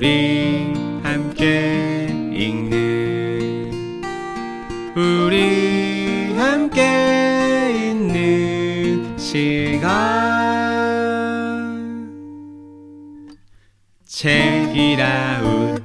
[0.00, 3.72] 우리 함께 읽는
[4.94, 9.88] 우리 함께 있는 시간
[14.04, 15.82] 책이라웃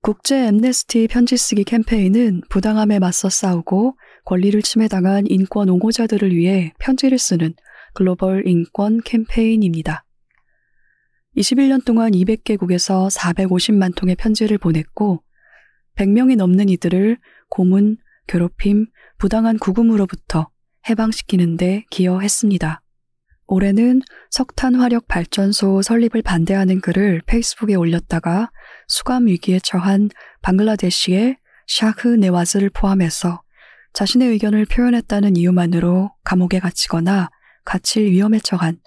[0.00, 7.52] 국제 엠네스티 편지 쓰기 캠페인은 부당함에 맞서 싸우고 권리를 침해당한 인권 옹호자들을 위해 편지를 쓰는
[7.92, 10.06] 글로벌 인권 캠페인입니다.
[11.36, 15.22] 21년 동안 200개국에서 450만 통의 편지를 보냈고
[15.96, 17.18] 100명이 넘는 이들을
[17.48, 17.96] 고문,
[18.26, 18.86] 괴롭힘,
[19.18, 20.48] 부당한 구금으로부터
[20.88, 22.82] 해방시키는 데 기여했습니다.
[23.46, 28.50] 올해는 석탄 화력 발전소 설립을 반대하는 글을 페이스북에 올렸다가
[28.88, 30.10] 수감 위기에 처한
[30.42, 31.36] 방글라데시의
[31.66, 33.42] 샤흐 네와즈를 포함해서
[33.92, 37.30] 자신의 의견을 표현했다는 이유만으로 감옥에 갇히거나
[37.64, 38.78] 갇힐 위험에 처한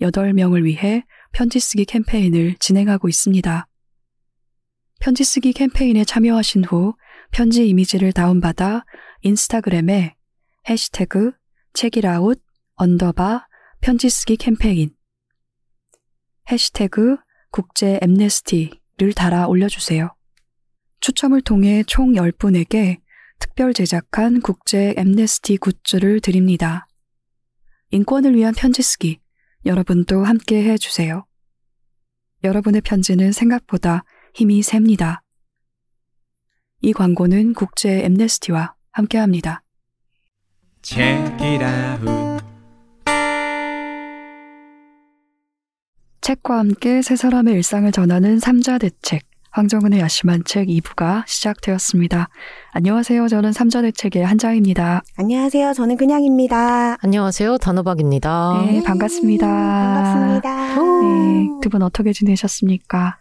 [0.00, 3.66] 8명을 위해 편지 쓰기 캠페인을 진행하고 있습니다.
[5.00, 6.94] 편지 쓰기 캠페인에 참여하신 후
[7.32, 8.84] 편지 이미지를 다운받아
[9.22, 10.14] 인스타그램에
[10.68, 11.32] 해시태그
[11.72, 12.40] 책읽아웃
[12.76, 13.48] 언더바
[13.80, 14.94] 편지 쓰기 캠페인
[16.52, 17.16] 해시태그
[17.50, 20.14] 국제 앰네스티를 달아 올려주세요.
[21.00, 23.00] 추첨을 통해 총 10분에게
[23.40, 26.86] 특별 제작한 국제 엠네스티 굿즈를 드립니다.
[27.90, 29.23] 인권을 위한 편지 쓰기
[29.66, 31.24] 여러분도 함께 해주세요.
[32.42, 35.22] 여러분의 편지는 생각보다 힘이 셉니다.
[36.82, 39.62] 이 광고는 국제 엠네스티와 함께합니다.
[46.20, 49.22] 책과 함께 세 사람의 일상을 전하는 삼자 대책
[49.58, 52.28] 황정은의 야심한 책 2부가 시작되었습니다.
[52.72, 53.28] 안녕하세요.
[53.28, 55.02] 저는 삼자 대책의 한자입니다.
[55.16, 55.72] 안녕하세요.
[55.74, 56.96] 저는 그냥입니다.
[57.00, 57.58] 안녕하세요.
[57.58, 58.64] 단호박입니다.
[58.66, 59.46] 네, 반갑습니다.
[59.46, 60.74] 반갑습니다.
[60.74, 63.16] 네, 두 분 어떻게 지내셨습니까?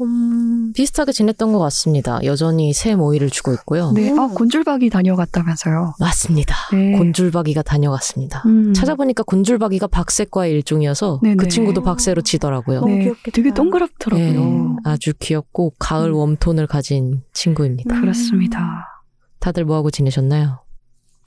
[0.00, 2.18] 음, 비슷하게 지냈던 것 같습니다.
[2.24, 3.92] 여전히 새 모이를 주고 있고요.
[3.92, 4.18] 네, 음.
[4.18, 5.94] 아, 곤줄박이 다녀갔다면서요.
[6.00, 6.54] 맞습니다.
[6.72, 6.92] 네.
[6.98, 8.42] 곤줄박이가 다녀갔습니다.
[8.46, 8.74] 음.
[8.74, 11.36] 찾아보니까 곤줄박이가 박새과의 일종이어서 네네.
[11.36, 12.80] 그 친구도 박새로 치더라고요.
[12.80, 13.34] 너무 네, 귀엽겠다.
[13.34, 14.42] 되게 동그랗더라고요.
[14.42, 16.16] 네, 아주 귀엽고 가을 음.
[16.16, 17.94] 웜톤을 가진 친구입니다.
[17.94, 18.00] 음.
[18.00, 19.02] 그렇습니다.
[19.38, 20.64] 다들 뭐하고 지내셨나요?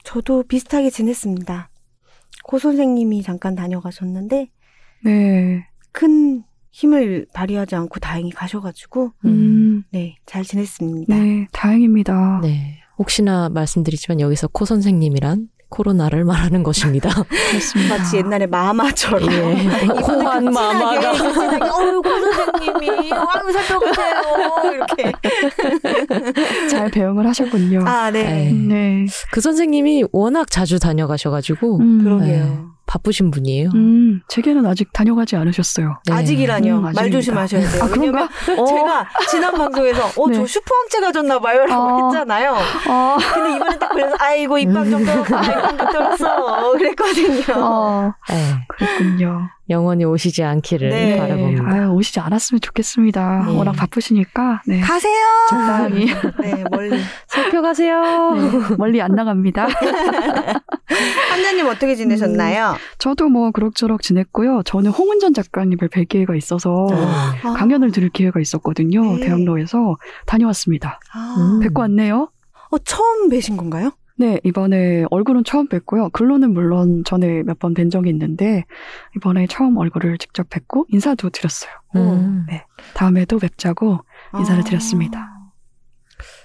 [0.04, 1.70] 저도 비슷하게 지냈습니다.
[2.44, 4.50] 고 선생님이 잠깐 다녀가셨는데
[5.04, 5.66] 네.
[5.92, 6.42] 큰
[6.78, 11.12] 힘을 발휘하지 않고 다행히 가셔가지고 음, 네잘 지냈습니다.
[11.12, 12.38] 네, 다행입니다.
[12.40, 12.78] 네.
[12.96, 17.10] 혹시나 말씀드리지만 여기서 코 선생님이란 코로나를 말하는 것입니다.
[17.50, 17.98] 그렇습니다.
[17.98, 19.54] 마치 옛날에 마마처럼 예.
[20.06, 21.10] 호환 마마가.
[21.10, 25.12] 어유 고 선생님이 아유 살펴보세요 이렇게
[26.70, 27.82] 잘 배웅을 하셨군요.
[27.86, 28.22] 아 네.
[28.22, 28.52] 네.
[28.52, 29.06] 네.
[29.32, 32.77] 그 선생님이 워낙 자주 다녀가셔가지고 음, 그러게요.
[32.88, 33.70] 바쁘신 분이에요.
[33.74, 36.00] 음, 제게는 아직 다녀가지 않으셨어요.
[36.06, 36.14] 네.
[36.14, 36.78] 아직이라뇨.
[36.78, 37.10] 음, 말.
[37.10, 37.82] 조심하셔야 돼요.
[37.84, 38.28] 아, 그런가?
[38.48, 40.46] 왜냐면 제가 지난 방송에서 어, 저 네.
[40.46, 42.06] 슈퍼항체 가졌나 봐요 라고 어.
[42.08, 42.56] 했잖아요.
[42.88, 45.42] 어, 근데 이번에 딱 그래서 아이고 입방 좀 떨었어.
[45.42, 46.72] 입방 좀 떨었어.
[46.72, 47.54] 그랬거든요.
[47.56, 48.66] 어, 네.
[48.68, 49.48] 그랬군요.
[49.70, 51.18] 영원히 오시지 않기를 네.
[51.18, 51.64] 바라봅니다.
[51.66, 53.44] 아유, 오시지 않았으면 좋겠습니다.
[53.46, 53.56] 네.
[53.56, 54.80] 워낙 바쁘시니까, 네.
[54.80, 55.14] 가세요.
[55.50, 56.06] 적당히.
[56.40, 56.98] 네 멀리.
[57.28, 58.32] 살펴 가세요.
[58.34, 59.68] 네, 멀리 안 나갑니다.
[61.30, 62.76] 한자님 어떻게 지내셨나요?
[62.98, 64.62] 저도 뭐 그럭저럭 지냈고요.
[64.64, 67.34] 저는 홍은전 작가님을 뵐 기회가 있어서 아.
[67.54, 69.16] 강연을 들을 기회가 있었거든요.
[69.16, 69.26] 네.
[69.26, 69.96] 대학로에서
[70.26, 70.98] 다녀왔습니다.
[71.12, 71.60] 아, 음.
[71.60, 72.30] 뵙고 왔네요.
[72.70, 73.92] 어, 처음 뵈신 건가요?
[74.18, 76.10] 네, 이번에 얼굴은 처음 뵙고요.
[76.10, 78.64] 글로는 물론 전에 몇 번 뵌 적이 있는데
[79.16, 81.70] 이번에 처음 얼굴을 직접 뵙고 인사도 드렸어요.
[81.96, 82.64] 음, 네.
[82.94, 84.00] 다음에도 뵙자고
[84.36, 84.64] 인사를 아.
[84.64, 85.30] 드렸습니다.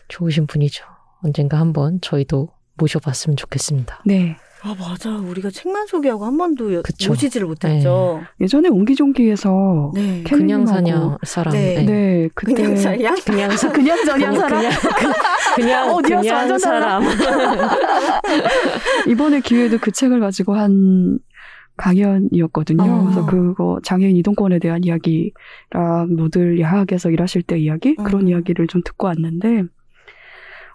[0.07, 0.85] 좋으신 분이죠.
[1.23, 4.01] 언젠가 한번 저희도 모셔봤으면 좋겠습니다.
[4.05, 4.35] 네.
[4.65, 5.09] 아 맞아.
[5.17, 7.11] 우리가 책만 소개하고 한 번도 그쵸.
[7.11, 8.21] 모시지를 못했죠.
[8.39, 10.23] 예전에 옹기종기에서 네.
[10.25, 11.51] 캘- 그냥 사냥 사람.
[11.53, 11.75] 네.
[11.75, 11.85] 네.
[11.85, 13.15] 네, 그때 그냥 살량?
[13.25, 15.11] 그냥 사 그냥 저냥 사람 그냥 그,
[15.61, 17.01] 그냥 어, 그냥 완전 달라.
[17.01, 17.03] 사람.
[19.09, 21.19] 이번에 기회도 그 책을 가지고 한
[21.75, 22.83] 강연이었거든요.
[22.83, 23.03] 어.
[23.03, 28.27] 그래서 그거 장애인 이동권에 대한 이야기랑 노들 야학에서 일하실 때 이야기 그런 음.
[28.29, 29.63] 이야기를 좀 듣고 왔는데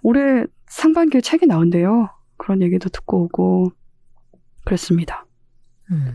[0.03, 2.11] 올해 상반기에 책이 나온대요.
[2.39, 3.73] 그런 얘기도 듣고 오고
[4.65, 5.27] 그랬습니다.
[5.91, 6.15] 음.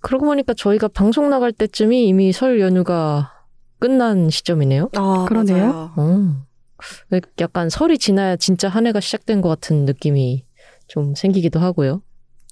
[0.00, 3.32] 그러고 보니까 저희가 방송 나갈 때쯤이 이미 설 연휴가
[3.78, 4.90] 끝난 시점이네요.
[4.96, 5.92] 아, 그러네요.
[5.96, 6.46] 어.
[7.40, 10.44] 약간 설이 지나야 진짜 한 해가 시작된 것 같은 느낌이
[10.86, 12.02] 좀 생기기도 하고요.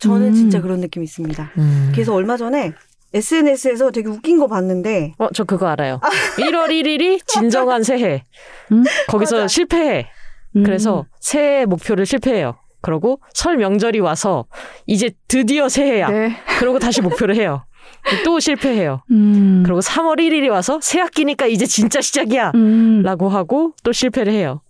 [0.01, 0.35] 저는 음.
[0.35, 1.53] 진짜 그런 느낌이 있습니다.
[1.59, 1.91] 음.
[1.93, 2.73] 그래서 얼마 전에
[3.13, 6.01] SNS에서 되게 웃긴 거 봤는데 어, 저 그거 알아요.
[6.39, 8.25] 1월 1일이 진정한 새해.
[8.73, 8.83] 음?
[9.09, 9.49] 거기서 맞아.
[9.49, 10.09] 실패해.
[10.57, 10.63] 음.
[10.65, 12.57] 그래서 새해 목표를 실패해요.
[12.85, 14.45] 그러고 설 명절이 와서
[14.87, 16.09] 이제 드디어 새해야.
[16.09, 16.37] 네.
[16.59, 17.65] 그러고 다시 목표를 해요.
[18.25, 19.03] 또 실패해요.
[19.11, 19.63] 음.
[19.65, 22.53] 그리고 3월 1일이 와서 새 학기니까 이제 진짜 시작이야.
[22.55, 23.03] 음.
[23.03, 24.61] 라고 하고 또 실패를 해요.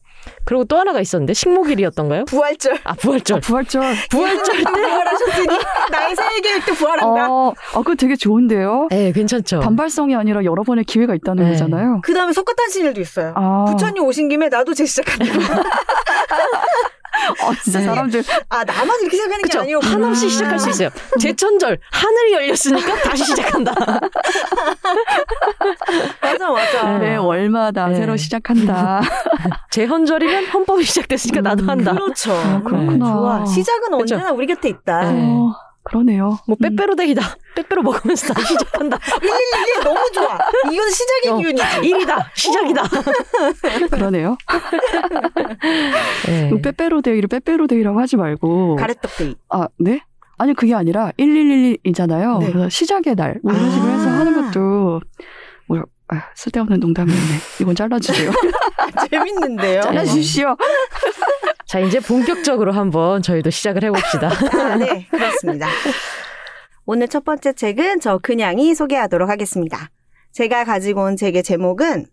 [0.44, 2.24] 그리고 또 하나가 있었는데 식목일이었던가요?
[2.24, 2.78] 부활절.
[2.84, 3.36] 아 부활절.
[3.36, 3.94] 아, 부활절.
[4.10, 4.62] 부활절 때.
[4.64, 5.46] 부활하셨으니
[5.90, 7.30] 나의 새해 계획 때 부활한다.
[7.30, 8.88] 어, 어, 그거 되게 좋은데요.
[8.90, 9.60] 네, 괜찮죠.
[9.60, 11.50] 단발성이 아니라 여러 번의 기회가 있다는 네.
[11.50, 12.00] 거잖아요.
[12.02, 13.32] 그 다음에 석가탄신일도 있어요.
[13.36, 15.24] 아, 부처님 오신 김에 나도 재시작한다.
[17.42, 17.84] 어, 진짜 네.
[17.86, 19.60] 사람들 아 나만 이렇게 생각하는 게 그쵸.
[19.60, 20.90] 아니고 한없이 시작할 수 있어요.
[21.20, 23.72] 제천절 하늘이 열렸으니까 다시 시작한다.
[26.20, 26.98] 맞아 맞아.
[26.98, 27.96] 매 월마다 네.
[27.96, 29.00] 새로 시작한다.
[29.70, 31.92] 제헌절이면 헌법이 시작됐으니까 나도 음, 한다.
[31.92, 32.32] 그렇죠.
[32.32, 33.06] 아, 그렇구나.
[33.06, 33.46] 좋아.
[33.46, 34.14] 시작은 그쵸.
[34.16, 35.10] 언제나 우리 곁에 있다.
[35.12, 35.20] 네.
[35.24, 35.54] 어,
[35.98, 36.38] 그러네요.
[36.48, 37.22] 뭐 빼빼로데이다.
[37.54, 38.98] 빼빼로 먹으면서 다시 시작한다.
[38.98, 40.38] 111 너무 좋아.
[40.72, 41.36] 이건 시작의 어.
[41.36, 41.64] 기운이지.
[41.84, 42.30] 일이다.
[42.34, 42.82] 시작이다.
[42.82, 44.36] 음, 그러네요.
[46.26, 46.50] 네.
[46.50, 48.74] 그 빼빼로데이를 빼빼로데이라고 하지 말고.
[48.76, 49.36] 가래떡데이.
[49.50, 50.00] 아, 네?
[50.36, 52.40] 아니, 그게 아니라 1111이잖아요.
[52.40, 52.46] 네.
[52.50, 53.38] 그래서 시작의 날.
[53.44, 54.12] 뭐 이런 식으로 해서 아.
[54.14, 55.00] 하는 것도,
[55.68, 57.22] 뭐, 아, 쓸데없는 농담이었네.
[57.60, 58.32] 이건 잘라주세요.
[59.10, 59.82] 재밌는데요.
[59.82, 60.56] 잘라주시오.
[61.66, 64.28] 자 이제 본격적으로 한번 저희도 시작을 해봅시다.
[64.28, 65.68] 아, 네, 그렇습니다.
[66.86, 69.90] 오늘 첫 번째 책은 저 그냥이 소개하도록 하겠습니다.
[70.32, 72.06] 제가 가지고 온 책의 제목은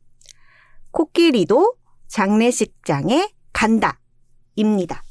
[0.92, 1.75] 코끼리도
[2.07, 4.00] 장례식장에 간다.
[4.56, 5.03] 입니다.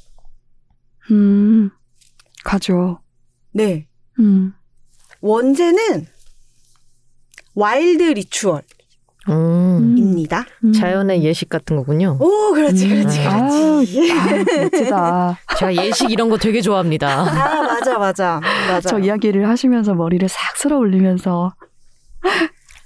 [1.11, 1.71] 음,
[2.43, 3.01] 가죠.
[3.51, 3.87] 네.
[4.19, 4.53] 음.
[5.21, 6.07] 원제는
[7.53, 8.61] Wild Ritual
[9.27, 10.45] 입니다.
[10.63, 10.73] 음, 음.
[10.73, 12.17] 자연의 예식 같은 거군요.
[12.19, 13.23] 오, 그렇지, 그렇지, 음.
[13.85, 14.11] 그렇지.
[14.11, 15.37] 아, 멋지다.
[15.59, 17.07] 제가 예식 이런 거 되게 좋아합니다.
[17.07, 18.41] 아, 맞아, 맞아.
[18.67, 18.89] 맞아.
[18.89, 21.53] 저 이야기를 하시면서 머리를 싹 쓸어 올리면서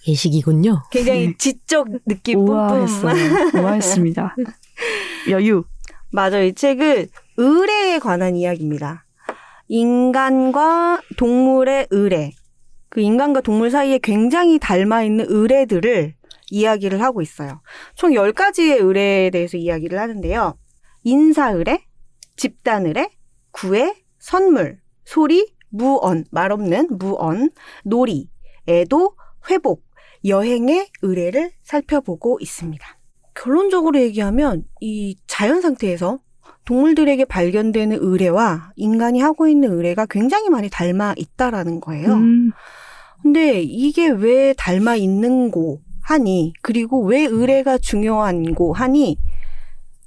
[0.08, 0.84] 예식이군요.
[0.92, 2.56] 굉장히 지적 느낌 뿜뿜.
[2.56, 3.62] 우아했어요.
[3.62, 4.36] 우아했습니다.
[5.30, 5.64] 여유.
[6.12, 6.40] 맞아.
[6.40, 9.06] 이 책은 의뢰에 관한 이야기입니다.
[9.68, 12.32] 인간과 동물의 의뢰.
[12.90, 16.14] 그 인간과 동물 사이에 굉장히 닮아 있는 의뢰들을
[16.52, 17.62] 이야기를 하고 있어요.
[17.96, 20.58] 총 10가지의 의뢰에 대해서 이야기를 하는데요.
[21.04, 21.84] 인사 의뢰,
[22.36, 23.10] 집단 의뢰,
[23.52, 27.50] 구애, 선물, 소리, 무언, 말 없는 무언,
[27.84, 28.30] 놀이,
[28.68, 29.16] 애도,
[29.50, 29.86] 회복,
[30.26, 32.86] 여행의 의뢰를 살펴보고 있습니다.
[33.36, 36.20] 결론적으로 얘기하면 이 자연 상태에서
[36.66, 42.14] 동물들에게 발견되는 의뢰와 인간이 하고 있는 의뢰가 굉장히 많이 닮아 있다라는 거예요.
[42.14, 42.52] 음,
[43.22, 49.18] 근데 이게 왜 닮아 있는고 하니 그리고 왜 의뢰가 중요한고 하니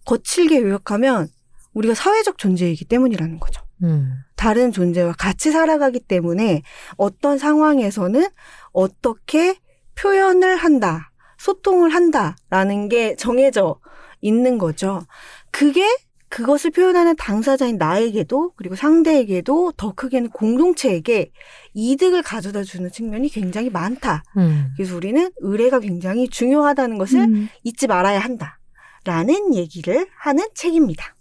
[0.04, 1.28] 거칠게 요약하면
[1.74, 3.62] 우리가 사회적 존재이기 때문이라는 거죠.
[3.82, 4.12] 음.
[4.36, 6.62] 다른 존재와 같이 살아가기 때문에
[6.96, 8.28] 어떤 상황에서는
[8.70, 9.58] 어떻게
[9.96, 13.80] 표현을 한다, 소통을 한다라는 게 정해져
[14.20, 15.02] 있는 거죠.
[15.50, 15.84] 그게
[16.28, 21.30] 그것을 표현하는 당사자인 나에게도 그리고 상대에게도 더 크게는 공동체에게
[21.74, 24.22] 이득을 가져다 주는 측면이 굉장히 많다.
[24.36, 24.68] 음.
[24.76, 27.48] 그래서 우리는 의뢰가 굉장히 중요하다는 것을 음.
[27.62, 28.58] 잊지 말아야 한다.
[29.04, 31.16] 라는 얘기를 하는 책입니다.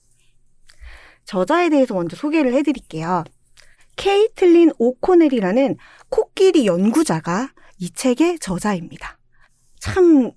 [1.25, 3.23] 저자에 대해서 먼저 소개를 해드릴게요.
[3.95, 5.77] 케이틀린 오코넬이라는
[6.09, 7.49] 코끼리 연구자가
[7.79, 9.17] 이 책의 저자입니다.
[9.79, 10.31] 참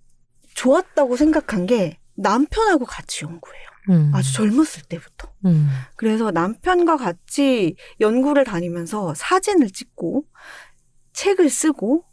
[0.55, 3.70] 좋았다고 생각한 게 남편하고 같이 연구해요.
[3.89, 4.11] 음.
[4.15, 5.33] 아주 젊었을 때부터.
[5.47, 5.69] 음.
[5.97, 10.25] 그래서 남편과 같이 연구를 다니면서 사진을 찍고
[11.13, 12.05] 책을 쓰고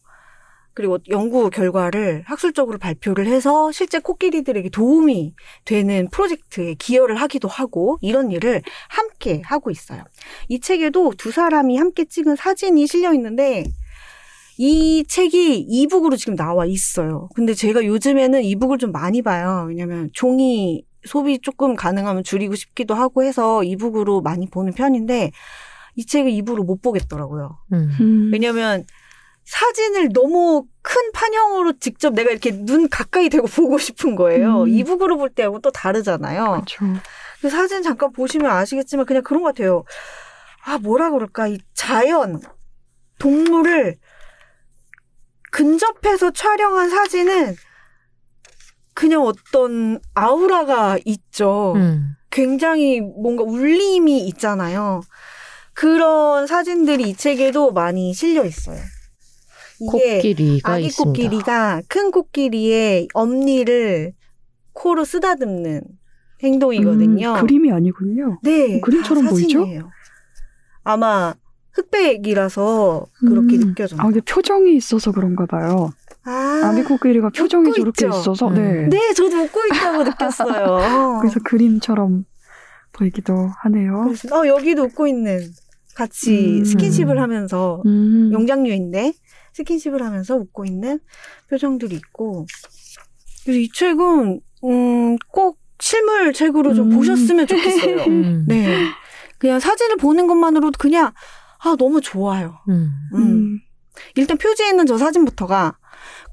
[0.77, 5.33] 그리고 연구 결과를 학술적으로 발표를 해서 실제 코끼리들에게 도움이
[5.65, 10.03] 되는 프로젝트에 기여를 하기도 하고 이런 일을 함께 하고 있어요.
[10.49, 13.63] 이 책에도 두 사람이 함께 찍은 사진이 실려 있는데
[14.59, 17.27] 이 책이 이북으로 지금 나와 있어요.
[17.33, 19.65] 근데 제가 요즘에는 이북을 좀 많이 봐요.
[19.67, 25.31] 왜냐면 종이 소비 조금 가능하면 줄이고 싶기도 하고 해서 이북으로 많이 보는 편인데
[25.95, 27.57] 이 책을 이북으로 못 보겠더라고요.
[27.73, 27.89] 음.
[27.99, 28.29] 음.
[28.31, 28.85] 왜냐면
[29.45, 34.63] 사진을 너무 큰 판형으로 직접 내가 이렇게 눈 가까이 대고 보고 싶은 거예요.
[34.63, 34.67] 음.
[34.67, 36.63] 이북으로 볼 때하고 또 다르잖아요.
[37.41, 39.83] 그 사진 잠깐 보시면 아시겠지만 그냥 그런 것 같아요.
[40.65, 41.47] 아, 뭐라 그럴까.
[41.47, 42.41] 이 자연,
[43.19, 43.95] 동물을
[45.51, 47.55] 근접해서 촬영한 사진은
[48.97, 51.73] 그냥 어떤 아우라가 있죠.
[51.75, 52.15] 음.
[52.31, 55.01] 굉장히 뭔가 울림이 있잖아요.
[55.73, 58.79] 그런 사진들이 이 책에도 많이 실려 있어요.
[59.79, 61.09] 이게 코끼리가 아기 있습니다.
[61.09, 64.13] 코끼리가 큰 코끼리의 엄니를
[64.73, 65.83] 코로 쓰다듬는
[66.41, 67.35] 행동이거든요.
[67.35, 68.39] 음, 그림이 아니군요.
[68.41, 69.59] 네, 그림처럼 다 보이죠?
[69.59, 69.91] 사진이에요.
[70.83, 71.35] 아마
[71.73, 73.59] 흑백이라서 그렇게 음.
[73.59, 74.01] 느껴져요.
[74.01, 75.91] 아, 이게 표정이 있어서 그런가 봐요.
[76.27, 78.19] 아, 아기 코끼리가 표정이 저렇게 있죠?
[78.19, 78.53] 있어서, 음.
[78.53, 78.89] 네.
[78.89, 81.19] 네, 저도 웃고 있다고 느꼈어요.
[81.21, 82.25] 그래서 그림처럼
[82.91, 84.03] 보이기도 하네요.
[84.03, 85.39] 그래서 어, 여기도 웃고 있는
[85.95, 86.65] 같이 음.
[86.65, 88.31] 스킨십을 하면서 음.
[88.33, 89.13] 영장류인데
[89.53, 90.99] 스킨십을 하면서 웃고 있는
[91.49, 92.45] 표정들이 있고
[93.43, 96.97] 그래서 이 책은 음, 꼭 실물 책으로 좀 음.
[96.97, 98.03] 보셨으면 좋겠어요.
[98.07, 98.45] 음.
[98.47, 98.85] 네.
[99.39, 101.11] 그냥 사진을 보는 것만으로도 그냥
[101.59, 102.59] 아 너무 좋아요.
[102.69, 102.89] 음.
[103.13, 103.19] 음.
[103.19, 103.59] 음.
[104.15, 105.77] 일단 표지에 있는 저 사진부터가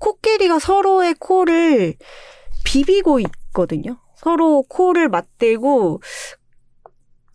[0.04, 1.94] 코끼리가 서로의 코를
[2.64, 3.96] 비비고 있거든요.
[4.16, 6.02] 서로 코를 맞대고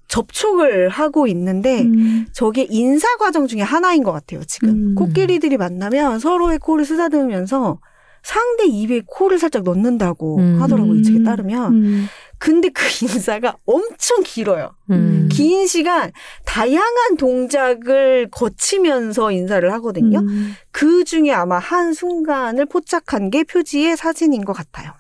[0.08, 2.26] 접촉을 하고 있는데 음.
[2.32, 4.70] 저게 인사 과정 중에 하나인 것 같아요, 지금.
[4.70, 4.96] 음.
[4.96, 7.80] 코끼리들이 만나면 서로의 코를 쓰다듬으면서
[8.24, 10.62] 상대 입에 코를 살짝 넣는다고 음.
[10.62, 12.08] 하더라고요, 이 책에 따르면.
[12.40, 12.46] 음.
[12.62, 14.72] 근데 그 인사가 엄청 길어요.
[14.92, 15.28] 음.
[15.32, 16.12] 긴 시간
[16.46, 20.20] 다양한 동작을 거치면서 인사를 하거든요.
[20.20, 20.54] 음.
[20.72, 24.94] 그 중에 아마 한 순간을 포착한 게 표지의 사진인 것 같아요.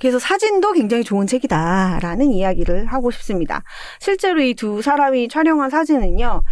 [0.00, 3.62] 그래서 사진도 굉장히 좋은 책이다라는 이야기를 하고 싶습니다.
[4.00, 6.42] 실제로 이 두 사람이 촬영한 사진은요,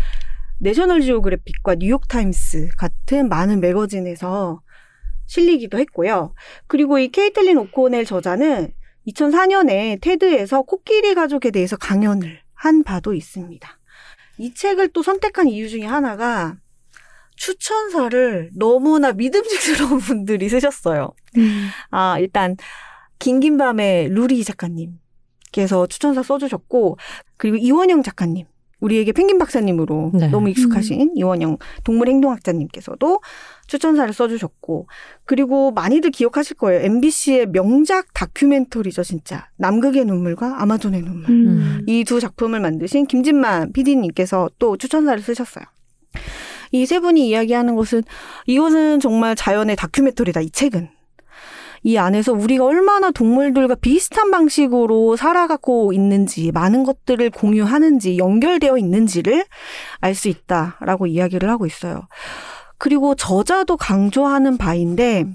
[0.60, 4.60] 내셔널 지오그래픽과 뉴욕타임스 같은 많은 매거진에서
[5.32, 6.34] 실리기도 했고요.
[6.66, 8.72] 그리고 이 케이틀린 오코넬 저자는
[9.06, 13.78] 2004년에 TED에서 코끼리 가족에 대해서 강연을 한 바도 있습니다.
[14.38, 16.56] 이 책을 또 선택한 이유 중에 하나가
[17.36, 21.12] 추천사를 너무나 믿음직스러운 분들이 쓰셨어요.
[21.38, 21.68] 음.
[21.90, 22.56] 아, 일단
[23.18, 26.98] 긴긴 밤의 루리 작가님께서 추천사 써주셨고
[27.38, 28.46] 그리고 이원영 작가님
[28.82, 30.28] 우리에게 펭귄 박사님으로 네.
[30.28, 33.20] 너무 익숙하신 이원영 동물행동학자님께서도
[33.68, 34.88] 추천사를 써주셨고
[35.24, 36.82] 그리고 많이들 기억하실 거예요.
[36.82, 41.30] MBC의 명작 다큐멘터리죠, 진짜 남극의 눈물과 아마존의 눈물.
[41.30, 41.82] 음.
[41.86, 45.64] 이두 작품을 만드신 김진만 PD님께서 또 추천사를 쓰셨어요.
[46.72, 48.02] 이 세 분이 이야기하는 것은
[48.46, 50.40] 이것은 정말 자연의 다큐멘터리다.
[50.40, 50.88] 이 책은
[51.84, 59.44] 이 안에서 우리가 얼마나 동물들과 비슷한 방식으로 살아가고 있는지 많은 것들을 공유하는지 연결되어 있는지를
[60.00, 62.02] 알 수 있다라고 이야기를 하고 있어요.
[62.78, 65.26] 그리고 저자도 강조하는 바인데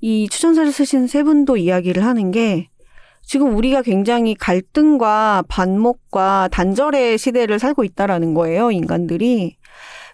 [0.00, 2.68] 이 추천사를 쓰신 세 분도 이야기를 하는 게
[3.22, 9.56] 지금 우리가 굉장히 갈등과 반목과 단절의 시대를 살고 있다라는 거예요, 인간들이.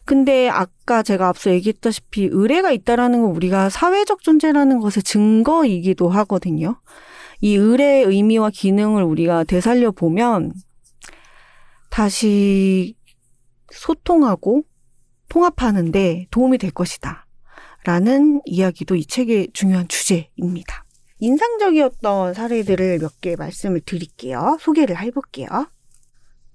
[0.04, 6.80] 근데 아까 제가 앞서 얘기했다시피 의뢰가 있다라는 건 우리가 사회적 존재라는 것의 증거이기도 하거든요.
[7.40, 10.52] 이 의뢰의 의미와 기능을 우리가 되살려 보면
[11.90, 12.96] 다시
[13.70, 14.62] 소통하고
[15.28, 17.26] 통합하는데 도움이 될 것이다.
[17.84, 20.84] 라는 이야기도 이 책의 중요한 주제입니다.
[21.18, 24.56] 인상적이었던 사례들을 몇 개 말씀을 드릴게요.
[24.60, 25.48] 소개를 해볼게요.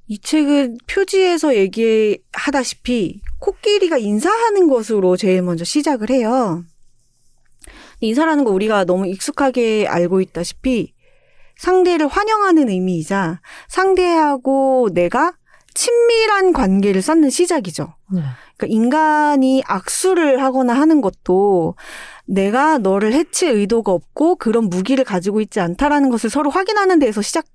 [0.07, 6.63] 이 책은 표지에서 얘기하다시피 코끼리가 인사하는 것으로 제일 먼저 시작을 해요.
[7.99, 10.93] 인사라는 거 우리가 너무 익숙하게 알고 있다시피
[11.57, 15.33] 상대를 환영하는 의미이자 상대하고 내가
[15.73, 17.93] 친밀한 관계를 쌓는 시작이죠.
[18.11, 18.21] 네.
[18.55, 21.75] 그러니까 인간이 악수를 하거나 하는 것도
[22.25, 27.45] 내가 너를 해칠 의도가 없고 그런 무기를 가지고 있지 않다라는 것을 서로 확인하는 데에서 시작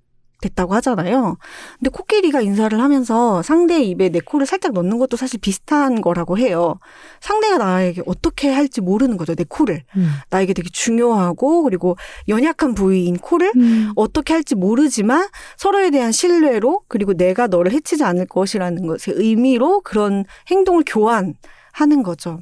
[0.43, 1.39] 됐다고 하잖아요.
[1.79, 6.79] 근데 코끼리가 인사를 하면서 상대의 입에 내 코를 살짝 넣는 것도 사실 비슷한 거라고 해요.
[7.21, 9.35] 상대가 나에게 어떻게 할지 모르는 거죠.
[9.35, 9.85] 내 코를.
[9.97, 10.11] 음.
[10.31, 11.97] 나에게 되게 중요하고 그리고
[12.29, 13.93] 연약한 부위인 코를 음.
[13.97, 20.25] 어떻게 할지 모르지만 서로에 대한 신뢰로 그리고 내가 너를 해치지 않을 것이라는 것의 의미로 그런
[20.51, 22.41] 행동을 교환하는 거죠.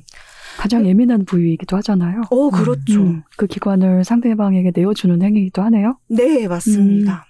[0.58, 2.22] 가장 예민한 부위이기도 하잖아요.
[2.30, 3.00] 어, 그렇죠.
[3.00, 5.96] 음, 그 기관을 상대방에게 내어주는 행위이기도 하네요.
[6.08, 7.24] 네, 맞습니다.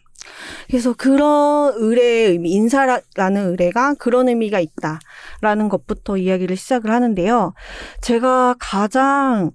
[0.69, 7.55] 그래서 그런 의뢰의 의미, 인사라는 의뢰가 그런 의미가 있다라는 것부터 이야기를 시작을 하는데요.
[8.03, 9.53] 제가 가장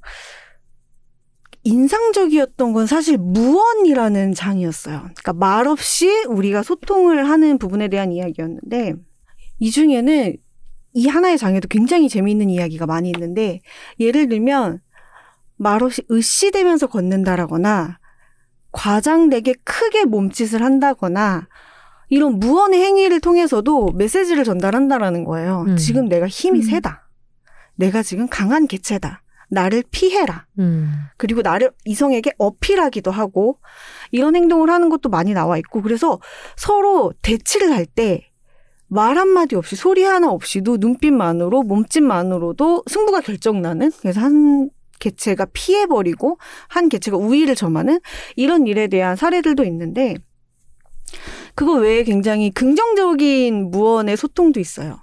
[1.64, 5.00] 인상적이었던 건 사실 무언이라는 장이었어요.
[5.00, 8.94] 그러니까 말없이 우리가 소통을 하는 부분에 대한 이야기였는데
[9.60, 10.38] 이 중에는
[10.94, 13.62] 이 하나의 장에도 굉장히 재미있는 이야기가 많이 있는데
[14.00, 14.80] 예를 들면
[15.58, 17.98] 말없이 으씨대면서 걷는다라거나
[18.76, 21.48] 과장되게 크게 몸짓을 한다거나
[22.10, 25.66] 이런 무언의 행위를 통해서도 메시지를 전달한다라는 거예요.
[25.68, 25.78] 음.
[25.78, 26.64] 지금 내가 힘이 음.
[26.64, 27.08] 세다.
[27.76, 29.24] 내가 지금 강한 개체다.
[29.50, 30.46] 나를 피해라.
[30.60, 30.92] 음.
[31.18, 33.60] 그리고 나를 이성에게 어필하기도 하고
[34.12, 36.20] 이런 행동을 하는 것도 많이 나와 있고 그래서
[36.58, 38.36] 서로 대치를 할 때
[38.88, 46.38] 말 한마디 없이 소리 하나 없이도 눈빛만으로 몸짓만으로도 승부가 결정나는 그래서 한 개체가 피해버리고
[46.68, 48.00] 한 개체가 우위를 점하는
[48.36, 50.16] 이런 일에 대한 사례들도 있는데
[51.56, 55.00] 그거 외에 굉장히 긍정적인 무언의 소통도 있어요.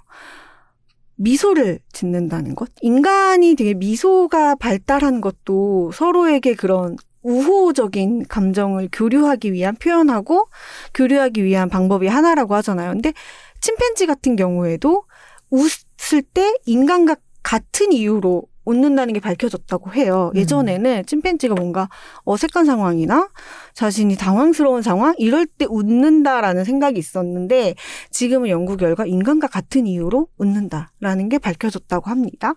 [1.15, 2.69] 미소를 짓는다는 것.
[2.81, 10.49] 인간이 되게 미소가 발달한 것도 서로에게 그런 우호적인 감정을 교류하기 위한 표현하고
[10.93, 12.91] 교류하기 위한 방법이 하나라고 하잖아요.
[12.91, 13.13] 근데
[13.61, 15.05] 침팬지 같은 경우에도
[15.49, 20.31] 웃을 때 인간과 같은 이유로 웃는다는 게 밝혀졌다고 해요.
[20.33, 20.39] 음.
[20.39, 21.89] 예전에는 침팬지가 뭔가
[22.25, 23.29] 어색한 상황이나
[23.73, 27.75] 자신이 당황스러운 상황 이럴 때 웃는다라는 생각이 있었는데
[28.11, 32.53] 지금은 연구 결과 인간과 같은 이유로 웃는다라는 게 밝혀졌다고 합니다.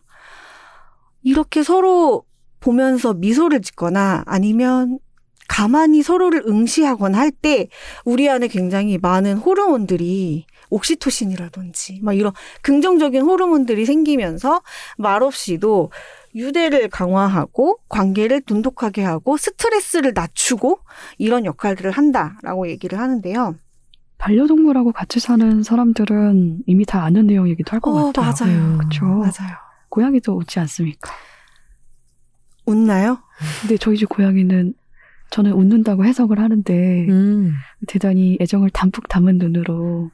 [1.22, 2.24] 이렇게 서로
[2.60, 4.98] 보면서 미소를 짓거나 아니면
[5.48, 7.68] 가만히 서로를 응시하거나 할 때
[8.04, 12.32] 우리 안에 굉장히 많은 호르몬들이 옥시토신이라든지 막 이런
[12.62, 14.62] 긍정적인 호르몬들이 생기면서
[14.98, 15.90] 말없이도
[16.34, 20.80] 유대를 강화하고 관계를 돈독하게 하고 스트레스를 낮추고
[21.18, 23.56] 이런 역할들을 한다라고 얘기를 하는데요.
[24.18, 28.46] 반려동물하고 같이 사는 사람들은 이미 다 아는 내용이기도 할것 어, 같아요.
[28.54, 28.78] 맞아요.
[28.78, 29.04] 그렇죠.
[29.04, 29.56] 맞아요.
[29.88, 31.10] 고양이도 웃지 않습니까?
[32.66, 33.18] 웃나요?
[33.60, 34.74] 근데 저희 집 고양이는
[35.30, 37.54] 저는 웃는다고 해석을 하는데 음.
[37.86, 40.10] 대단히 애정을 담뿍 담은 눈으로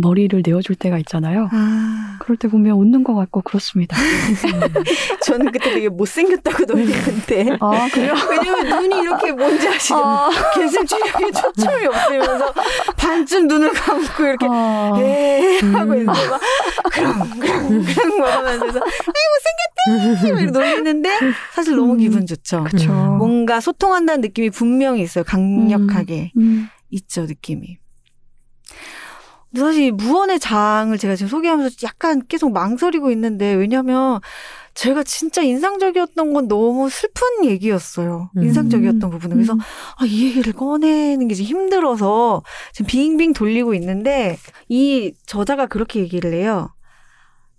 [0.00, 1.48] 머리를 내어줄 때가 있잖아요.
[1.50, 3.96] 아, 그럴 때 보면 웃는 것 같고 그렇습니다.
[5.26, 7.56] 저는 그때 되게 못생겼다고 놀리는데.
[7.60, 8.14] 아 그래요?
[8.30, 9.96] 왜냐면 눈이 이렇게 뭔지 아시죠?
[9.96, 12.54] 아, 개슴치레에 초점이 없으면서
[12.96, 15.98] 반쯤 눈을 감고 이렇게 아, 에 하고 음.
[15.98, 16.40] 있는데 막
[16.92, 21.10] 그럼 그럼 그럼 먹으면서 에이 못생겼대 이렇게 놀리는데
[21.54, 21.98] 사실 너무 음.
[21.98, 22.64] 기분 좋죠.
[22.64, 22.92] 그쵸.
[22.92, 25.24] 뭔가 소통한다는 느낌이 분명히 있어요.
[25.24, 27.78] 강력하게 음, 있죠 느낌이.
[29.50, 34.20] 근데 사실 무언의 장을 제가 지금 소개하면서 약간 계속 망설이고 있는데 왜냐면
[34.74, 38.30] 제가 진짜 인상적이었던 건 너무 슬픈 얘기였어요.
[38.36, 38.42] 음.
[38.42, 39.36] 인상적이었던 부분은.
[39.36, 39.58] 그래서 음.
[39.96, 44.38] 아, 이 얘기를 꺼내는 게 지금 힘들어서 지금 빙빙 돌리고 있는데
[44.68, 46.74] 이 저자가 그렇게 얘기를 해요.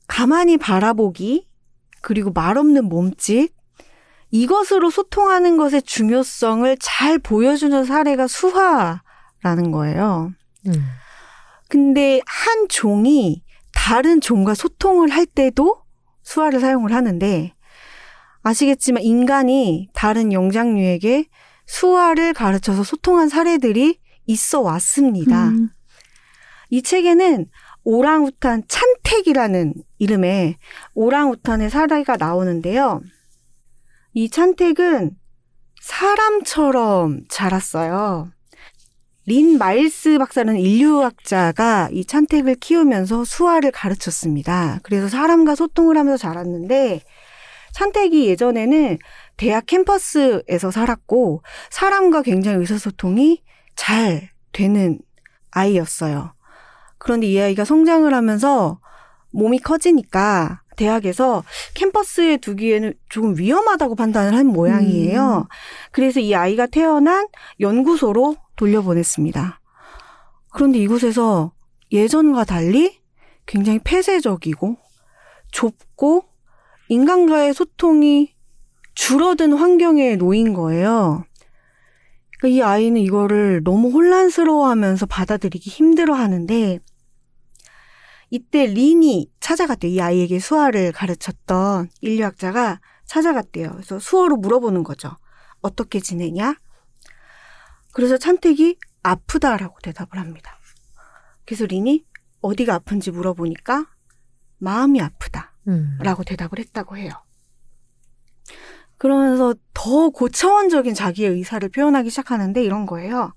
[0.08, 1.48] 가만히 바라보기
[2.02, 3.52] 그리고 말없는 몸짓
[4.32, 10.32] 이것으로 소통하는 것의 중요성을 잘 보여주는 사례가 수화라는 거예요.
[10.68, 10.86] 음.
[11.70, 15.84] 근데 한 종이 다른 종과 소통을 할 때도
[16.24, 17.54] 수화를 사용을 하는데
[18.42, 21.28] 아시겠지만 인간이 다른 영장류에게
[21.66, 25.50] 수화를 가르쳐서 소통한 사례들이 있어 왔습니다.
[25.50, 25.70] 음,
[26.70, 27.46] 이 책에는
[27.84, 30.58] 오랑우탄 찬택이라는 이름의
[30.96, 33.02] 오랑우탄의 사례가 나오는데요.
[34.14, 35.12] 이 찬택은
[35.82, 38.32] 사람처럼 자랐어요.
[39.30, 44.80] 린 마일스 박사는 인류학자가 이 찬택을 키우면서 수화를 가르쳤습니다.
[44.82, 47.04] 그래서 사람과 소통을 하면서 자랐는데
[47.72, 48.98] 찬택이 예전에는
[49.38, 53.44] 대학 캠퍼스에서 살았고 사람과 굉장히 의사소통이
[53.76, 54.98] 잘 되는
[55.52, 56.34] 아이였어요.
[56.98, 58.80] 그런데 이 아이가 성장을 하면서
[59.32, 65.48] 몸이 커지니까 대학에서 캠퍼스에 두기에는 조금 위험하다고 판단을 한 모양이에요.
[65.92, 67.28] 그래서 이 아이가 태어난
[67.60, 69.60] 연구소로 돌려보냈습니다.
[70.52, 71.52] 그런데 이곳에서
[71.92, 72.98] 예전과 달리
[73.46, 74.78] 굉장히 폐쇄적이고
[75.52, 76.24] 좁고
[76.88, 78.34] 인간과의 소통이
[78.96, 81.26] 줄어든 환경에 놓인 거예요.
[82.40, 86.80] 그러니까 이 아이는 이거를 너무 혼란스러워하면서 받아들이기 힘들어 하는데
[88.30, 89.92] 이때 린이 찾아갔대요.
[89.92, 93.72] 이 아이에게 수화를 가르쳤던 인류학자가 찾아갔대요.
[93.72, 95.18] 그래서 수어로 물어보는 거죠.
[95.62, 96.56] 어떻게 지내냐?
[97.92, 100.58] 그래서 찬택이 아프다라고 대답을 합니다.
[101.46, 102.06] 그래서 린이
[102.42, 103.88] 어디가 아픈지 물어보니까
[104.60, 105.54] 마음이 아프다.
[105.68, 105.98] 음.
[106.02, 107.12] 라고 대답을 했다고 해요.
[108.98, 113.34] 그러면서 더 고차원적인 자기의 의사를 표현하기 시작하는데 이런 거예요.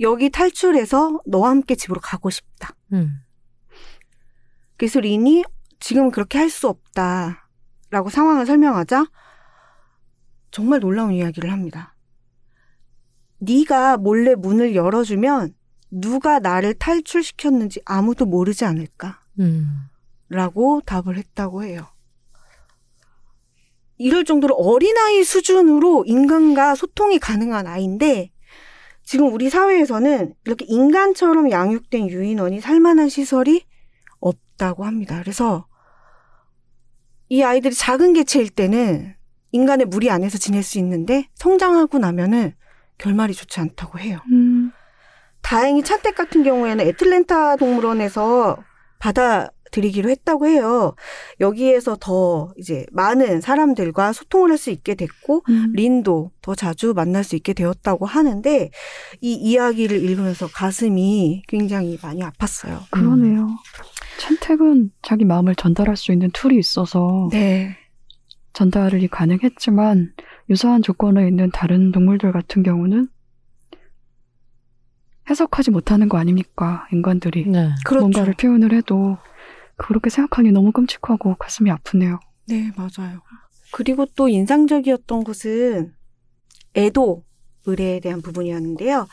[0.00, 2.74] 여기 탈출해서 너와 함께 집으로 가고 싶다.
[2.92, 3.20] 음.
[4.78, 5.44] 그래서 린이
[5.80, 7.48] 지금 그렇게 할 수 없다.
[7.90, 9.06] 라고 상황을 설명하자
[10.50, 11.94] 정말 놀라운 이야기를 합니다.
[13.38, 15.54] 네가 몰래 문을 열어주면
[15.90, 19.20] 누가 나를 탈출시켰는지 아무도 모르지 않을까?
[19.38, 19.88] 음.
[20.28, 21.86] 라고 답을 했다고 해요.
[23.96, 28.30] 이럴 정도로 어린아이 수준으로 인간과 소통이 가능한 아이인데
[29.02, 33.64] 지금 우리 사회에서는 이렇게 인간처럼 양육된 유인원이 살만한 시설이
[34.58, 35.18] 없다고 합니다.
[35.22, 35.66] 그래서
[37.28, 39.14] 이 아이들이 작은 개체일 때는
[39.52, 42.54] 인간의 무리 안에서 지낼 수 있는데 성장하고 나면은
[42.98, 44.18] 결말이 좋지 않다고 해요.
[44.30, 44.72] 음,
[45.40, 48.58] 다행히 찬택 같은 경우에는 애틀랜타 동물원에서
[48.98, 50.94] 받아들이기로 했다고 해요.
[51.38, 55.72] 여기에서 더 이제 많은 사람들과 소통을 할 수 있게 됐고 음.
[55.74, 58.70] 린도 더 자주 만날 수 있게 되었다고 하는데
[59.20, 62.80] 이 이야기를 읽으면서 가슴이 굉장히 많이 아팠어요.
[62.90, 63.46] 그러네요.
[64.18, 67.76] 찬택은 자기 마음을 전달할 수 있는 tool이 있어서 네.
[68.52, 70.12] 전달이 가능했지만
[70.50, 73.08] 유사한 조건에 있는 다른 동물들 같은 경우는
[75.30, 76.86] 해석하지 못하는 거 아닙니까?
[76.92, 77.70] 인간들이 네.
[77.84, 78.00] 그렇죠.
[78.00, 79.18] 뭔가를 표현을 해도
[79.76, 82.18] 그렇게 생각하니 너무 끔찍하고 가슴이 아프네요.
[82.48, 83.20] 네, 맞아요.
[83.72, 85.92] 그리고 또 인상적이었던 것은
[86.74, 87.24] 애도
[87.66, 89.06] 의뢰에 대한 부분이었는데요.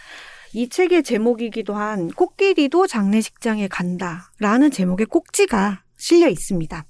[0.56, 6.86] 이 책의 제목이기도 한 코끼리도 장례식장에 간다 라는 제목의 꼭지가 실려 있습니다.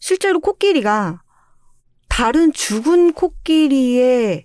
[0.00, 1.22] 실제로 코끼리가
[2.10, 4.44] 다른 죽은 코끼리의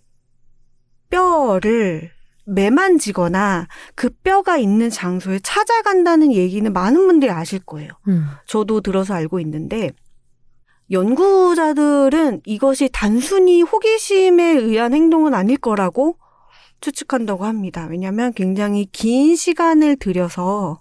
[1.10, 2.12] 뼈를
[2.46, 7.90] 매만지거나 그 뼈가 있는 장소에 찾아간다는 얘기는 많은 분들이 아실 거예요.
[8.08, 8.24] 음.
[8.46, 9.92] 저도 들어서 알고 있는데
[10.92, 16.16] 연구자들은 이것이 단순히 호기심에 의한 행동은 아닐 거라고
[16.82, 17.88] 추측한다고 합니다.
[17.90, 20.80] 왜냐하면 굉장히 긴 시간을 들여서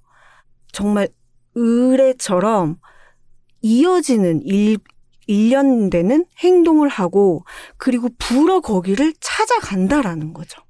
[0.73, 1.09] 정말
[1.55, 2.77] 의뢰처럼
[3.63, 4.79] 이어지는 일,
[5.27, 7.45] 일련되는 행동을 하고
[7.77, 10.63] 그리고 불어 거기를 찾아간다라는 거죠.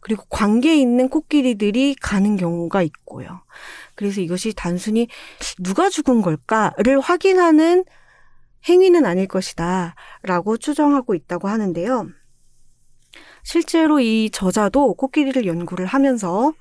[0.00, 3.42] 그리고 관계에 있는 코끼리들이 가는 경우가 있고요.
[3.94, 5.08] 그래서 이것이 단순히
[5.58, 7.84] 누가 죽은 걸까를 확인하는
[8.68, 12.08] 행위는 아닐 것이다 라고 추정하고 있다고 하는데요.
[13.42, 16.52] 실제로 이 저자도 코끼리를 연구를 하면서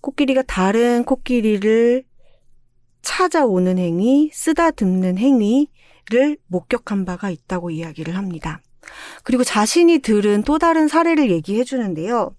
[0.00, 2.04] 코끼리가 다른 코끼리를
[3.02, 8.60] 찾아오는 행위, 쓰다듬는 행위를 목격한 바가 있다고 이야기를 합니다.
[9.24, 12.34] 그리고 자신이 들은 또 다른 사례를 얘기해 주는데요.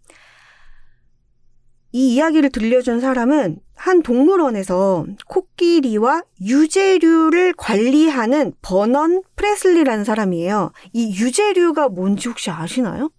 [1.93, 10.71] 이 이야기를 들려준 사람은 한 동물원에서 코끼리와 유재류를 관리하는 버넌 프레슬리라는 사람이에요.
[10.93, 13.11] 이 유재류가 뭔지 혹시 아시나요?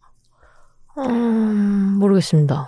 [0.98, 2.66] 음, 모르겠습니다.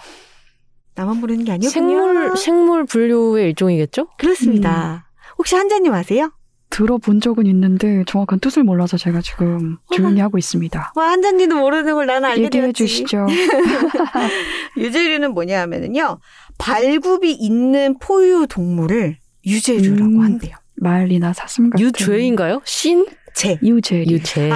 [0.95, 1.71] 나만 모르는 게 아니었군요.
[1.71, 4.09] 생물 생물 분류의 일종이겠죠?
[4.17, 5.11] 그렇습니다.
[5.39, 6.31] 혹시 한자님 아세요?
[6.71, 10.93] 들어본 적은 있는데 정확한 뜻을 몰라서 제가 지금 조용히 하고 있습니다.
[10.95, 12.73] 와 한자님도 모르는 걸 나는 알게 얘기해 되었지.
[12.87, 13.27] 주시죠.
[14.77, 16.19] 유재류는 뭐냐 하면은요.
[16.59, 20.21] 발굽이 있는 포유 동물을 유재류라고 음.
[20.23, 20.57] 한대요.
[20.77, 22.61] 말이나 사슴 같은 유죄인가요?
[22.65, 23.07] 신?
[23.35, 23.59] 재.
[23.63, 24.05] 유죄.
[24.07, 24.51] 유죄.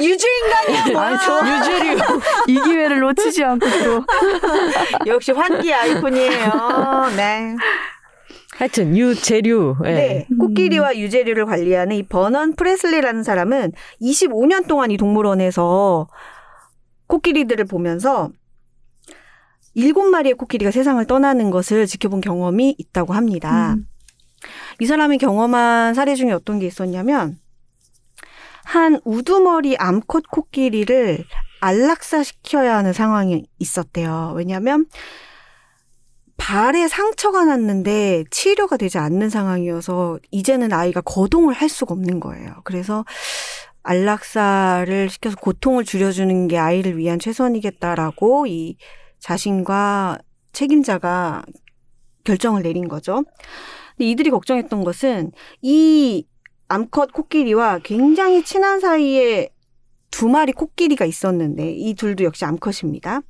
[0.00, 1.00] 유주인간이야.
[1.00, 1.98] 아, 저 유죄류
[2.48, 4.04] 이 기회를 놓치지 않고 또
[5.06, 7.10] 역시 환기 아이콘이에요.
[7.16, 7.56] 네.
[8.60, 9.76] 하여튼 유재류.
[9.86, 9.90] 예.
[9.90, 10.26] 네.
[10.38, 16.08] 코끼리와 유재류를 관리하는 이 버넌 프레슬리라는 사람은 25년 동안 이 동물원에서
[17.06, 18.30] 코끼리들을 보면서
[19.72, 23.76] 일곱 마리의 코끼리가 세상을 떠나는 것을 지켜본 경험이 있다고 합니다.
[23.78, 23.86] 음.
[24.78, 27.38] 이 사람이 경험한 사례 중에 어떤 게 있었냐면
[28.64, 31.24] 한 우두머리 암컷 코끼리를
[31.62, 34.34] 안락사시켜야 하는 상황이 있었대요.
[34.36, 34.84] 왜냐하면
[36.40, 42.54] 발에 상처가 났는데 치료가 되지 않는 상황이어서 이제는 아이가 거동을 할 수가 없는 거예요.
[42.64, 43.04] 그래서
[43.82, 48.78] 안락사를 시켜서 고통을 줄여주는 게 아이를 위한 최선이겠다라고 이
[49.18, 50.18] 자신과
[50.52, 51.44] 책임자가
[52.24, 53.22] 결정을 내린 거죠.
[53.96, 56.26] 근데 이들이 걱정했던 것은 이
[56.68, 59.50] 암컷 코끼리와 굉장히 친한 사이에
[60.10, 63.20] 두 마리 코끼리가 있었는데 이 둘도 역시 암컷입니다.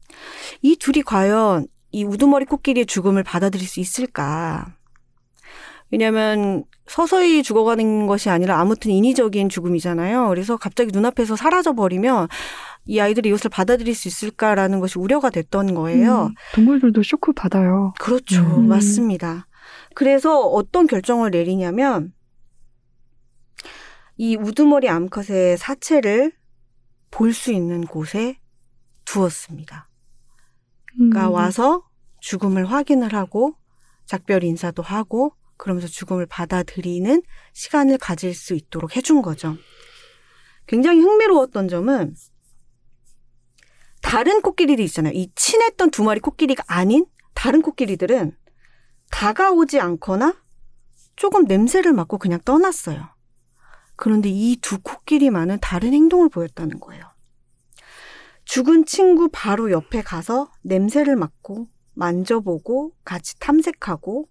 [0.62, 4.74] 이 둘이 과연 이 우두머리 코끼리의 죽음을 받아들일 수 있을까?
[5.90, 10.28] 왜냐하면 서서히 죽어가는 것이 아니라 아무튼 인위적인 죽음이잖아요.
[10.28, 12.28] 그래서 갑자기 눈앞에서 사라져 버리면
[12.86, 16.26] 이 아이들이 이것을 받아들일 수 있을까라는 것이 우려가 됐던 거예요.
[16.26, 17.92] 음, 동물들도 쇼크 받아요.
[17.98, 18.40] 그렇죠.
[18.40, 18.68] 음.
[18.68, 19.46] 맞습니다.
[19.94, 22.12] 그래서 어떤 결정을 내리냐면
[24.16, 26.32] 이 우두머리 암컷의 사체를
[27.10, 28.38] 볼 수 있는 곳에
[29.04, 29.88] 두었습니다.
[30.98, 31.32] 음.
[31.32, 31.84] 와서
[32.20, 33.54] 죽음을 확인을 하고
[34.06, 37.22] 작별 인사도 하고 그러면서 죽음을 받아들이는
[37.52, 39.56] 시간을 가질 수 있도록 해준 거죠.
[40.66, 42.14] 굉장히 흥미로웠던 점은
[44.02, 45.12] 다른 코끼리들 있잖아요.
[45.14, 48.36] 이 친했던 두 마리 코끼리가 아닌 다른 코끼리들은
[49.10, 50.34] 다가오지 않거나
[51.16, 53.08] 조금 냄새를 맡고 그냥 떠났어요.
[53.96, 57.09] 그런데 이 두 코끼리만은 다른 행동을 보였다는 거예요.
[58.50, 64.28] 죽은 친구 바로 옆에 가서 냄새를 맡고 만져보고 같이 탐색하고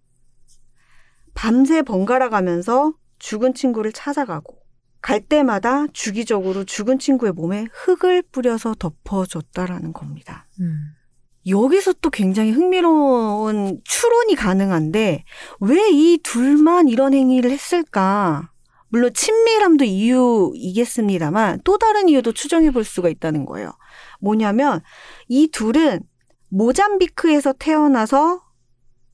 [1.33, 4.57] 밤새 번갈아 가면서 죽은 친구를 찾아가고
[5.01, 10.49] 갈 때마다 주기적으로 죽은 친구의 몸에 흙을 뿌려서 덮어줬다라는 겁니다.
[10.59, 10.95] 음.
[11.47, 15.23] 여기서 또 굉장히 흥미로운 추론이 가능한데
[15.61, 18.51] 왜 이 둘만 이런 행위를 했을까?
[18.89, 23.71] 물론 친밀함도 이유이겠습니다만 또 다른 이유도 추정해 볼 수가 있다는 거예요.
[24.19, 24.81] 뭐냐면
[25.27, 26.01] 이 둘은
[26.49, 28.41] 모잠비크에서 태어나서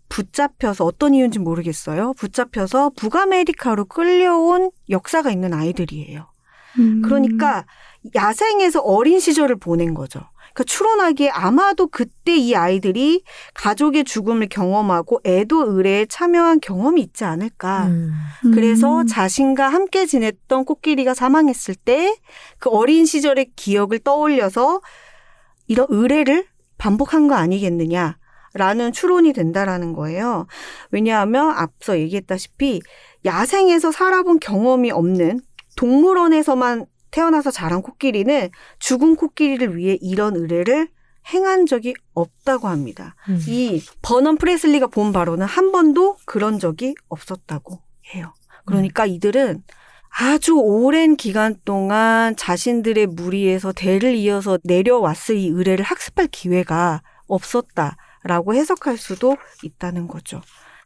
[0.10, 2.14] 붙잡혀서 어떤 이유인지 모르겠어요.
[2.14, 6.28] 붙잡혀서 북아메리카로 끌려온 역사가 있는 아이들이에요.
[6.80, 7.02] 음.
[7.02, 7.66] 그러니까
[8.16, 10.22] 야생에서 어린 시절을 보낸 거죠.
[10.56, 17.88] 그러니까 추론하기에 아마도 그때 이 아이들이 가족의 죽음을 경험하고 애도 의뢰에 참여한 경험이 있지 않을까.
[17.88, 18.14] 음.
[18.54, 19.06] 그래서 음.
[19.06, 22.16] 자신과 함께 지냈던 코끼리가 사망했을 때
[22.60, 24.82] 그 어린 시절의 기억을 떠올려서
[25.68, 26.46] 이런 의뢰를
[26.78, 28.18] 반복한 거 아니겠느냐
[28.54, 30.48] 라는 추론이 된다라는 거예요.
[30.92, 32.82] 왜냐하면 앞서 얘기했다시피
[33.26, 35.42] 야생에서 살아본 경험이 없는
[35.76, 38.50] 동물원에서만 태어나서 자란 코끼리는
[38.80, 40.90] 죽은 코끼리를 위해 이런 의뢰를
[41.34, 43.16] 행한 적이 없다고 합니다.
[43.30, 43.40] 음.
[43.48, 47.80] 이 버넌 프레슬리가 본 바로는 한 번도 그런 적이 없었다고
[48.14, 48.34] 해요.
[48.66, 49.64] 그러니까 이들은
[50.10, 58.98] 아주 오랜 기간 동안 자신들의 무리에서 대를 이어서 내려왔을 이 의뢰를 학습할 기회가 없었다라고 해석할
[58.98, 60.42] 수도 있다는 거죠.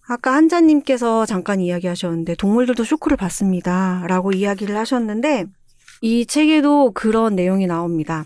[0.08, 4.04] 아까 한자님께서 잠깐 이야기하셨는데 동물들도 쇼크를 받습니다.
[4.08, 5.46] 라고 이야기를 하셨는데
[6.02, 8.26] 이 책에도 그런 내용이 나옵니다.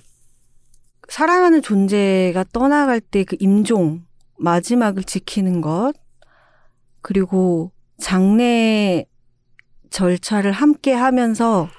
[1.09, 4.05] 사랑하는 존재가 떠나갈 때 그 임종,
[4.38, 5.93] 마지막을 지키는 것,
[7.01, 9.05] 그리고 장례
[9.89, 11.69] 절차를 함께 하면서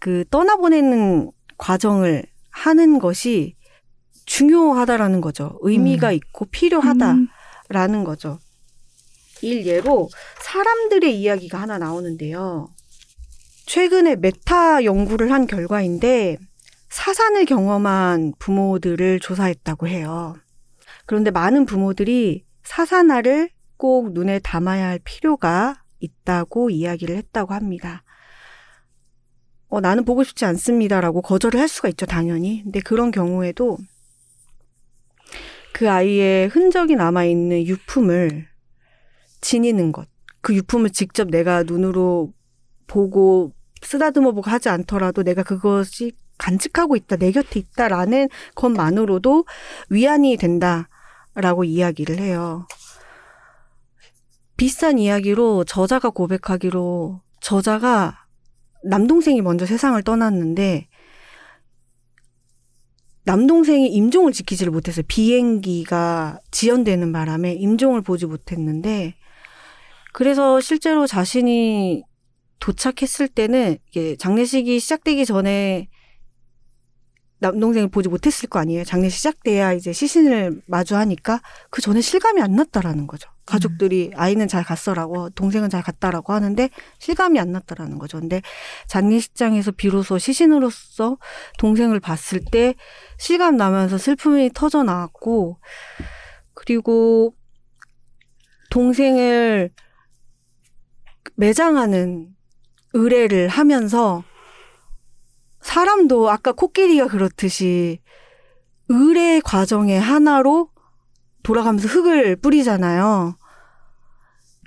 [0.00, 3.56] 그 떠나보내는 과정을 하는 것이
[4.26, 5.58] 중요하다라는 거죠.
[5.60, 6.14] 의미가 음.
[6.14, 7.28] 있고 필요하다라는
[7.70, 8.04] 음.
[8.04, 8.38] 거죠.
[9.42, 10.08] 일예로
[10.42, 12.68] 사람들의 이야기가 하나 나오는데요.
[13.70, 16.38] 최근에 메타 연구를 한 결과인데
[16.88, 20.34] 사산을 경험한 부모들을 조사했다고 해요.
[21.06, 28.02] 그런데 많은 부모들이 사산화를 꼭 눈에 담아야 할 필요가 있다고 이야기를 했다고 합니다.
[29.68, 32.64] 어, 나는 보고 싶지 않습니다라고 거절을 할 수가 있죠, 당연히.
[32.64, 33.78] 근데 그런 경우에도
[35.72, 38.48] 그 아이의 흔적이 남아있는 유품을
[39.40, 40.08] 지니는 것.
[40.40, 42.32] 그 유품을 직접 내가 눈으로
[42.88, 43.52] 보고
[43.82, 49.44] 쓰다듬어 보고 하지 않더라도 내가 그것이 간직하고 있다, 내 곁에 있다라는 것만으로도
[49.90, 52.66] 위안이 된다라고 이야기를 해요.
[54.56, 58.26] 비싼 이야기로 저자가 고백하기로 저자가
[58.84, 60.88] 남동생이 먼저 세상을 떠났는데
[63.24, 65.04] 남동생이 임종을 지키지를 못했어요.
[65.06, 69.14] 비행기가 지연되는 바람에 임종을 보지 못했는데
[70.12, 72.02] 그래서 실제로 자신이
[72.60, 75.88] 도착했을 때는 이게 장례식이 시작되기 전에
[77.40, 78.84] 남동생을 보지 못했을 거 아니에요.
[78.84, 83.30] 장례 시작돼야 이제 시신을 마주하니까 그 전에 실감이 안 났다라는 거죠.
[83.46, 86.68] 가족들이 아이는 잘 갔어라고 동생은 잘 갔다라고 하는데
[86.98, 88.20] 실감이 안 났다라는 거죠.
[88.20, 88.42] 근데
[88.86, 91.18] 장례식장에서 비로소 시신으로서
[91.58, 92.74] 동생을 봤을 때
[93.18, 95.58] 실감 나면서 슬픔이 터져 나왔고
[96.52, 97.34] 그리고
[98.70, 99.70] 동생을
[101.36, 102.36] 매장하는
[102.92, 104.24] 의뢰를 하면서
[105.60, 108.00] 사람도 아까 코끼리가 그렇듯이
[108.88, 110.70] 의뢰 과정의 하나로
[111.42, 113.36] 돌아가면서 흙을 뿌리잖아요.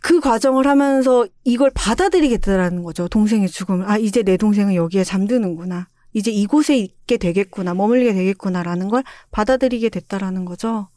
[0.02, 3.08] 그 과정을 하면서 이걸 받아들이겠다라는 거죠.
[3.08, 3.90] 동생의 죽음을.
[3.90, 5.88] 아, 이제 내 동생은 여기에 잠드는구나.
[6.14, 7.74] 이제 이곳에 있게 되겠구나.
[7.74, 10.90] 머물게 되겠구나라는 걸 받아들이게 됐다라는 거죠.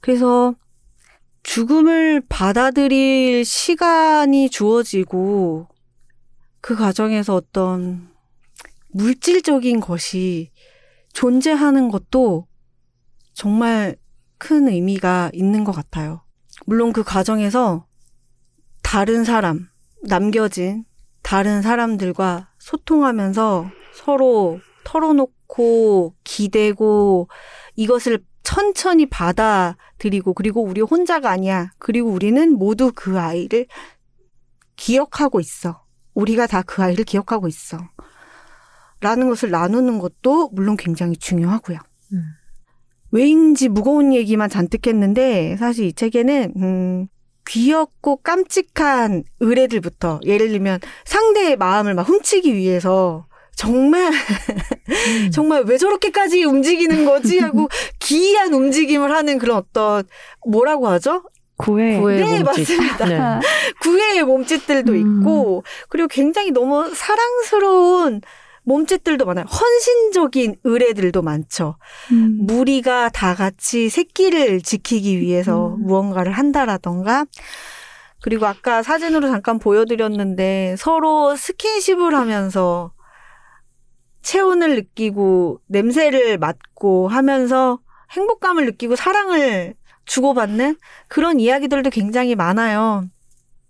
[0.00, 0.54] 그래서
[1.42, 5.66] 죽음을 받아들일 시간이 주어지고
[6.62, 8.08] 그 과정에서 어떤
[8.92, 10.52] 물질적인 것이
[11.12, 12.46] 존재하는 것도
[13.34, 13.96] 정말
[14.38, 16.22] 큰 의미가 있는 것 같아요.
[16.64, 17.86] 물론 그 과정에서
[18.82, 19.68] 다른 사람,
[20.02, 20.84] 남겨진
[21.22, 27.28] 다른 사람들과 소통하면서 서로 털어놓고 기대고
[27.74, 31.72] 이것을 천천히 받아들이고 그리고 우리 혼자가 아니야.
[31.78, 33.66] 그리고 우리는 모두 그 아이를
[34.76, 35.81] 기억하고 있어.
[36.14, 37.78] 우리가 다 그 아이를 기억하고 있어.
[39.00, 41.78] 라는 것을 나누는 것도 물론 굉장히 중요하고요.
[42.12, 42.22] 음.
[43.10, 47.08] 왜인지 무거운 얘기만 잔뜩 했는데 사실 이 책에는 음
[47.46, 55.30] 귀엽고 깜찍한 의뢰들부터 예를 들면 상대의 마음을 막 훔치기 위해서 정말 음.
[55.30, 60.04] 정말 왜 저렇게까지 움직이는 거지 하고 기이한 움직임을 하는 그런 어떤
[60.48, 61.24] 뭐라고 하죠?
[61.62, 61.98] 구애.
[61.98, 62.44] 구애 네, 몸짓.
[62.44, 63.06] 맞습니다.
[63.06, 63.40] 네.
[63.82, 65.20] 구애의 몸짓들도 음.
[65.20, 68.20] 있고 그리고 굉장히 너무 사랑스러운
[68.64, 69.44] 몸짓들도 많아요.
[69.44, 71.76] 헌신적인 의뢰들도 많죠.
[72.12, 72.38] 음.
[72.40, 75.86] 무리가 다 같이 새끼를 지키기 위해서 음.
[75.86, 77.26] 무언가를 한다라던가
[78.22, 82.92] 그리고 아까 사진으로 잠깐 보여드렸는데 서로 스킨십을 하면서
[84.22, 87.80] 체온을 느끼고 냄새를 맡고 하면서
[88.12, 90.76] 행복감을 느끼고 사랑을 주고받는
[91.08, 93.04] 그런 이야기들도 굉장히 많아요.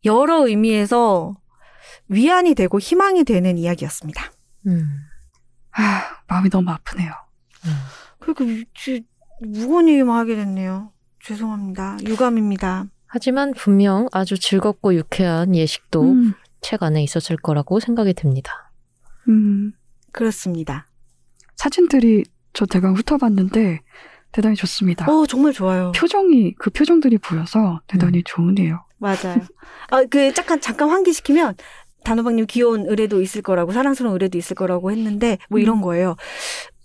[0.05, 1.35] 여러 의미에서
[2.09, 4.31] 위안이 되고 희망이 되는 이야기였습니다.
[4.67, 4.87] 음.
[5.73, 7.13] 아, 마음이 너무 아프네요.
[8.19, 9.05] 그리고 지-
[9.41, 10.93] 무거운 얘기만 하게 됐네요.
[11.23, 11.99] 죄송합니다.
[12.07, 12.87] 유감입니다.
[13.07, 18.73] 하지만 분명 아주 즐겁고 유쾌한 예식도 음, 책 안에 있었을 거라고 생각이 듭니다.
[19.29, 19.73] 음,
[20.13, 20.87] 그렇습니다.
[21.57, 23.81] 사진들이 저 대강 훑어봤는데
[24.33, 25.11] 대단히 좋습니다.
[25.11, 25.93] 어, 정말 좋아요.
[25.93, 28.85] 표정이 그 표정들이 보여서 대단히 좋으네요.
[28.99, 29.41] 맞아요.
[29.91, 31.55] 아, 그 잠깐 잠깐 환기시키면
[32.05, 36.17] 단호박님 귀여운 의뢰도 있을 거라고 사랑스러운 의뢰도 있을 거라고 했는데 뭐 이런 거예요.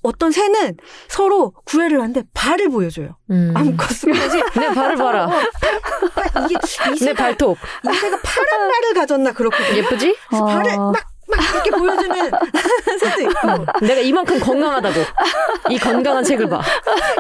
[0.04, 3.18] 어떤 새는 서로 구애를 하는데 발을 보여줘요.
[3.32, 3.52] 음.
[3.56, 4.08] 아무것도 없이
[4.60, 5.26] 내 발을 봐라.
[5.26, 5.32] 어,
[6.46, 6.56] 이게
[6.88, 7.58] 이내 새가 발톱.
[7.58, 9.78] 이 새가 파란 발을 가졌나 그렇거든요.
[9.78, 10.16] 예쁘지?
[10.30, 10.78] 발을 아.
[10.92, 10.96] 막,
[11.28, 12.32] 막 이렇게 보여주는
[13.00, 15.00] 새도 있고 내가 이만큼 건강하다고.
[15.70, 16.62] 이 건강한 책을 봐.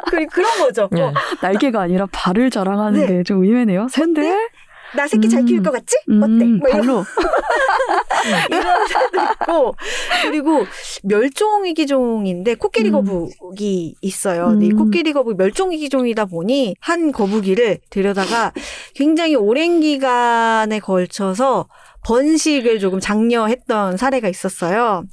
[0.08, 0.88] 그, 그런 거죠.
[0.92, 1.02] 네.
[1.02, 3.08] 어, 날개가 아니라 발을 자랑하는 네.
[3.08, 3.88] 게좀 의외네요.
[3.90, 4.50] 샌데
[4.96, 5.46] 나 새끼 잘 음.
[5.46, 5.98] 키울 것 같지?
[6.10, 6.46] 음, 어때?
[6.46, 7.06] 뭐 이런, 발로
[8.50, 9.76] 이런 새도 있고
[10.24, 10.66] 그리고
[11.04, 12.94] 멸종위기종인데 코끼리 음.
[12.94, 14.48] 거북이 있어요.
[14.48, 14.78] 근데 이 음.
[14.78, 18.54] 코끼리 거북이 멸종위기종이다 보니 한 거북이를 들여다가
[18.96, 21.68] 굉장히 오랜 기간에 걸쳐서
[22.08, 25.04] 번식을 조금 장려했던 사례가 있었어요.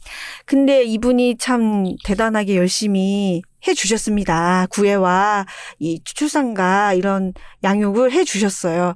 [0.46, 4.66] 근데 이분이 참 대단하게 열심히 해 주셨습니다.
[4.70, 5.44] 구애와
[5.80, 7.32] 이 출산과 이런
[7.64, 8.94] 양육을 해 주셨어요.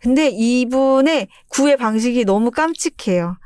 [0.00, 3.36] 근데 이분의 구애 방식이 너무 깜찍해요.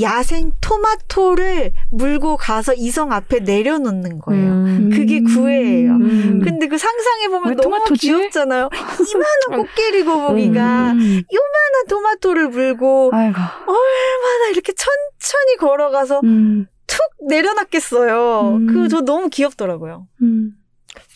[0.00, 4.52] 야생 토마토를 물고 가서 이성 앞에 내려놓는 거예요.
[4.52, 4.90] 음.
[4.92, 5.92] 그게 구애예요.
[5.92, 6.40] 음.
[6.42, 8.06] 근데 그 상상해 보면 왜 너무 토마토지?
[8.08, 8.68] 귀엽잖아요.
[9.50, 10.98] 이만한 코끼리 거북이가 음.
[10.98, 13.38] 하나 토마토를 물고 아이고.
[13.38, 16.66] 얼마나 이렇게 천천히 걸어가서 음.
[16.86, 18.40] 툭 내려놨겠어요.
[18.56, 18.66] 음.
[18.66, 20.06] 그저 너무 귀엽더라고요.
[20.22, 20.52] 음.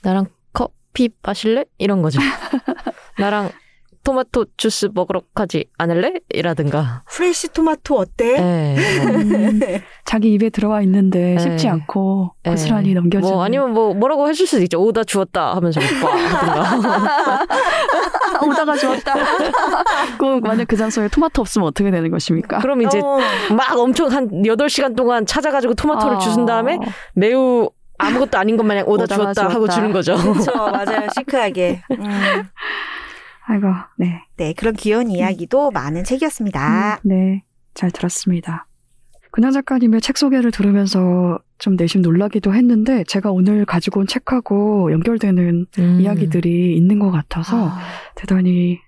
[0.02, 1.64] 나랑 커피 마실래?
[1.78, 2.20] 이런 거죠.
[3.18, 3.50] 나랑
[4.04, 6.14] 토마토 주스 먹으러 가지 않을래?
[6.34, 7.02] 이라든가.
[7.08, 8.36] 프레시 토마토 어때?
[8.38, 8.98] 예.
[9.06, 9.16] 뭐.
[9.16, 9.60] 음.
[10.04, 11.38] 자기 입에 들어와 있는데 네.
[11.38, 12.50] 씹지 않고 예.
[12.50, 13.34] 고스란히 넘겨주는.
[13.34, 14.80] 뭐 아니면 뭐 뭐라고 해줄 수도 있죠.
[14.82, 17.46] 오다 주었다 하면서 오빠.
[18.46, 19.14] 오다가 좋았다.
[20.18, 22.58] 꼭 만약 그 장소에 토마토 없으면 어떻게 되는 것입니까?
[22.58, 23.18] 그럼 이제 어,
[23.54, 26.18] 막 엄청 한 8시간 동안 찾아가지고 토마토를 아.
[26.18, 26.78] 주신 다음에
[27.14, 29.74] 매우 아무것도 아닌 것 마냥 오다 오다가 주었다 하고 주었다.
[29.74, 30.16] 주는 거죠.
[30.16, 30.52] 그렇죠.
[30.54, 31.08] 맞아요.
[31.16, 31.82] 시크하게.
[31.90, 32.48] 음.
[33.50, 34.22] 아이고, 네.
[34.36, 37.00] 네, 그런 귀여운 이야기도 많은 책이었습니다.
[37.04, 37.44] 음, 네.
[37.72, 38.66] 잘 들었습니다.
[39.30, 45.66] 근양 작가님의 책 소개를 들으면서 좀 내심 놀라기도 했는데 제가 오늘 가지고 온 책하고 연결되는
[45.78, 46.00] 음.
[46.00, 47.78] 이야기들이 있는 것 같아서 아,
[48.14, 48.80] 대단히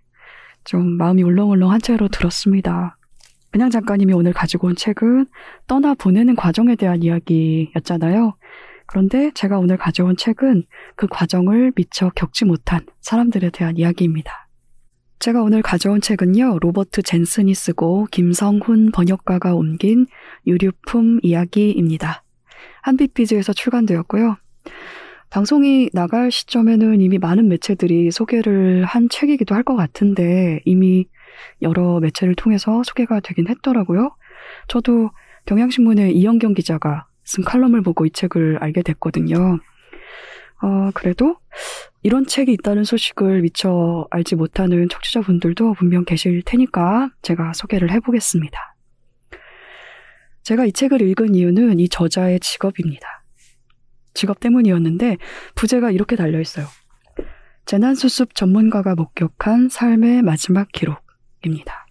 [0.65, 2.97] 좀 마음이 울렁울렁한 채로 들었습니다.
[3.51, 5.27] 그냥 작가님이 오늘 가지고 온 책은
[5.67, 8.35] 떠나 보내는 과정에 대한 이야기였잖아요.
[8.87, 10.65] 그런데 제가 오늘 가져온 책은
[10.97, 14.50] 그 과정을 미처 겪지 못한 사람들에 대한 이야기입니다.
[15.21, 20.07] 제가 오늘 가져온 책은요, 로버트 젠슨이 쓰고 김성훈 번역가가 옮긴
[20.47, 22.23] 유류품 이야기입니다.
[22.81, 24.39] 한빛비즈에서 출간되었고요.
[25.29, 31.05] 방송이 나갈 시점에는 이미 많은 매체들이 소개를 한 책이기도 할 것 같은데 이미
[31.61, 34.17] 여러 매체를 통해서 소개가 되긴 했더라고요.
[34.69, 35.11] 저도
[35.45, 39.59] 경향신문의 이영경 기자가 쓴 칼럼을 보고 이 책을 알게 됐거든요.
[40.63, 41.37] 어, 그래도
[42.03, 48.59] 이런 책이 있다는 소식을 미처 알지 못하는 청취자분들도 분명 계실 테니까 제가 소개를 해보겠습니다.
[50.43, 53.25] 제가 이 책을 읽은 이유는 이 저자의 직업입니다.
[54.15, 55.17] 직업 때문이었는데
[55.55, 56.67] 부제가 이렇게 달려 있어요.
[57.67, 61.87] 재난수습 전문가가 목격한 삶의 마지막 기록입니다.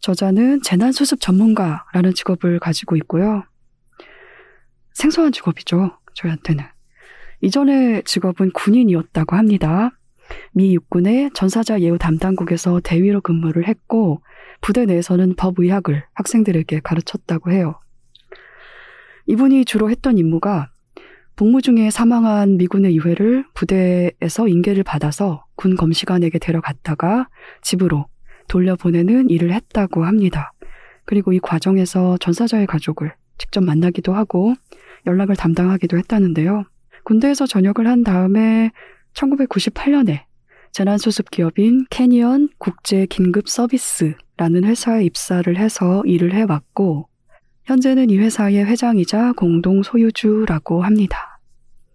[0.00, 3.44] 저자는 재난수습 전문가라는 직업을 가지고 있고요.
[4.94, 6.75] 생소한 직업이죠, 저희한테는.
[7.46, 9.92] 이전의 직업은 군인이었다고 합니다.
[10.52, 14.20] 미 육군의 전사자 예우 담당국에서 대위로 근무를 했고,
[14.60, 17.78] 부대 내에서는 법의학을 학생들에게 가르쳤다고 해요.
[19.26, 20.72] 이분이 주로 했던 임무가
[21.36, 27.28] 복무 중에 사망한 미군의 유해를 부대에서 인계를 받아서 군 검시관에게 데려갔다가
[27.62, 28.06] 집으로
[28.48, 30.52] 돌려보내는 일을 했다고 합니다.
[31.04, 34.54] 그리고 이 과정에서 전사자의 가족을 직접 만나기도 하고
[35.06, 36.64] 연락을 담당하기도 했다는데요.
[37.06, 38.72] 군대에서 전역을 한 다음에
[39.14, 40.22] 1998년에
[40.72, 47.08] 재난수습 기업인 캐니언 국제 긴급 서비스라는 회사에 입사를 해서 일을 해왔고
[47.64, 51.38] 현재는 이 회사의 회장이자 공동 소유주라고 합니다.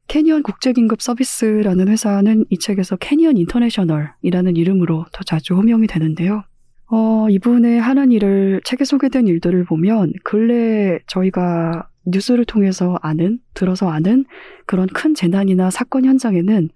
[0.08, 6.44] 캐니언 국제긴급 서비스라는 회사는 이 책에서 캐니언 인터내셔널이라는 이름으로 더 자주 호명이 되는데요.
[6.90, 14.26] 어, 이분의 하는 일을 책에 소개된 일들을 보면 근래 저희가 뉴스를 통해서 아는, 들어서 아는
[14.66, 16.70] 그런 큰 재난이나 사건 현장에는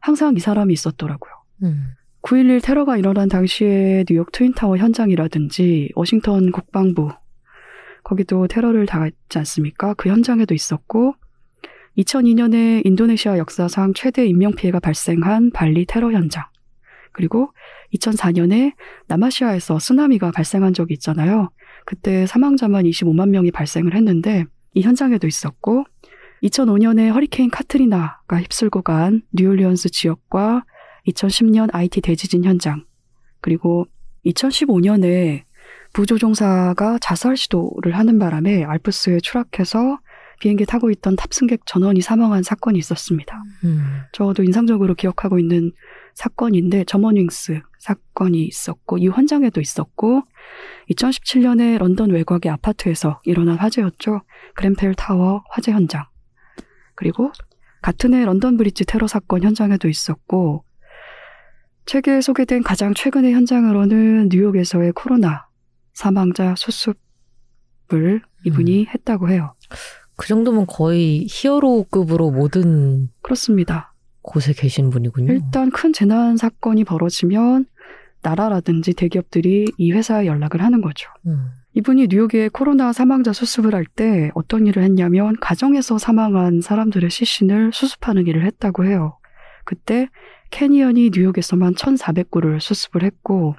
[0.00, 1.32] 항상 이 사람이 있었더라고요.
[1.64, 1.84] 음.
[2.22, 7.10] 9.11 테러가 일어난 당시에 뉴욕 트윈타워 현장이라든지 워싱턴 국방부
[8.02, 9.94] 거기도 테러를 당했지 않습니까?
[9.94, 11.14] 그 현장에도 있었고
[11.98, 16.44] 2002년에 인도네시아 역사상 최대 인명피해가 발생한 발리 테러 현장
[17.12, 17.52] 그리고
[17.94, 18.74] 2004년에
[19.08, 21.50] 남아시아에서 쓰나미가 발생한 적이 있잖아요.
[21.84, 24.44] 그때 사망자만 25만 명이 발생을 했는데
[24.74, 25.84] 이 현장에도 있었고
[26.42, 30.64] 2005년에 허리케인 카트리나가 휩쓸고 간 뉴올리언스 지역과
[31.08, 32.84] 2010년 IT 대지진 현장
[33.40, 33.86] 그리고
[34.26, 35.42] 2015년에
[35.92, 39.98] 부조종사가 자살 시도를 하는 바람에 알프스에 추락해서
[40.40, 43.42] 비행기 타고 있던 탑승객 전원이 사망한 사건이 있었습니다.
[43.64, 44.00] 음.
[44.12, 45.72] 저도 인상적으로 기억하고 있는
[46.20, 50.22] 사건인데 저먼윙스 사건이 있었고 이 현장에도 있었고
[50.90, 54.20] 2017년에 런던 외곽의 아파트에서 일어난 화재였죠.
[54.54, 56.04] 그렌펠 타워 화재 현장.
[56.94, 57.32] 그리고
[57.80, 60.62] 같은 해 런던 브릿지 테러 사건 현장에도 있었고
[61.86, 65.48] 책에 소개된 가장 최근의 현장으로는 뉴욕에서의 코로나
[65.94, 69.54] 사망자 수습을 이분이 했다고 해요.
[70.16, 73.89] 그 정도면 거의 히어로급으로 모든 그렇습니다.
[74.30, 75.32] 곳에 계신 분이군요.
[75.32, 77.66] 일단 큰 재난 사건이 벌어지면
[78.22, 81.10] 나라라든지 대기업들이 이 회사에 연락을 하는 거죠.
[81.26, 81.50] 음.
[81.74, 88.26] 이분이 뉴욕에 코로나 사망자 수습을 할 때 어떤 일을 했냐면 가정에서 사망한 사람들의 시신을 수습하는
[88.26, 89.18] 일을 했다고 해요.
[89.64, 90.08] 그때
[90.50, 93.54] 캐니언이 뉴욕에서만 1,400구를 수습을 했고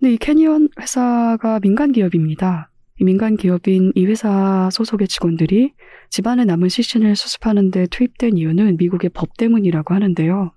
[0.00, 2.71] 근데 이 캐니언 회사가 민간 기업입니다.
[3.02, 5.72] 이 민간 기업인 이 회사 소속의 직원들이
[6.08, 10.52] 집안에 남은 시신을 수습하는데 투입된 이유는 미국의 법 때문이라고 하는데요.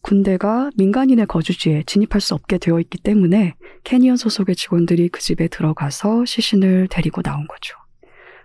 [0.00, 6.24] 군대가 민간인의 거주지에 진입할 수 없게 되어 있기 때문에 캐니언 소속의 직원들이 그 집에 들어가서
[6.24, 7.76] 시신을 데리고 나온 거죠.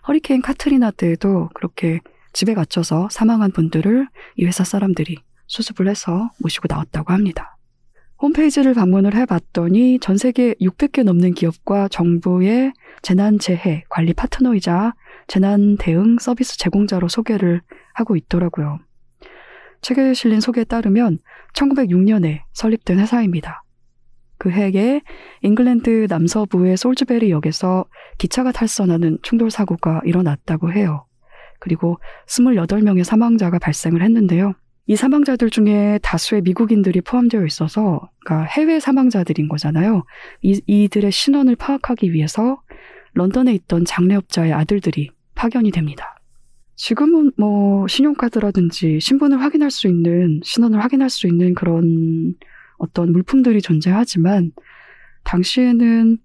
[0.10, 2.02] 허리케인 카트리나 때에도 그렇게
[2.34, 7.58] 집에 갇혀서 사망한 분들을 이 회사 사람들이 수습을 해서 모시고 나왔다고 합니다.
[8.20, 14.94] 홈페이지를 방문을 해봤더니 전 세계 600개 넘는 기업과 정부의 재난재해 관리 파트너이자
[15.28, 17.62] 재난 대응 서비스 제공자로 소개를
[17.94, 18.80] 하고 있더라고요.
[19.82, 21.20] 책에 실린 소개에 따르면
[21.54, 23.64] 1906년에 설립된 회사입니다.
[24.38, 25.02] 그 해에
[25.42, 27.86] 잉글랜드 남서부의 솔즈베리 역에서
[28.18, 31.06] 기차가 탈선하는 충돌 사고가 일어났다고 해요.
[31.60, 34.54] 그리고 28명의 사망자가 발생을 했는데요.
[34.90, 40.04] 이 사망자들 중에 다수의 미국인들이 포함되어 있어서 그러니까 해외 사망자들인 거잖아요.
[40.42, 42.62] 이, 이들의 신원을 파악하기 위해서
[43.18, 46.20] 런던에 있던 장례업자의 아들들이 파견이 됩니다.
[46.76, 52.36] 지금은 뭐 신용카드라든지 신분을 확인할 수 있는 신원을 확인할 수 있는 그런
[52.78, 54.52] 어떤 물품들이 존재하지만
[55.24, 56.20] 당시에는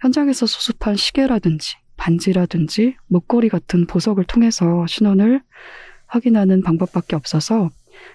[0.00, 5.40] 현장에서 수습한 시계라든지 반지라든지 목걸이 같은 보석을 통해서 신원을
[6.08, 7.70] 확인하는 방법밖에 없어서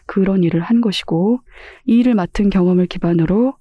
[0.05, 1.39] 그런 일을 한 것이고
[1.86, 3.55] 이 일을 맡은 경험을 기반으로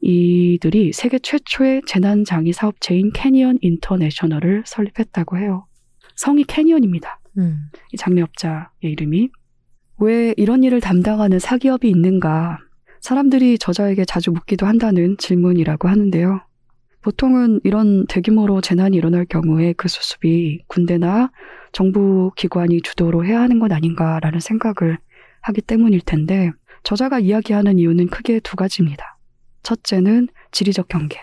[0.00, 5.66] 이들이 세계 최초의 재난장례 사업체인 캐니언 인터내셔널을 설립했다고 해요.
[6.16, 7.20] 성이 캐니언입니다.
[7.38, 7.70] 음.
[7.92, 9.30] 이 장례업자의 이름이.
[10.00, 12.58] 왜 이런 일을 담당하는 사기업이 있는가?
[13.00, 16.40] 사람들이 저자에게 자주 묻기도 한다는 질문이라고 하는데요.
[17.02, 21.30] 보통은 이런 대규모로 재난이 일어날 경우에 그 수습이 군대나
[21.72, 24.98] 정부 기관이 주도로 해야 하는 것 아닌가라는 생각을
[25.42, 26.50] 하기 때문일 텐데
[26.82, 29.17] 저자가 이야기하는 이유는 크게 두 가지입니다.
[29.62, 31.20] 첫째는 지리적 경계.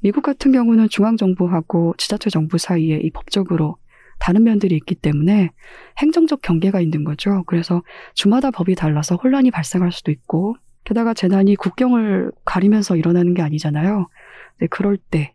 [0.00, 3.76] 미국 같은 경우는 중앙정부하고 지자체 정부 사이에 이 법적으로
[4.18, 5.50] 다른 면들이 있기 때문에
[5.98, 7.44] 행정적 경계가 있는 거죠.
[7.46, 7.82] 그래서
[8.14, 14.08] 주마다 법이 달라서 혼란이 발생할 수도 있고 게다가 재난이 국경을 가리면서 일어나는 게 아니잖아요.
[14.60, 15.34] 네, 그럴 때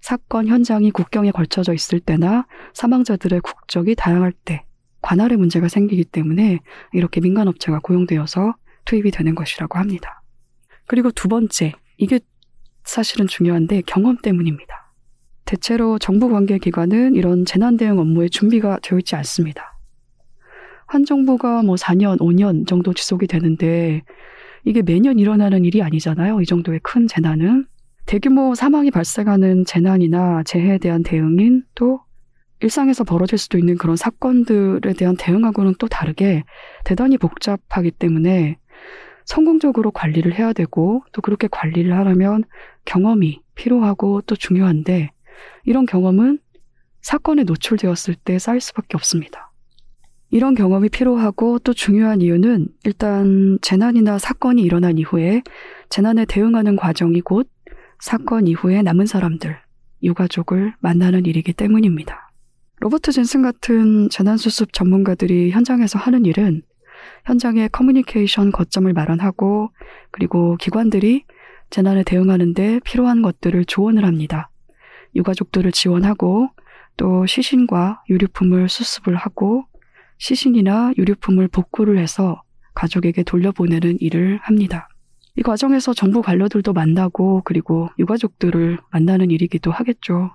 [0.00, 4.64] 사건 현장이 국경에 걸쳐져 있을 때나 사망자들의 국적이 다양할 때
[5.02, 6.58] 관할의 문제가 생기기 때문에
[6.92, 8.54] 이렇게 민간업체가 고용되어서
[8.84, 10.19] 투입이 되는 것이라고 합니다.
[10.90, 12.18] 그리고 두 번째, 이게
[12.82, 14.92] 사실은 중요한데 경험 때문입니다.
[15.44, 19.78] 대체로 정부 관계 기관은 이런 재난 대응 업무에 준비가 되어 있지 않습니다.
[20.88, 24.02] 한 정부가 뭐 4년, 5년 정도 지속이 되는데
[24.64, 26.40] 이게 매년 일어나는 일이 아니잖아요.
[26.40, 27.66] 이 정도의 큰 재난은.
[28.06, 32.00] 대규모 사망이 발생하는 재난이나 재해에 대한 대응인 또
[32.62, 36.42] 일상에서 벌어질 수도 있는 그런 사건들에 대한 대응하고는 또 다르게
[36.84, 38.58] 대단히 복잡하기 때문에
[39.30, 42.42] 성공적으로 관리를 해야 되고 또 그렇게 관리를 하려면
[42.84, 45.12] 경험이 필요하고 또 중요한데
[45.64, 46.40] 이런 경험은
[47.00, 49.52] 사건에 노출되었을 때 쌓일 수밖에 없습니다.
[50.30, 55.42] 이런 경험이 필요하고 또 중요한 이유는 일단 재난이나 사건이 일어난 이후에
[55.90, 57.48] 재난에 대응하는 과정이 곧
[58.00, 59.56] 사건 이후에 남은 사람들,
[60.02, 62.32] 유가족을 만나는 일이기 때문입니다.
[62.80, 66.62] 로버트 젠슨 같은 재난수습 전문가들이 현장에서 하는 일은
[67.30, 69.70] 현장의 커뮤니케이션 거점을 마련하고
[70.10, 71.24] 그리고 기관들이
[71.70, 74.50] 재난에 대응하는데 필요한 것들을 조언을 합니다.
[75.14, 76.48] 유가족들을 지원하고
[76.96, 79.64] 또 시신과 유류품을 수습을 하고
[80.18, 82.42] 시신이나 유류품을 복구를 해서
[82.74, 84.88] 가족에게 돌려보내는 일을 합니다.
[85.36, 90.32] 이 과정에서 정부 관료들도 만나고 그리고 유가족들을 만나는 일이기도 하겠죠.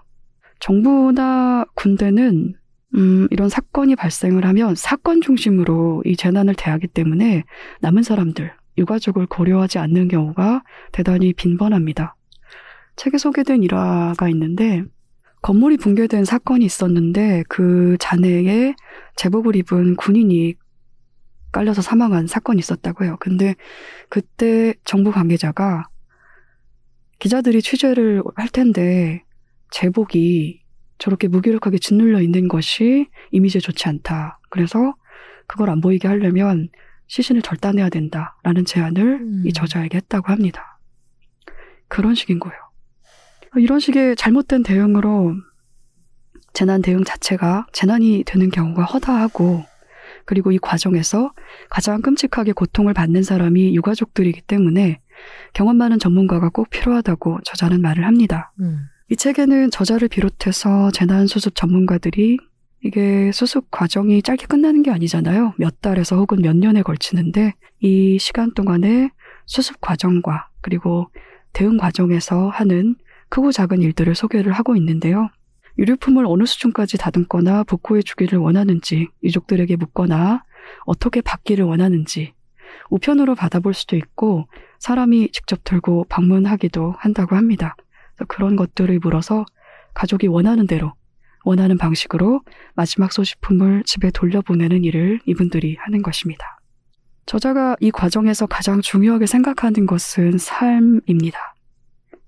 [0.61, 2.55] 정부나 군대는
[2.95, 7.43] 음, 이런 사건이 발생을 하면 사건 중심으로 이 재난을 대하기 때문에
[7.81, 12.15] 남은 사람들, 유가족을 고려하지 않는 경우가 대단히 빈번합니다.
[12.95, 14.83] 책에 소개된 일화가 있는데
[15.41, 18.73] 건물이 붕괴된 사건이 있었는데 그 잔해에
[19.15, 20.55] 제복을 입은 군인이
[21.51, 23.17] 깔려서 사망한 사건이 있었다고 해요.
[23.19, 23.55] 근데
[24.09, 25.87] 그때 정부 관계자가
[27.19, 29.23] 기자들이 취재를 할 텐데
[29.71, 30.64] 제복이
[30.97, 34.39] 저렇게 무기력하게 짓눌려 있는 것이 이미지에 좋지 않다.
[34.49, 34.95] 그래서
[35.47, 36.69] 그걸 안 보이게 하려면
[37.07, 39.43] 시신을 절단해야 된다라는 제안을 음.
[39.45, 40.79] 이 저자에게 했다고 합니다.
[41.87, 42.57] 그런 식인 거예요.
[43.57, 45.35] 이런 식의 잘못된 대응으로
[46.53, 49.63] 재난 대응 자체가 재난이 되는 경우가 허다하고
[50.25, 51.31] 그리고 이 과정에서
[51.69, 54.99] 가장 끔찍하게 고통을 받는 사람이 유가족들이기 때문에
[55.53, 58.51] 경험 많은 전문가가 꼭 필요하다고 저자는 말을 합니다.
[58.59, 58.87] 음.
[59.07, 62.37] 이 책에는 저자를 비롯해서 재난수습 전문가들이
[62.83, 65.53] 이게 수습 과정이 짧게 끝나는 게 아니잖아요.
[65.57, 69.11] 몇 달에서 혹은 몇 년에 걸치는데 이 시간 동안에
[69.45, 71.07] 수습 과정과 그리고
[71.53, 72.95] 대응 과정에서 하는
[73.29, 75.29] 크고 작은 일들을 소개를 하고 있는데요.
[75.77, 80.43] 유류품을 어느 수준까지 다듬거나 복구해 주기를 원하는지, 유족들에게 묻거나
[80.85, 82.33] 어떻게 받기를 원하는지,
[82.89, 84.47] 우편으로 받아볼 수도 있고,
[84.79, 87.75] 사람이 직접 들고 방문하기도 한다고 합니다.
[88.27, 89.45] 그런 것들을 물어서
[89.93, 90.93] 가족이 원하는 대로,
[91.43, 92.41] 원하는 방식으로
[92.73, 96.59] 마지막 소지품을 집에 돌려보내는 일을 이분들이 하는 것입니다.
[97.25, 101.55] 저자가 이 과정에서 가장 중요하게 생각하는 것은 삶입니다.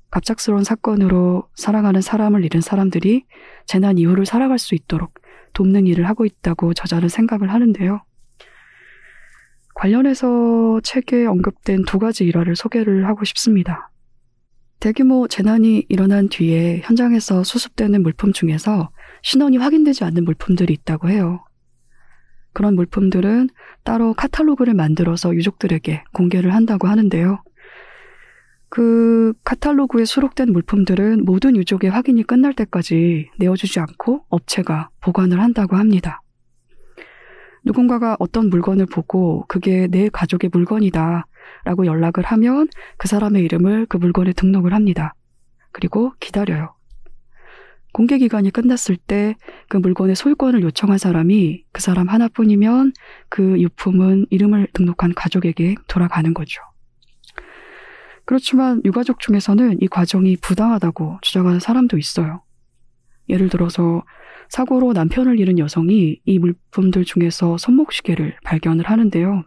[0.09, 3.25] 갑작스러운 사건으로 사랑하는 사람을 잃은 사람들이
[3.65, 5.13] 재난 이후를 살아갈 수 있도록
[5.53, 8.01] 돕는 일을 하고 있다고 저자는 생각을 하는데요.
[9.75, 13.91] 관련해서 책에 언급된 두 가지 일화를 소개를 하고 싶습니다.
[14.79, 18.91] 대규모 재난이 일어난 뒤에 현장에서 수습되는 물품 중에서
[19.23, 21.43] 신원이 확인되지 않는 물품들이 있다고 해요.
[22.53, 23.49] 그런 물품들은
[23.83, 27.43] 따로 카탈로그를 만들어서 유족들에게 공개를 한다고 하는데요.
[28.69, 36.21] 그 카탈로그에 수록된 물품들은 모든 유족의 확인이 끝날 때까지 내어주지 않고 업체가 보관을 한다고 합니다.
[37.63, 41.25] 누군가가 어떤 물건을 보고 그게 내 가족의 물건이다
[41.63, 42.67] 라고 연락을 하면
[42.97, 45.13] 그 사람의 이름을 그 물건에 등록을 합니다.
[45.71, 46.73] 그리고 기다려요.
[47.93, 49.35] 공개 기간이 끝났을 때
[49.69, 52.93] 그 물건의 소유권을 요청한 사람이 그 사람 하나뿐이면
[53.29, 56.61] 그 유품은 이름을 등록한 가족에게 돌아가는 거죠.
[58.25, 62.43] 그렇지만 유가족 중에서는 이 과정이 부당하다고 주장하는 사람도 있어요.
[63.29, 64.03] 예를 들어서
[64.49, 69.43] 사고로 남편을 잃은 여성이 이 물품들 중에서 손목시계를 발견을 하는데요.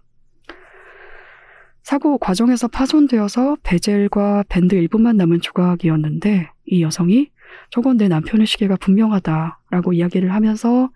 [1.91, 7.33] 사고 과정에서 파손되어서 베젤과 밴드 일부만 남은 조각이었는데 이 여성이
[7.71, 10.89] 저건 내 남편의 시계가 분명하다라고 이야기를 하면서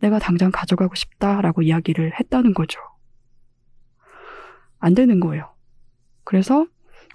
[0.00, 2.80] 내가 당장 가져가고 싶다라고 이야기를 했다는 거죠.
[4.80, 5.54] 안 되는 거예요.
[6.24, 6.66] 그래서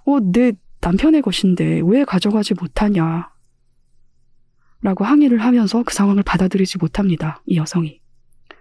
[0.06, 3.34] 어, 내 남편의 것인데 왜 가져가지 못하냐?
[4.82, 7.42] 라고 항의를 하면서 그 상황을 받아들이지 못합니다.
[7.48, 8.00] 이 여성이.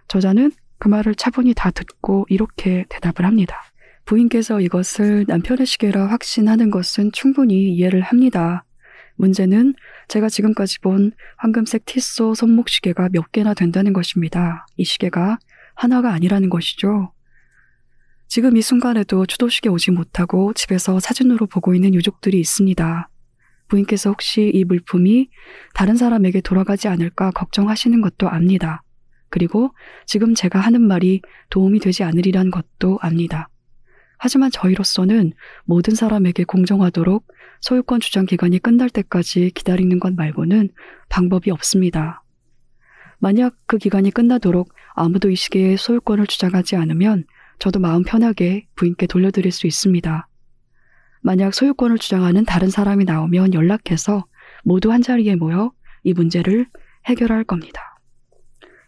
[0.08, 0.50] 저자는
[0.80, 3.62] 그 말을 차분히 다 듣고 이렇게 대답을 합니다.
[4.04, 8.64] 부인께서 이것을 남편의 시계라 확신하는 것은 충분히 이해를 합니다.
[9.16, 9.74] 문제는
[10.08, 14.66] 제가 지금까지 본 황금색 티소 손목 시계가 몇 개나 된다는 것입니다.
[14.76, 15.38] 이 시계가
[15.74, 17.12] 하나가 아니라는 것이죠.
[18.26, 23.08] 지금 이 순간에도 추도식에 오지 못하고 집에서 사진으로 보고 있는 유족들이 있습니다.
[23.68, 25.28] 부인께서 혹시 이 물품이
[25.72, 28.82] 다른 사람에게 돌아가지 않을까 걱정하시는 것도 압니다.
[29.30, 29.74] 그리고
[30.06, 33.48] 지금 제가 하는 말이 도움이 되지 않으리란 것도 압니다.
[34.18, 35.32] 하지만 저희로서는
[35.64, 37.26] 모든 사람에게 공정하도록
[37.60, 40.70] 소유권 주장 기간이 끝날 때까지 기다리는 것 말고는
[41.08, 42.22] 방법이 없습니다.
[43.18, 47.24] 만약 그 기간이 끝나도록 아무도 이 시계에 소유권을 주장하지 않으면
[47.58, 50.28] 저도 마음 편하게 부인께 돌려드릴 수 있습니다.
[51.22, 54.26] 만약 소유권을 주장하는 다른 사람이 나오면 연락해서
[54.62, 56.66] 모두 한자리에 모여 이 문제를
[57.06, 57.98] 해결할 겁니다.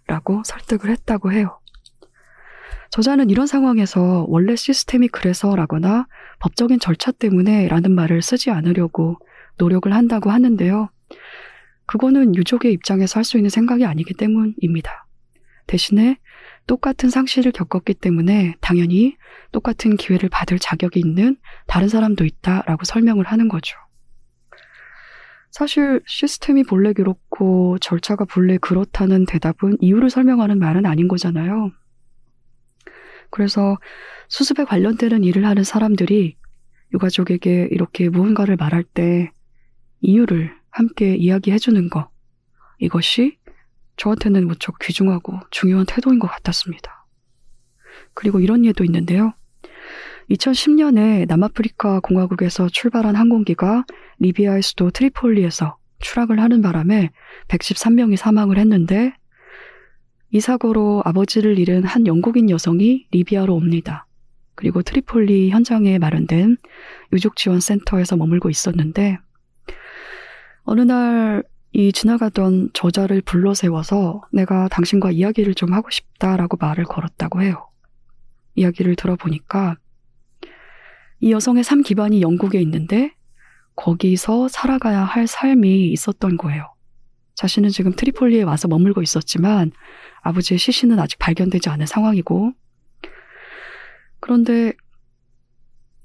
[0.06, 1.58] 라고 설득을 했다고 해요.
[2.90, 6.06] 저자는 이런 상황에서 원래 시스템이 그래서 라거나
[6.40, 9.18] 법적인 절차 때문에 라는 말을 쓰지 않으려고
[9.58, 10.90] 노력을 한다고 하는데요.
[11.86, 15.06] 그거는 유족의 입장에서 할 수 있는 생각이 아니기 때문입니다.
[15.66, 16.18] 대신에
[16.66, 19.16] 똑같은 상실을 겪었기 때문에 당연히
[19.52, 23.76] 똑같은 기회를 받을 자격이 있는 다른 사람도 있다라고 설명을 하는 거죠.
[25.50, 31.70] 사실 시스템이 본래 그렇고 절차가 본래 그렇다는 대답은 이유를 설명하는 말은 아닌 거잖아요.
[33.30, 33.78] 그래서
[34.28, 36.36] 수습에 관련되는 일을 하는 사람들이
[36.94, 39.30] 유가족에게 이렇게 무언가를 말할 때
[40.00, 42.10] 이유를 함께 이야기해 주는 거.
[42.78, 43.38] 이것이
[43.96, 47.06] 저한테는 무척 귀중하고 중요한 태도인 것 같았습니다.
[48.14, 49.32] 그리고 이런 예도 있는데요.
[50.30, 53.84] 2010년에 남아프리카 공화국에서 출발한 항공기가
[54.18, 57.10] 리비아의 수도 트리폴리에서 추락을 하는 바람에
[57.48, 59.14] 113명이 사망을 했는데
[60.30, 64.06] 이 사고로 아버지를 잃은 한 영국인 여성이 리비아로 옵니다.
[64.54, 66.56] 그리고 트리폴리 현장에 마련된
[67.12, 69.18] 유족 지원 센터에서 머물고 있었는데
[70.64, 71.44] 어느 날
[71.78, 77.68] 이 지나가던 저자를 불러 세워서 내가 당신과 이야기를 좀 하고 싶다라고 말을 걸었다고 해요.
[78.54, 79.76] 이야기를 들어보니까
[81.20, 83.12] 이 여성의 삶 기반이 영국에 있는데
[83.74, 86.72] 거기서 살아가야 할 삶이 있었던 거예요.
[87.34, 89.70] 자신은 지금 트리폴리에 와서 머물고 있었지만
[90.26, 92.52] 아버지의 시신은 아직 발견되지 않은 상황이고
[94.20, 94.72] 그런데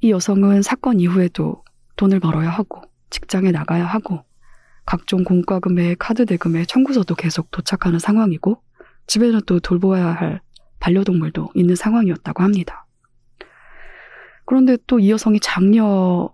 [0.01, 1.63] 이 여성은 사건 이후에도
[1.95, 4.23] 돈을 벌어야 하고 직장에 나가야 하고
[4.85, 8.61] 각종 공과금에 카드 대금에 청구서도 계속 도착하는 상황이고
[9.07, 10.41] 집에는 또 돌보아야 할
[10.79, 12.85] 반려동물도 있는 상황이었다고 합니다.
[14.45, 16.31] 그런데 또 이 여성이 장녀여서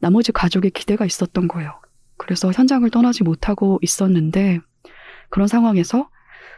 [0.00, 1.80] 나머지 가족의 기대가 있었던 거예요.
[2.16, 4.60] 그래서 현장을 떠나지 못하고 있었는데
[5.30, 6.08] 그런 상황에서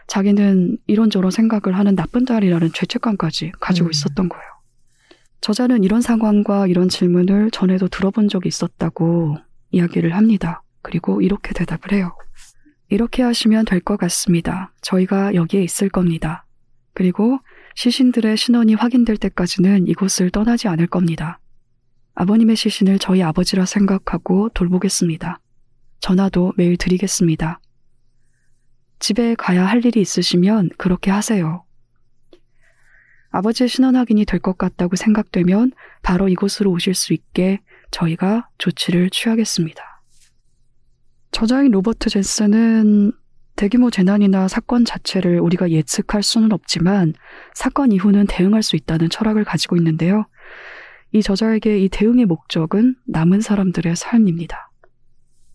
[0.07, 3.91] 자기는 이런저런 생각을 하는 나쁜 딸이라는 죄책감까지 가지고 음.
[3.91, 4.45] 있었던 거예요.
[5.41, 9.39] 저자는 이런 상황과 이런 질문을 전에도 들어본 적이 있었다고
[9.71, 10.63] 이야기를 합니다.
[10.83, 12.13] 그리고 이렇게 대답을 해요.
[12.89, 14.73] 이렇게 하시면 될 것 같습니다.
[14.83, 16.45] 저희가 여기에 있을 겁니다.
[16.93, 17.39] 그리고
[17.77, 21.39] 시신들의 신원이 확인될 때까지는 이곳을 떠나지 않을 겁니다.
[22.15, 25.39] 아버님의 시신을 저희 아버지라 생각하고 돌보겠습니다.
[26.01, 27.61] 전화도 매일 드리겠습니다.
[29.01, 31.65] 집에 가야 할 일이 있으시면 그렇게 하세요.
[33.31, 35.73] 아버지의 신원 확인이 될 것 같다고 생각되면
[36.03, 39.83] 바로 이곳으로 오실 수 있게 저희가 조치를 취하겠습니다.
[41.33, 43.13] 저자인 로버트 젠슨은
[43.57, 47.15] 대규모 재난이나 사건 자체를 우리가 예측할 수는 없지만
[47.55, 50.27] 사건 이후는 대응할 수 있다는 철학을 가지고 있는데요.
[51.13, 54.70] 이 저자에게 이 대응의 목적은 남은 사람들의 삶입니다.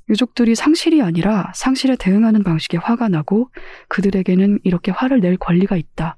[0.10, 3.50] 유족들이 상실이 아니라 상실에 대응하는 방식에 화가 나고
[3.90, 6.18] 그들에게는 이렇게 화를 낼 권리가 있다.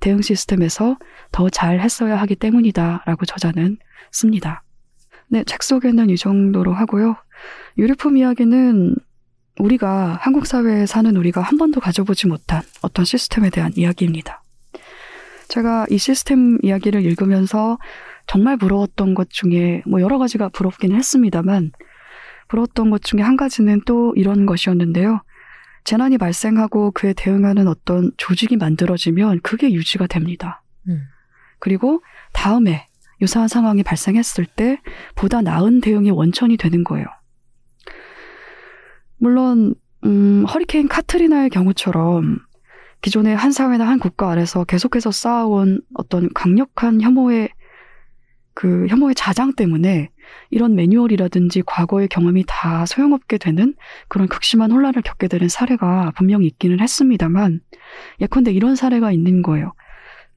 [0.00, 0.98] 대응 시스템에서
[1.32, 3.02] 더 잘 했어야 하기 때문이다.
[3.06, 3.78] 라고 저자는
[4.10, 4.62] 씁니다.
[5.28, 7.16] 네, 책 소개는 이 정도로 하고요.
[7.78, 8.94] 유류품 이야기는
[9.58, 14.42] 우리가 한국 사회에 사는 우리가 한 번도 가져보지 못한 어떤 시스템에 대한 이야기입니다.
[15.48, 17.78] 제가 이 시스템 이야기를 읽으면서
[18.26, 21.72] 정말 부러웠던 것 중에 뭐 여러 가지가 부럽기는 했습니다만
[22.48, 25.22] 부러웠던 것 중에 한 가지는 또 이런 것이었는데요.
[25.84, 30.62] 재난이 발생하고 그에 대응하는 어떤 조직이 만들어지면 그게 유지가 됩니다.
[30.88, 31.02] 음.
[31.58, 32.88] 그리고 다음에
[33.20, 34.80] 유사한 상황이 발생했을 때
[35.14, 37.06] 보다 나은 대응의 원천이 되는 거예요.
[39.18, 39.74] 물론
[40.04, 42.40] 음, 허리케인 카트리나의 경우처럼
[43.02, 47.50] 기존의 한 사회나 한 국가 아래서 계속해서 쌓아온 어떤 강력한 혐오의
[48.54, 50.10] 그 혐오의 자장 때문에
[50.50, 53.74] 이런 매뉴얼이라든지 과거의 경험이 다 소용없게 되는
[54.08, 57.60] 그런 극심한 혼란을 겪게 되는 사례가 분명히 있기는 했습니다만
[58.20, 59.72] 예컨대 이런 사례가 있는 거예요.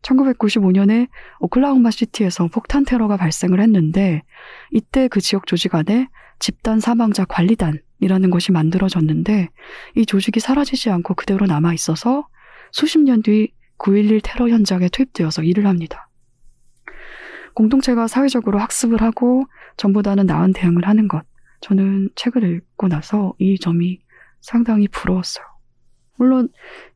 [0.01, 1.09] 1995년에
[1.41, 4.23] 오클라호마 시티에서 폭탄 테러가 발생을 했는데
[4.71, 6.07] 이때 그 지역 조직 안에
[6.39, 9.49] 집단 사망자 관리단이라는 것이 만들어졌는데
[9.95, 12.27] 이 조직이 사라지지 않고 그대로 남아 있어서
[12.71, 16.09] 수십 년 뒤 9.11 테러 현장에 투입되어서 일을 합니다.
[17.55, 19.45] 공동체가 사회적으로 학습을 하고
[19.80, 21.23] 전보다는 나은 대응을 하는 것.
[21.61, 23.99] 저는 책을 읽고 나서 이 점이
[24.41, 25.45] 상당히 부러웠어요.
[26.17, 26.49] 물론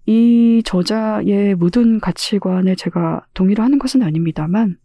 [0.06, 4.78] 이 저자의 모든 가치관에 제가 동의를 하는 것은 아닙니다만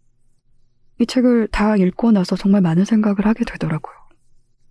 [0.99, 3.95] 이 책을 다 읽고 나서 정말 많은 생각을 하게 되더라고요.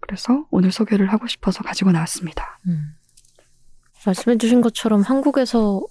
[0.00, 2.60] 그래서 오늘 소개를 하고 싶어서 가지고 나왔습니다.
[2.66, 2.94] 음.
[4.06, 5.82] 말씀해주신 것처럼 한국에서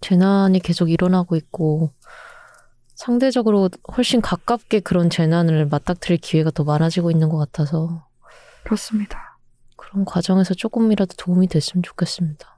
[0.00, 1.92] 재난이 계속 일어나고 있고
[3.04, 8.06] 상대적으로 훨씬 가깝게 그런 재난을 맞닥뜨릴 기회가 더 많아지고 있는 것 같아서
[8.64, 9.38] 그렇습니다.
[9.76, 12.56] 그런 과정에서 조금이라도 도움이 됐으면 좋겠습니다.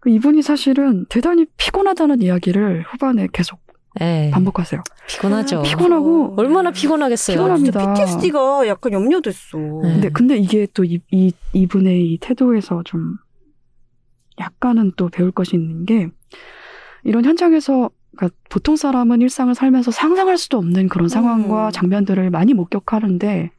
[0.00, 3.58] 그 이분이 사실은 대단히 피곤하다는 이야기를 후반에 계속
[4.02, 4.30] 예.
[4.34, 4.82] 반복하세요.
[5.08, 5.62] 피곤하죠.
[5.62, 7.38] 피곤하고 얼마나 피곤하겠어요.
[7.38, 7.94] 피곤합니다.
[7.94, 9.56] PTSD가 약간 염려됐어.
[9.82, 9.92] 네.
[9.94, 13.16] 근데 근데 이게 또 이 이 이 분의 이 태도에서 좀
[14.38, 16.08] 약간은 또 배울 것이 있는 게
[17.02, 17.88] 이런 현장에서
[18.18, 21.70] 그러니까 보통 사람은 일상을 살면서 상상할 수도 없는 그런 상황과 음.
[21.70, 23.50] 장면들을 많이 목격하는데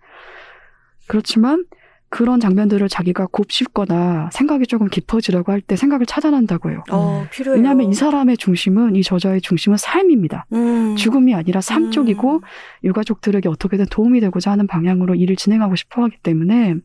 [1.08, 1.66] 그렇지만
[2.10, 6.84] 그런 장면들을 자기가 곱씹거나 생각이 조금 깊어지려고 할 때 생각을 차단한다고 해요.
[6.92, 7.58] 어, 필요해요.
[7.62, 10.46] 왜냐하면 이 사람의 중심은 이 저자의 중심은 삶입니다.
[10.54, 10.96] 음.
[10.98, 11.92] 죽음이 아니라 삶 음.
[11.92, 12.42] 쪽이고
[12.84, 16.76] 유가족들에게 어떻게든 도움이 되고자 하는 방향으로 일을 진행하고 싶어 하기 때문에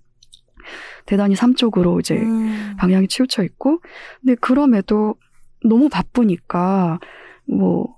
[1.07, 2.75] 대단히 삶 쪽으로 이제 음.
[2.79, 3.81] 방향이 치우쳐 있고
[4.21, 5.17] 근데 그럼에도
[5.65, 7.01] 너무 바쁘니까
[7.47, 7.97] 뭐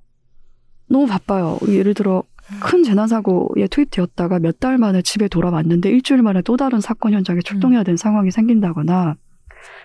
[0.88, 1.58] 너무 바빠요.
[1.68, 2.22] 예를 들어
[2.62, 7.40] 큰 재난 사고에 투입되었다가 몇 달 만에 집에 돌아왔는데 일주일 만에 또 다른 사건 현장에
[7.40, 9.16] 출동해야 되는 상황이 생긴다거나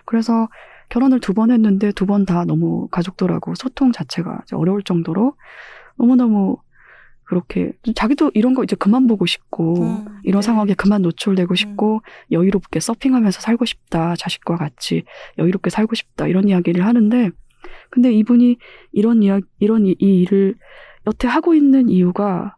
[0.05, 0.47] 그래서
[0.89, 5.35] 결혼을 두 번 했는데 두 번 다 너무 가족들하고 소통 자체가 어려울 정도로
[5.97, 6.57] 너무너무
[7.23, 10.45] 그렇게 자기도 이런 거 이제 그만 보고 싶고 음, 이런 네.
[10.45, 12.01] 상황에 그만 노출되고 싶고
[12.31, 15.03] 여유롭게 서핑하면서 살고 싶다 자식과 같이
[15.37, 17.31] 여유롭게 살고 싶다 이런 이야기를 하는데
[17.89, 18.57] 근데 이분이
[18.91, 20.55] 이런 이야 이런 이, 이 일을
[21.07, 22.55] 여태 하고 있는 이유가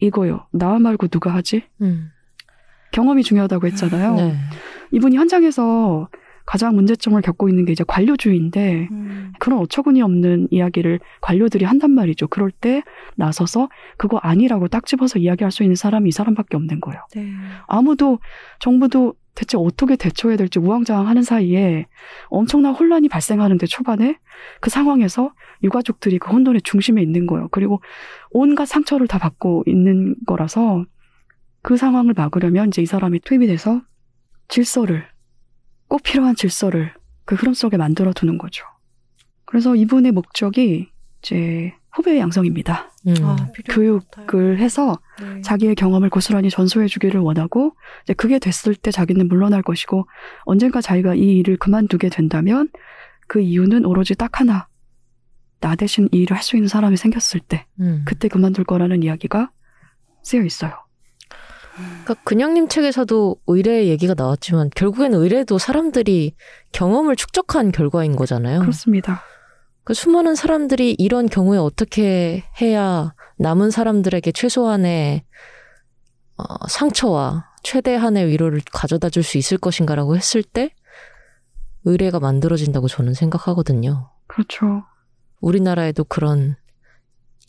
[0.00, 2.10] 이거요 나 말고 누가 하지 음.
[2.92, 4.36] 경험이 중요하다고 했잖아요 네.
[4.92, 6.08] 이분이 현장에서
[6.48, 9.32] 가장 문제점을 겪고 있는 게 이제 관료주의인데 음.
[9.38, 12.26] 그런 어처구니 없는 이야기를 관료들이 한단 말이죠.
[12.28, 12.82] 그럴 때
[13.16, 13.68] 나서서
[13.98, 17.02] 그거 아니라고 딱 집어서 이야기할 수 있는 사람이 이 사람밖에 없는 거예요.
[17.14, 17.30] 네.
[17.66, 18.20] 아무도
[18.60, 21.86] 정부도 대체 어떻게 대처해야 될지 우왕좌왕하는 사이에
[22.28, 24.16] 엄청난 혼란이 발생하는데 초반에
[24.62, 27.48] 그 상황에서 유가족들이 그 혼돈의 중심에 있는 거예요.
[27.50, 27.82] 그리고
[28.30, 30.86] 온갖 상처를 다 받고 있는 거라서
[31.60, 33.82] 그 상황을 막으려면 이제 이 사람이 투입이 돼서
[34.48, 35.04] 질서를
[35.88, 36.92] 꼭 필요한 질서를
[37.24, 38.64] 그 흐름 속에 만들어 두는 거죠.
[39.44, 40.90] 그래서 이분의 목적이
[41.22, 42.90] 이제 후배 양성입니다.
[43.08, 43.14] 음.
[43.24, 43.52] 아, 같아요.
[43.68, 45.40] 교육을 해서 네.
[45.40, 47.74] 자기의 경험을 고스란히 전수해 주기를 원하고
[48.04, 50.06] 이제 그게 됐을 때 자기는 물러날 것이고
[50.44, 52.68] 언젠가 자기가 이 일을 그만두게 된다면
[53.26, 54.68] 그 이유는 오로지 딱 하나
[55.60, 58.02] 나 대신 이 일을 할 수 있는 사람이 생겼을 때 음.
[58.06, 59.50] 그때 그만둘 거라는 이야기가
[60.22, 60.72] 쓰여 있어요.
[62.04, 66.34] 그러니까 그냥님 책에서도 의뢰 얘기가 나왔지만 결국엔 의뢰도 사람들이
[66.72, 68.60] 경험을 축적한 결과인 거잖아요.
[68.60, 69.22] 그렇습니다.
[69.84, 75.22] 그 수많은 사람들이 이런 경우에 어떻게 해야 남은 사람들에게 최소한의
[76.36, 80.70] 어, 상처와 최대한의 위로를 가져다 줄 수 있을 것인가라고 했을 때
[81.84, 84.10] 의뢰가 만들어진다고 저는 생각하거든요.
[84.26, 84.84] 그렇죠.
[85.40, 86.56] 우리나라에도 그런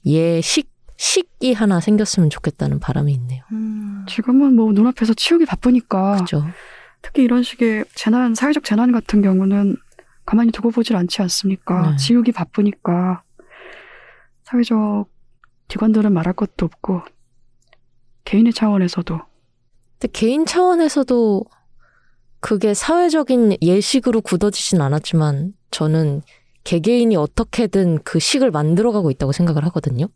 [0.05, 3.41] 예식 식이 하나 생겼으면 좋겠다는 바람이 있네요.
[3.53, 4.05] 음.
[4.09, 6.43] 지금은 뭐 눈앞에서 치우기 바쁘니까 그죠?
[7.01, 9.77] 특히 이런 식의 재난, 사회적 재난 같은 경우는
[10.25, 11.91] 가만히 두고 보질 않지 않습니까?
[11.91, 11.95] 네.
[11.95, 13.23] 지우기 바쁘니까
[14.43, 15.09] 사회적
[15.69, 17.01] 기관들은 말할 것도 없고
[18.25, 19.21] 개인의 차원에서도
[19.99, 21.45] 근데 개인 차원에서도
[22.41, 26.23] 그게 사회적인 예식으로 굳어지진 않았지만 저는
[26.65, 30.07] 개개인이 어떻게든 그 식을 만들어가고 있다고 생각을 하거든요.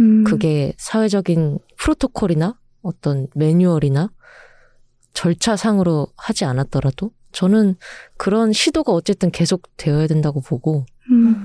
[0.00, 4.10] 음, 그게 사회적인 프로토콜이나 어떤 매뉴얼이나
[5.12, 7.76] 절차상으로 하지 않았더라도 저는
[8.16, 11.36] 그런 시도가 어쨌든 계속 되어야 된다고 보고 음,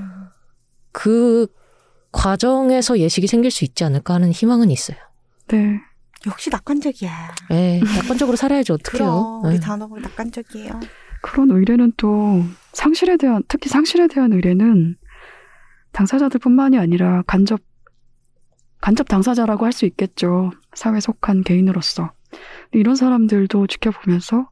[0.91, 1.47] 그
[2.11, 4.97] 과정에서 예식이 생길 수 있지 않을까 하는 희망은 있어요.
[5.47, 5.79] 네.
[6.27, 7.35] 역시 낙관적이야.
[7.51, 9.41] 에 낙관적으로 살아야지 어떡해요.
[9.41, 9.59] 그럼 우리 에.
[9.59, 10.79] 단어가 낙관적이에요.
[11.21, 12.43] 그런 의뢰는 또
[12.73, 14.95] 상실에 대한 특히 상실에 대한 의뢰는
[15.91, 17.61] 당사자들뿐만이 아니라 간접
[18.81, 20.51] 간접 당사자라고 할 수 있겠죠.
[20.73, 22.11] 사회 속한 개인으로서
[22.71, 24.49] 이런 사람들도 지켜보면서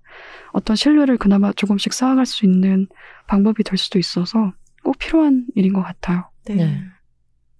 [0.51, 2.87] 어떤 신뢰를 그나마 조금씩 쌓아갈 수 있는
[3.27, 4.53] 방법이 될 수도 있어서
[4.83, 6.29] 꼭 필요한 일인 것 같아요.
[6.45, 6.55] 네.
[6.55, 6.79] 네.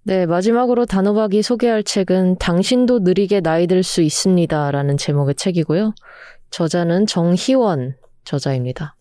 [0.04, 4.70] 네, 마지막으로 단호박이 소개할 책은 당신도 느리게 나이 들 수 있습니다.
[4.70, 5.94] 라는 제목의 책이고요.
[6.50, 7.94] 저자는 정희원
[8.24, 8.96] 저자입니다.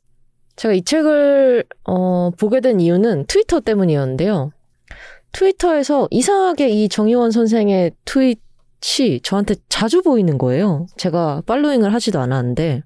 [0.57, 4.51] 제가 이 책을, 어, 보게 된 이유는 트위터 때문이었는데요.
[5.31, 10.87] 트위터에서 이상하게 이 정희원 선생의 트윗이 저한테 자주 보이는 거예요.
[10.97, 12.83] 제가 팔로잉을 하지도 않았는데.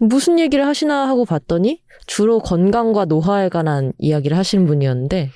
[0.00, 5.30] 무슨 얘기를 하시나 하고 봤더니 주로 건강과 노화에 관한 이야기를 하시는 분이었는데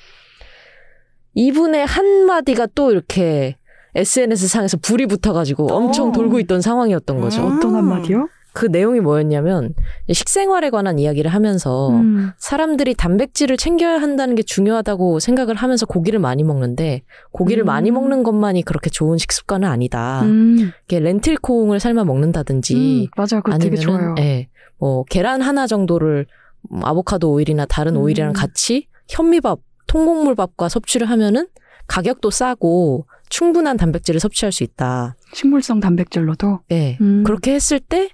[1.33, 3.55] 이분의 한마디가 또 이렇게
[3.95, 6.11] SNS 상에서 불이 붙어가지고 엄청 어.
[6.11, 7.47] 돌고 있던 상황이었던 거죠.
[7.47, 7.57] 음.
[7.57, 8.27] 어떤 한마디요?
[8.53, 9.73] 그 내용이 뭐였냐면
[10.11, 16.43] 식생활에 관한 이야기를 하면서 음, 사람들이 단백질을 챙겨야 한다는 게 중요하다고 생각을 하면서 고기를 많이
[16.43, 17.67] 먹는데 고기를 음.
[17.67, 20.21] 많이 먹는 것만이 그렇게 좋은 식습관은 아니다.
[20.23, 23.41] 음, 이게 렌틸콩을 삶아 먹는다든지 음, 맞아요.
[23.43, 24.15] 그거 되게 좋아요.
[24.19, 24.47] 예,
[24.77, 26.25] 뭐 계란 하나 정도를
[26.71, 28.01] 음, 아보카도 오일이나 다른 음.
[28.01, 31.47] 오일이랑 같이 현미밥, 통곡물밥과 섭취를 하면은
[31.87, 35.15] 가격도 싸고 충분한 단백질을 섭취할 수 있다.
[35.33, 36.97] 식물성 단백질로도 예.
[36.99, 37.23] 음.
[37.23, 38.09] 그렇게 했을 때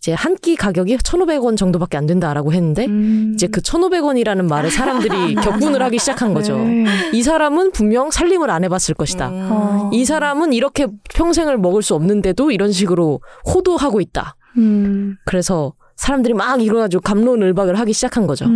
[0.00, 3.32] 이제 한 끼 가격이 1,500원 정도밖에 안 된다라고 했는데 음.
[3.34, 6.56] 이제 그 1,500원이라는 말에 사람들이 격분을 하기 시작한 거죠.
[6.56, 6.86] 네.
[7.12, 9.28] 이 사람은 분명 살림을 안 해봤을 것이다.
[9.28, 9.48] 음.
[9.50, 9.90] 어.
[9.92, 14.36] 이 사람은 이렇게 평생을 먹을 수 없는데도 이런 식으로 호도하고 있다.
[14.56, 15.16] 음.
[15.26, 18.46] 그래서 사람들이 막 일어나지고 감론을박을 하기 시작한 거죠.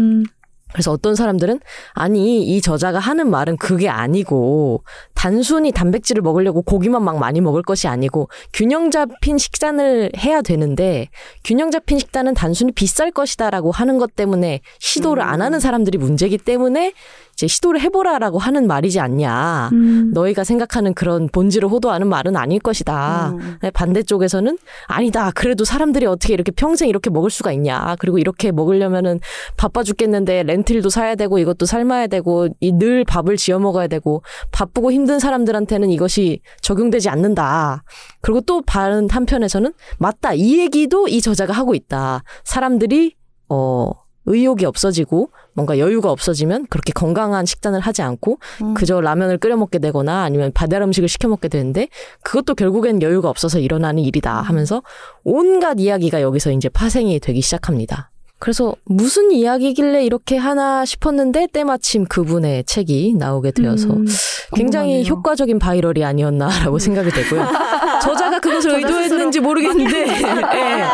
[0.74, 0.84] 음.
[0.84, 1.60] 그래서 어떤 사람들은
[1.92, 4.82] 아니 이 저자가 하는 말은 그게 아니고
[5.14, 11.08] 단순히 단백질을 먹으려고 고기만 막 많이 먹을 것이 아니고 균형 잡힌 식단을 해야 되는데
[11.44, 16.92] 균형 잡힌 식단은 단순히 비쌀 것이다라고 하는 것 때문에 시도를 안 하는 사람들이 문제기 때문에
[17.34, 19.70] 이제 시도를 해보라라고 하는 말이지 않냐.
[19.72, 20.12] 음.
[20.14, 23.30] 너희가 생각하는 그런 본질을 호도하는 말은 아닐 것이다.
[23.30, 23.56] 음.
[23.60, 24.56] 네, 반대쪽에서는
[24.86, 25.30] 아니다.
[25.34, 27.96] 그래도 사람들이 어떻게 이렇게 평생 이렇게 먹을 수가 있냐.
[27.98, 29.18] 그리고 이렇게 먹으려면은
[29.56, 34.90] 바빠 죽겠는데 렌틸도 사야 되고 이것도 삶아야 되고 이 늘 밥을 지어 먹어야 되고 바쁘고
[34.90, 37.84] 힘든 사람들한테는 이것이 적용되지 않는다.
[38.20, 40.34] 그리고 또 다른 한편에서는 맞다.
[40.34, 42.22] 이 얘기도 이 저자가 하고 있다.
[42.42, 43.14] 사람들이
[43.48, 43.90] 어
[44.26, 48.74] 의욕이 없어지고 뭔가 여유가 없어지면 그렇게 건강한 식단을 하지 않고 음.
[48.74, 51.88] 그저 라면을 끓여 먹게 되거나 아니면 배달 음식을 시켜 먹게 되는데
[52.22, 54.82] 그것도 결국엔 여유가 없어서 일어나는 일이다 하면서
[55.22, 58.10] 온갖 이야기가 여기서 이제 파생이 되기 시작합니다.
[58.44, 64.04] 그래서 무슨 이야기길래 이렇게 하나 싶었는데 때마침 그분의 책이 나오게 되어서 음.
[64.52, 65.10] 굉장히 궁금하네요.
[65.10, 67.48] 효과적인 viral이 아니었나라고 생각이 되고요.
[68.04, 70.84] 저자가 그것을 의도했는지 모르겠는데 예,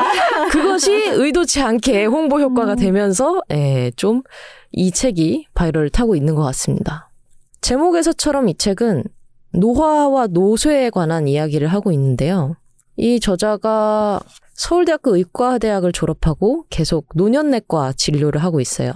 [0.53, 7.11] 그것이 의도치 않게 홍보 효과가 되면서 예, 좀 이 책이 viral을 타고 있는 것 같습니다.
[7.63, 9.03] 제목에서처럼 이 책은
[9.55, 12.55] 노화와 노쇠에 관한 이야기를 하고 있는데요.
[12.97, 14.21] 이 저자가
[14.61, 18.93] 서울대학교 의과대학을 졸업하고 계속 노년내과 진료를 하고 있어요.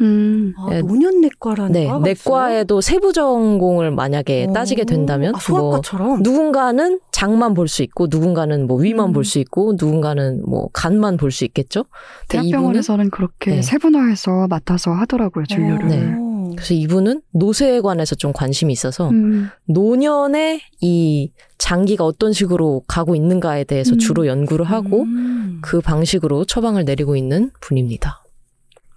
[0.00, 0.54] 음.
[0.56, 0.80] 아, 예.
[0.82, 4.54] 노년내과라는 네, 과가 내과에도 세부 전공을 만약에 있어요?
[4.54, 6.22] 따지게 된다면 아, 소아과처럼.
[6.22, 9.12] 누군가는 장만 볼 수 있고 누군가는 뭐 위만 음.
[9.12, 11.84] 볼수 있고 누군가는 뭐 간만 볼 수 있겠죠.
[12.28, 13.62] 대학병원에서는 그렇게 네.
[13.62, 15.88] 세분화해서 맡아서 하더라고요 진료를.
[15.88, 16.29] 네.
[16.56, 19.48] 그래서 이분은 노쇠에 관해서 좀 관심이 있어서 음.
[19.66, 23.98] 노년에 이 장기가 어떤 식으로 가고 있는가에 대해서 음.
[23.98, 25.60] 주로 연구를 하고 음.
[25.62, 28.22] 그 방식으로 처방을 내리고 있는 분입니다.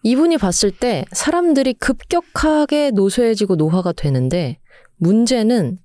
[0.04, 4.60] 이분이 봤을 때 사람들이 급격하게 노쇠해지고 노화가 되는데
[4.98, 5.80] 문제는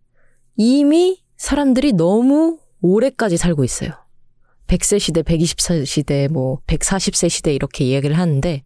[0.57, 3.93] 이미 사람들이 너무 오래까지 살고 있어요.
[4.69, 8.63] 100세 시대, 120세 시대, 뭐 140세 시대 이렇게 이야기를 하는데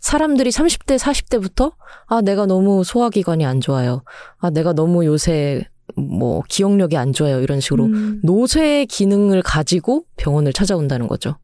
[0.00, 1.74] 사람들이 30대, 40대부터
[2.06, 4.02] 아 내가 너무 소화기관이 안 좋아요.
[4.38, 7.40] 아 내가 너무 요새 뭐 기억력이 안 좋아요.
[7.40, 8.20] 이런 식으로 음.
[8.24, 11.36] 노쇠의 기능을 가지고 병원을 찾아온다는 거죠.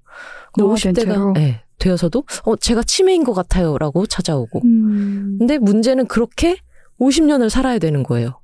[0.56, 1.32] 노화된 50대가 채로?
[1.32, 4.62] 네, 되어서도 어 제가 치매인 것 같아요라고 찾아오고.
[4.64, 5.36] 음.
[5.38, 6.56] 근데 문제는 그렇게
[6.98, 8.40] 50년을 살아야 되는 거예요.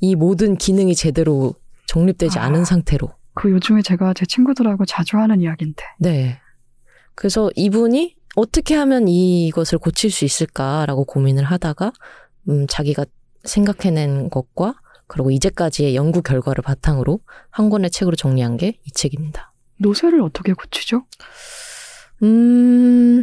[0.00, 1.54] 이 모든 기능이 제대로
[1.86, 2.44] 정립되지 아.
[2.44, 3.17] 않은 상태로.
[3.38, 5.84] 그 요즘에 제가 제 친구들하고 자주 하는 이야기인데.
[6.00, 6.40] 네.
[7.14, 11.92] 그래서 이분이 어떻게 하면 이것을 고칠 수 있을까라고 고민을 하다가
[12.48, 13.04] 음 자기가
[13.44, 14.74] 생각해낸 것과
[15.06, 17.20] 그리고 이제까지의 연구 결과를 바탕으로
[17.50, 19.52] 한 권의 책으로 정리한 게 이 책입니다.
[19.78, 21.04] 노쇠를 어떻게 고치죠?
[22.24, 23.22] 음,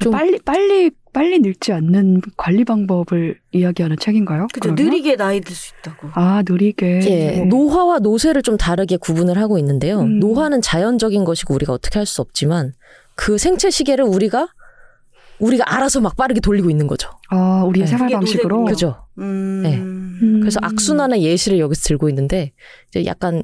[0.00, 4.46] 좀 빨리 빨리 빨리 늙지 않는 관리 방법을 이야기하는 책인가요?
[4.52, 4.72] 그죠.
[4.72, 6.08] 느리게 나이 들 수 있다고.
[6.14, 7.00] 아 느리게.
[7.04, 7.46] 예, 뭐.
[7.46, 10.00] 노화와 노쇠를 좀 다르게 구분을 하고 있는데요.
[10.00, 10.18] 음.
[10.20, 12.72] 노화는 자연적인 것이고 우리가 어떻게 할 수 없지만
[13.14, 14.48] 그 생체 시계를 우리가
[15.38, 17.10] 우리가 알아서 막 빠르게 돌리고 있는 거죠.
[17.30, 17.90] 아 우리의 네.
[17.90, 18.64] 생활 방식으로.
[18.64, 19.06] 그죠?
[19.18, 19.62] 음.
[19.62, 19.76] 네.
[19.76, 20.38] 음.
[20.40, 22.52] 그래서 악순환의 예시를 여기서 들고 있는데
[22.88, 23.42] 이제 약간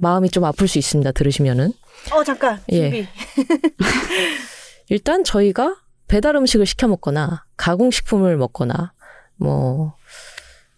[0.00, 1.12] 마음이 좀 아플 수 있습니다.
[1.12, 1.72] 들으시면은
[2.12, 2.58] 어 잠깐.
[2.72, 2.90] 예.
[2.90, 3.06] 준비.
[4.88, 5.76] 일단 저희가
[6.10, 8.92] 배달 음식을 시켜 먹거나 가공식품을 먹거나
[9.36, 9.94] 뭐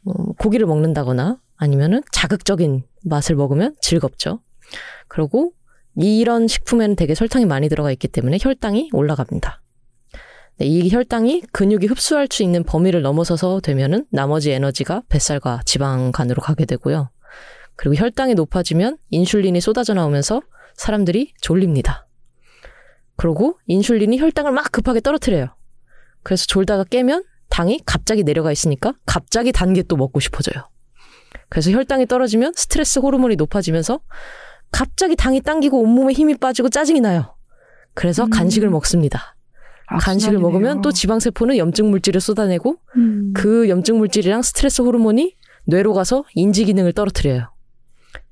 [0.05, 4.41] 어, 고기를 먹는다거나 아니면은 자극적인 맛을 먹으면 즐겁죠.
[5.09, 5.55] 그리고
[5.97, 9.62] 이런 식품에는 되게 설탕이 많이 들어가 있기 때문에 혈당이 올라갑니다.
[10.59, 16.66] 네, 이 혈당이 근육이 흡수할 수 있는 범위를 넘어서서 되면은 나머지 에너지가 뱃살과 지방간으로 가게
[16.66, 17.09] 되고요.
[17.76, 20.43] 그리고 혈당이 높아지면 인슐린이 쏟아져 나오면서
[20.74, 22.07] 사람들이 졸립니다.
[23.23, 25.55] 그러고 인슐린이 혈당을 막 급하게 떨어뜨려요.
[26.25, 30.68] 그래서 졸다가 깨면 당이 갑자기 내려가 있으니까 갑자기 단 게 또 먹고 싶어져요.
[31.49, 34.01] 그래서 혈당이 떨어지면 스트레스 호르몬이 높아지면서
[34.73, 37.37] 갑자기 당이 당기고 온몸에 힘이 빠지고 짜증이 나요.
[37.95, 38.31] 그래서 음.
[38.31, 39.37] 간식을 먹습니다.
[39.87, 40.41] 간식을 악순환이네요.
[40.41, 43.33] 먹으면 또 지방세포는 염증 물질을 쏟아내고 음.
[43.37, 47.53] 그 염증 물질이랑 스트레스 호르몬이 뇌로 가서 인지 기능을 떨어뜨려요.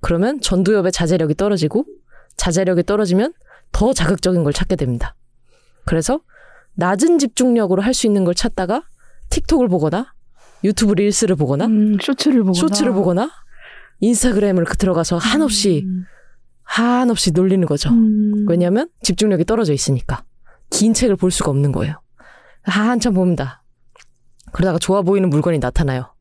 [0.00, 1.84] 그러면 전두엽의 자제력이 떨어지고
[2.36, 3.34] 자제력이 떨어지면
[3.72, 5.14] 더 자극적인 걸 찾게 됩니다.
[5.86, 6.20] 그래서
[6.74, 8.82] 낮은 집중력으로 할 수 있는 걸 찾다가
[9.30, 10.12] 틱톡을 보거나
[10.64, 13.30] 유튜브 릴스를 보거나 음, 쇼츠를 보거나 쇼츠를 보거나
[14.00, 16.04] 인스타그램을 그 들어가서 한없이 음.
[16.62, 17.90] 한없이 놀리는 거죠.
[17.90, 18.46] 음.
[18.48, 20.24] 왜냐하면 집중력이 떨어져 있으니까
[20.70, 22.00] 긴 책을 볼 수가 없는 거예요.
[22.62, 23.62] 한참 봅니다.
[24.52, 26.14] 그러다가 좋아 보이는 물건이 나타나요.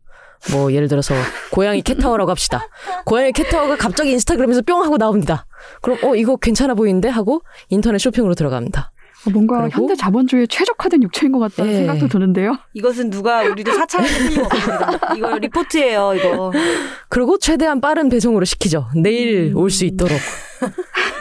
[0.51, 1.13] 뭐 예를 들어서
[1.51, 2.67] 고양이 캣타워라고 합시다.
[3.05, 5.45] 고양이 캣타워가 갑자기 인스타그램에서 뿅 하고 나옵니다.
[5.81, 8.91] 그럼 어 이거 괜찮아 보이는데 하고 인터넷 쇼핑으로 들어갑니다.
[9.27, 11.75] 어, 뭔가 그리고- 현대 자본주의에 최적화된 육체인 것 같다는 예.
[11.79, 12.57] 생각도 드는데요.
[12.73, 15.13] 이것은 누가 우리도 사찰할 틀림없습니다.
[15.17, 16.53] 이거 리포트예요, 이거.
[17.09, 18.87] 그리고 최대한 빠른 배송으로 시키죠.
[18.95, 19.57] 내일 음.
[19.57, 20.17] 올수 있도록.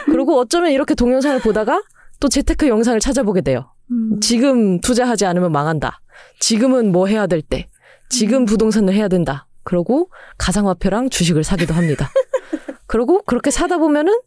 [0.05, 1.81] 그리고 어쩌면 이렇게 동영상을 보다가
[2.21, 3.73] 또 재테크 영상을 찾아보게 돼요.
[3.91, 4.19] 음.
[4.21, 5.99] 지금 투자하지 않으면 망한다.
[6.39, 7.67] 지금은 뭐 해야 될 때.
[8.09, 9.45] 지금 부동산을 해야 된다.
[9.63, 12.09] 그러고 가상화폐랑 주식을 사기도 합니다.
[12.87, 14.19] 그리고 그렇게 사다 보면은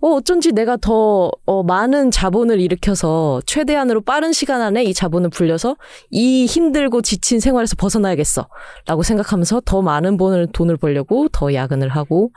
[0.00, 5.76] 어 어쩐지 내가 더 어, 많은 자본을 일으켜서 최대한으로 빠른 시간 안에 이 자본을 불려서
[6.10, 12.30] 이 힘들고 지친 생활에서 벗어나야겠어라고 생각하면서 더 많은 돈을 돈을 벌려고 더 야근을 하고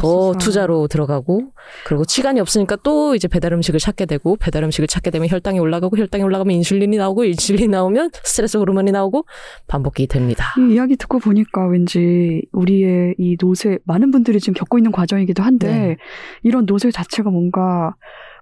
[0.00, 0.32] 더.
[0.38, 1.52] 투자로 들어가고
[1.84, 5.96] 그리고 시간이 없으니까 또 이제 배달 음식을 찾게 되고 배달 음식을 찾게 되면 혈당이 올라가고
[5.96, 9.24] 혈당이 올라가면 인슐린이 나오고 인슐린이 나오면 스트레스 호르몬이 나오고
[9.66, 10.54] 반복이 됩니다.
[10.58, 15.66] 이 이야기 듣고 보니까 왠지 우리의 이 노쇠 많은 분들이 지금 겪고 있는 과정이기도 한데
[15.70, 15.96] 네.
[16.42, 17.94] 이런 노쇠 자체가 뭔가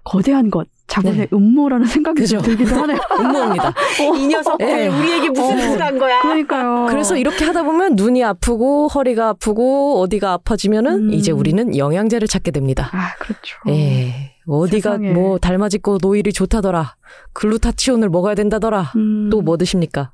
[0.03, 1.27] 거대한 것 자본의 네.
[1.31, 2.49] 음모라는 생각이 좀 그죠.
[2.55, 2.97] 들기도 하네요.
[3.19, 3.73] 음모입니다.
[4.17, 4.87] 이 녀석들 예.
[4.87, 5.61] 우리에게 무슨 어.
[5.61, 6.21] 짓을 한 거야?
[6.21, 6.87] 그러니까요.
[6.89, 11.13] 그래서 이렇게 하다 보면 눈이 아프고 허리가 아프고 어디가 아파지면은 음.
[11.13, 12.89] 이제 우리는 영양제를 찾게 됩니다.
[12.91, 13.57] 아 그렇죠.
[13.67, 14.33] 예.
[14.47, 15.11] 어디가 세상에.
[15.11, 16.95] 뭐 달맞이고 노일이 좋다더라.
[17.33, 18.93] 글루타치온을 먹어야 된다더라.
[18.95, 19.29] 음.
[19.29, 20.11] 또뭐 드십니까?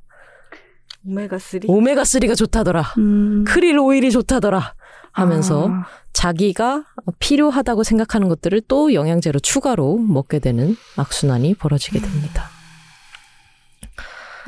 [1.07, 1.67] 오메가3?
[1.67, 2.81] 오메가3가 좋다더라.
[2.97, 3.45] 음.
[3.47, 4.73] 크릴 오일이 좋다더라.
[5.15, 6.83] 하면서 아, 자기가
[7.19, 12.49] 필요하다고 생각하는 것들을 또 영양제로 추가로 먹게 되는 악순환이 벌어지게 됩니다.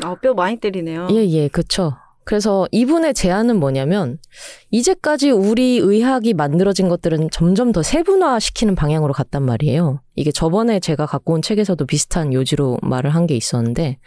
[0.03, 1.07] 아, 뼈 많이 때리네요.
[1.11, 1.93] 예, 예, 그쵸.
[2.25, 4.17] 그래서 이분의 제안은 뭐냐면,
[4.69, 10.01] 이제까지 우리 의학이 만들어진 것들은 점점 더 세분화시키는 방향으로 갔단 말이에요.
[10.15, 13.97] 이게 저번에 제가 갖고 온 책에서도 비슷한 요지로 말을 한 게 있었는데,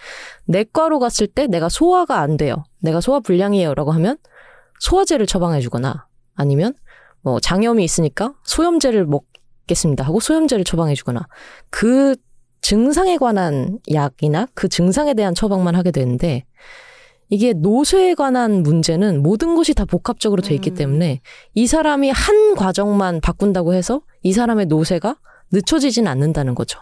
[0.45, 2.65] 내과로 갔을 때 내가 소화가 안 돼요.
[2.83, 3.75] 내가 소화 불량이에요.
[3.75, 4.19] 라고 하면,
[4.81, 6.05] 소화제를 처방해주거나,
[6.41, 6.75] 아니면,
[7.23, 10.05] 뭐, 장염이 있으니까 소염제를 먹겠습니다.
[10.05, 11.27] 하고 소염제를 처방해 주거나,
[11.69, 12.17] 그
[12.61, 16.45] 증상에 관한 약이나 그 증상에 대한 처방만 하게 되는데
[17.29, 20.75] 이게 노쇠에 관한 문제는 모든 것이 다 복합적으로 돼 있기 음.
[20.75, 21.21] 때문에
[21.55, 25.17] 이 사람이 한 과정만 바꾼다고 해서 이 사람의 노쇠가
[25.53, 26.81] 늦춰지진 않는다는 거죠.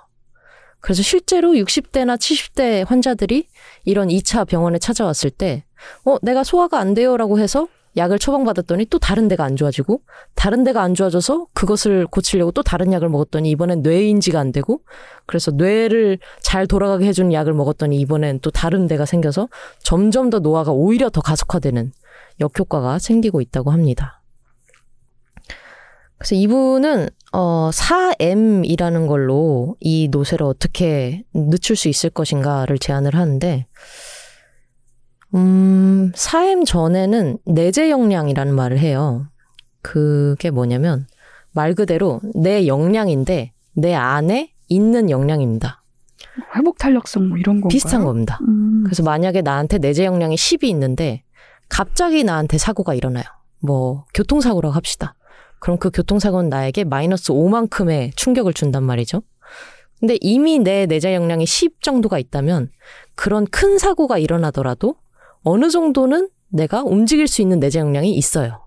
[0.80, 3.46] 그래서 실제로 60대나 70대 환자들이
[3.84, 5.64] 이런 2차 병원에 찾아왔을 때,
[6.04, 10.01] 어, 내가 소화가 안 돼요라고 해서 약을 처방받았더니 또 다른 데가 안 좋아지고,
[10.34, 14.80] 다른 데가 안 좋아져서 그것을 고치려고 또 다른 약을 먹었더니 이번엔 뇌인지가 안 되고,
[15.26, 19.49] 그래서 뇌를 잘 돌아가게 해주는 약을 먹었더니 이번엔 또 다른 데가 생겨서
[19.82, 21.93] 점점 더 노화가 오히려 더 가속화되는
[22.41, 24.18] 역효과가 생기고 있다고 합니다.
[26.18, 33.66] 그래서 이분은 어 4M이라는 걸로 이 노쇠를 어떻게 늦출 수 있을 것인가를 제안을 하는데
[35.35, 39.26] 음 4M 전에는 내재 역량이라는 말을 해요.
[39.83, 41.07] 그게 뭐냐면
[41.53, 45.83] 말 그대로 내 역량인데 내 안에 있는 역량입니다.
[46.57, 47.68] 회복 탄력성 뭐 이런 건가요?
[47.68, 48.39] 비슷한 겁니다.
[48.47, 48.85] 음.
[48.85, 51.22] 그래서 만약에 나한테 내재 역량이 10이 있는데
[51.68, 53.24] 갑자기 나한테 사고가 일어나요.
[53.61, 55.14] 뭐 교통사고라고 합시다.
[55.61, 59.22] 그럼 그 교통사고는 나에게 마이너스 5만큼의 충격을 준단 말이죠.
[59.99, 62.70] 근데 이미 내 내재 역량이 10 정도가 있다면
[63.16, 64.95] 그런 큰 사고가 일어나더라도
[65.49, 68.66] 어느 정도는 내가 움직일 수 있는 내재 역량이 있어요.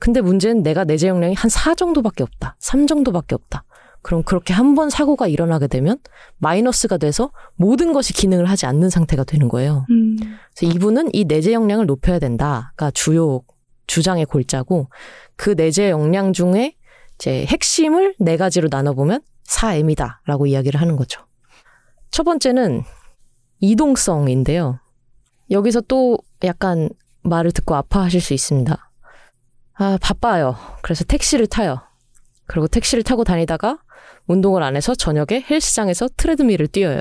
[0.00, 2.56] 근데 문제는 내가 내재 역량이 한 4 정도밖에 없다.
[2.58, 3.64] 3 정도밖에 없다.
[4.02, 5.98] 그럼 그렇게 한 번 사고가 일어나게 되면
[6.38, 9.86] 마이너스가 돼서 모든 것이 기능을 하지 않는 상태가 되는 거예요.
[9.90, 10.16] 음.
[10.56, 13.42] 그래서 이분은 이 내재 역량을 높여야 된다가 주요
[13.86, 14.88] 주장의 골자고
[15.36, 16.74] 그 내재 역량 중에
[17.14, 21.20] 이제 핵심을 네 가지로 나눠보면 4M이다라고 이야기를 하는 거죠.
[22.10, 22.82] 첫 번째는
[23.60, 24.80] 이동성인데요.
[25.52, 26.88] 여기서 또 약간
[27.22, 28.90] 말을 듣고 아파하실 수 있습니다.
[29.74, 30.56] 아, 바빠요.
[30.82, 31.80] 그래서 택시를 타요.
[32.46, 33.78] 그리고 택시를 타고 다니다가
[34.26, 37.00] 운동을 안 해서 저녁에 헬스장에서 트레드밀을 뛰어요.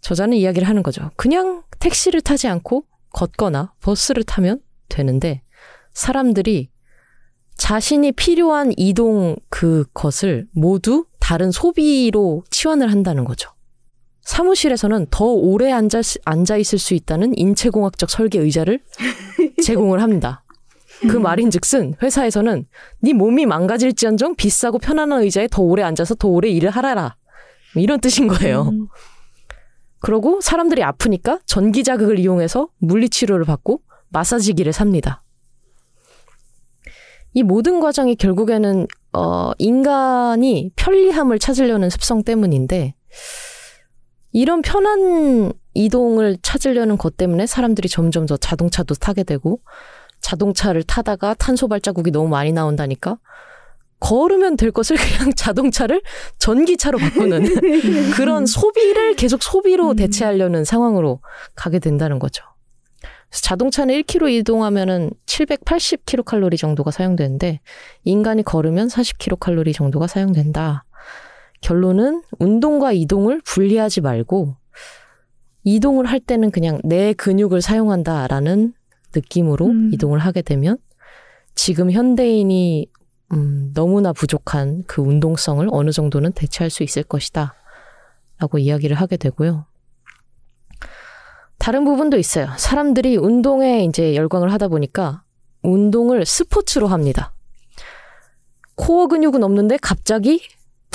[0.00, 1.10] 저자는 이야기를 하는 거죠.
[1.16, 5.42] 그냥 택시를 타지 않고 걷거나 버스를 타면 되는데
[5.92, 6.70] 사람들이
[7.56, 13.50] 자신이 필요한 이동 그것을 모두 다른 소비로 치환을 한다는 거죠.
[14.22, 18.80] 사무실에서는 더 오래 앉아, 앉아 있을 수 있다는 인체공학적 설계 의자를
[19.64, 20.44] 제공을 합니다.
[21.08, 22.66] 그 말인 즉슨 회사에서는
[23.00, 27.16] 네 몸이 망가질지언정 비싸고 편안한 의자에 더 오래 앉아서 더 오래 일을 하라라
[27.74, 28.68] 이런 뜻인 거예요.
[28.70, 28.88] 음.
[30.00, 35.22] 그러고 사람들이 아프니까 전기 자극을 이용해서 물리 치료를 받고 마사지기를 삽니다.
[37.32, 42.94] 이 모든 과정이 결국에는 어 인간이 편리함을 찾으려는 습성 때문인데
[44.32, 49.60] 이런 편한 이동을 찾으려는 것 때문에 사람들이 점점 더 자동차도 타게 되고
[50.20, 53.18] 자동차를 타다가 탄소 발자국이 너무 많이 나온다니까
[54.00, 56.02] 걸으면 될 것을 그냥 자동차를
[56.38, 59.96] 전기차로 바꾸는 그런 소비를 계속 소비로 음.
[59.96, 61.20] 대체하려는 상황으로
[61.54, 62.44] 가게 된다는 거죠.
[63.30, 67.60] 자동차는 1km 이동하면은 780kcal 정도가 사용되는데
[68.02, 70.84] 인간이 걸으면 40kcal 정도가 사용된다.
[71.60, 74.56] 결론은 운동과 이동을 분리하지 말고
[75.64, 78.72] 이동을 할 때는 그냥 내 근육을 사용한다라는
[79.14, 79.90] 느낌으로 음.
[79.92, 80.78] 이동을 하게 되면
[81.54, 82.86] 지금 현대인이
[83.32, 87.54] 음, 너무나 부족한 그 운동성을 어느 정도는 대체할 수 있을 것이다.
[88.38, 89.66] 라고 이야기를 하게 되고요.
[91.58, 92.48] 다른 부분도 있어요.
[92.56, 95.22] 사람들이 운동에 이제 열광을 하다 보니까
[95.62, 97.34] 운동을 스포츠로 합니다.
[98.76, 100.42] 코어 근육은 없는데 갑자기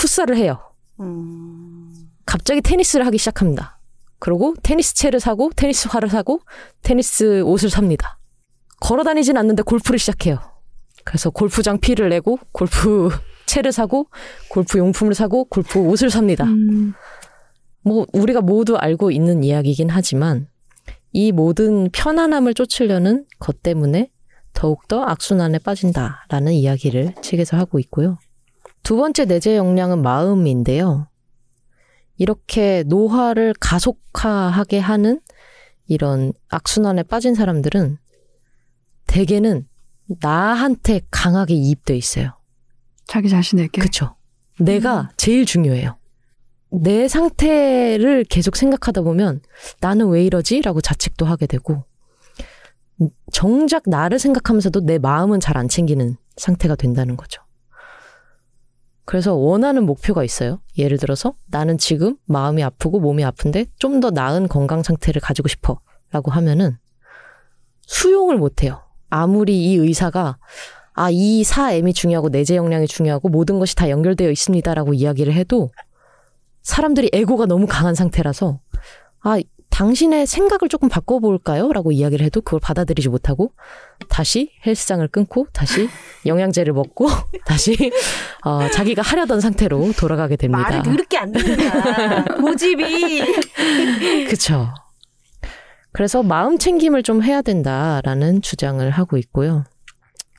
[0.06, 0.60] 풋살을 해요.
[1.00, 1.92] 음.
[2.26, 3.80] 갑자기 테니스를 하기 시작합니다.
[4.20, 6.42] 그리고 테니스 채를 사고 테니스 화를 사고
[6.84, 8.20] 테니스 옷을 삽니다.
[8.80, 10.40] 걸어 다니진 않는데 골프를 시작해요.
[11.04, 13.10] 그래서 골프장 피를 내고 골프
[13.46, 14.08] 채를 사고
[14.50, 16.46] 골프 용품을 사고 골프 옷을 삽니다.
[16.46, 16.94] 음,
[17.82, 20.48] 뭐 우리가 모두 알고 있는 이야기이긴 하지만
[21.14, 24.10] 이 모든 편안함을 쫓으려는 것 때문에
[24.54, 28.18] 더욱더 악순환에 빠진다라는 이야기를 책에서 하고 있고요.
[28.86, 31.08] 두 번째 내재 역량은 마음인데요.
[32.18, 35.20] 이렇게 노화를 가속화하게 하는
[35.88, 37.98] 이런 악순환에 빠진 사람들은
[39.08, 39.68] 대개는
[40.22, 42.38] 나한테 강하게 이입돼 있어요.
[43.06, 43.82] 자기 자신에게.
[43.82, 44.16] 그쵸.
[44.60, 45.98] 내가 제일 중요해요.
[46.70, 49.42] 내 상태를 계속 생각하다 보면
[49.82, 50.62] 나는 왜 이러지?
[50.62, 51.86] 라고 자책도 하게 되고,
[53.32, 57.45] 정작 나를 생각하면서도 내 마음은 잘 안 챙기는 상태가 된다는 거죠.
[59.06, 60.60] 그래서 원하는 목표가 있어요.
[60.78, 65.80] 예를 들어서 나는 지금 마음이 아프고 몸이 아픈데 좀 더 나은 건강 상태를 가지고 싶어.
[66.12, 66.78] 라고 하면은
[67.82, 68.82] 수용을 못 해요.
[69.10, 70.38] 아무리 이 의사가
[70.94, 75.70] 아, 이 사엠이 중요하고 내재 역량이 중요하고 모든 것이 다 연결되어 있습니다라고 이야기를 해도
[76.64, 78.60] 사람들이 에고가 너무 강한 상태라서
[79.22, 79.38] 아,
[79.76, 81.74] 당신의 생각을 조금 바꿔볼까요?
[81.74, 83.52] 라고 이야기를 해도 그걸 받아들이지 못하고
[84.08, 85.90] 다시 헬스장을 끊고 다시
[86.26, 87.10] 영양제를 먹고
[87.46, 87.92] 다시
[88.46, 90.64] 어, 자기가 하려던 상태로 돌아가게 됩니다.
[90.64, 92.24] 말을 더럽게 안 듣는다.
[92.36, 93.22] 고집이.
[94.32, 94.70] 그쵸.
[95.92, 99.66] 그래서 마음 챙김을 좀 해야 된다라는 주장을 하고 있고요.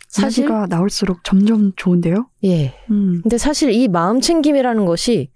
[0.08, 2.30] 사실, 이야기가 나올수록 점점 좋은데요.
[2.44, 2.74] 예.
[2.90, 5.30] 음, 근데 사실 이 마음 챙김이라는 것이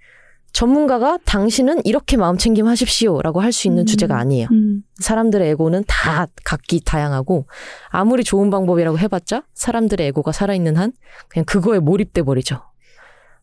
[0.53, 3.87] 전문가가 당신은 이렇게 마음 챙김 하십시오 라고 할 수 있는 음.
[3.87, 4.47] 주제가 아니에요.
[4.53, 7.47] 음, 사람들의 에고는 다 각기 다양하고
[7.89, 10.93] 아무리 좋은 방법이라고 해봤자 사람들의 에고가 살아있는 한
[11.29, 12.63] 그냥 그거에 몰입돼 버리죠.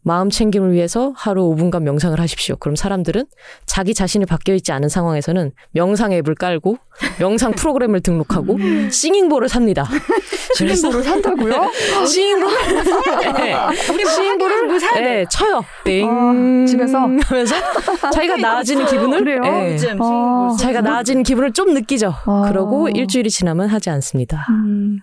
[0.01, 2.55] 마음 챙김을 위해서 하루 5분간 명상을 하십시오.
[2.55, 3.25] 그럼 사람들은
[3.65, 6.77] 자기 자신이 바뀌어 있지 않은 상황에서는 명상 앱을 깔고
[7.19, 8.89] 명상 프로그램을 등록하고 음.
[8.89, 9.85] 싱잉볼을 삽니다.
[10.59, 11.71] 를 산다고요?
[12.07, 12.49] 싱잉볼
[13.35, 13.55] 네.
[13.91, 14.86] 우리 시행보를 뭐 사야 돼.
[15.01, 15.63] 네, 쳐요.
[15.83, 16.99] 띵 아, 집에서?
[16.99, 17.55] 하면서
[18.13, 19.41] 자기가 나아지는 기분을 그래요?
[19.41, 19.73] 네.
[19.73, 20.55] 요즘 아.
[20.59, 22.13] 자기가 나아지는 기분을 좀 느끼죠.
[22.25, 22.45] 아.
[22.49, 24.45] 그러고 일주일이 지나면 하지 않습니다.
[24.49, 24.99] 음,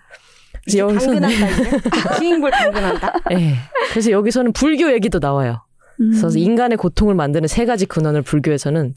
[0.65, 1.81] 그래서 여기서는 당근한다 이제.
[2.19, 3.13] 시행볼 당근한다.
[3.33, 3.55] 예.
[3.91, 5.65] 그래서 여기서는 불교 얘기도 나와요.
[6.01, 6.11] 음.
[6.11, 8.95] 그래서 인간의 고통을 만드는 세 가지 근원을 불교에서는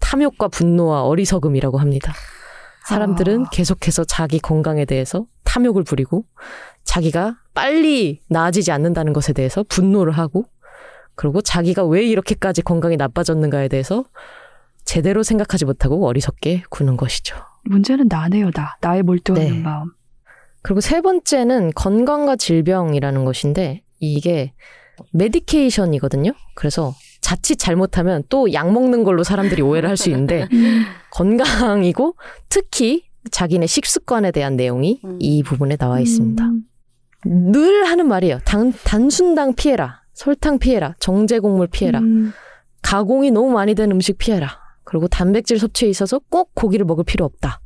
[0.00, 2.12] 탐욕과 분노와 어리석음이라고 합니다.
[2.88, 3.50] 사람들은 아.
[3.52, 6.24] 계속해서 자기 건강에 대해서 탐욕을 부리고
[6.84, 10.44] 자기가 빨리 나아지지 않는다는 것에 대해서 분노를 하고
[11.14, 14.04] 그리고 자기가 왜 이렇게까지 건강이 나빠졌는가에 대해서
[14.84, 17.36] 제대로 생각하지 못하고 어리석게 구는 것이죠.
[17.64, 18.76] 문제는 나네요, 나.
[18.80, 19.58] 나의 몰두하는 네.
[19.60, 19.92] 마음.
[20.62, 24.52] 그리고 세 번째는 건강과 질병이라는 것인데 이게
[25.12, 26.32] 메디케이션이거든요.
[26.54, 32.16] 그래서 자칫 잘못하면 또 약 먹는 걸로 사람들이 오해를 할 수 있는데 음, 건강이고
[32.48, 35.18] 특히 자기네 식습관에 대한 내용이 음.
[35.20, 36.42] 이 부분에 나와 있습니다.
[36.44, 36.64] 음,
[37.24, 38.40] 늘 하는 말이에요.
[38.44, 40.02] 단, 단순당 피해라.
[40.12, 40.94] 설탕 피해라.
[40.98, 42.00] 정제 곡물 피해라.
[42.00, 42.32] 음,
[42.82, 44.60] 가공이 너무 많이 된 음식 피해라.
[44.84, 47.60] 그리고 단백질 섭취에 있어서 꼭 고기를 먹을 필요 없다.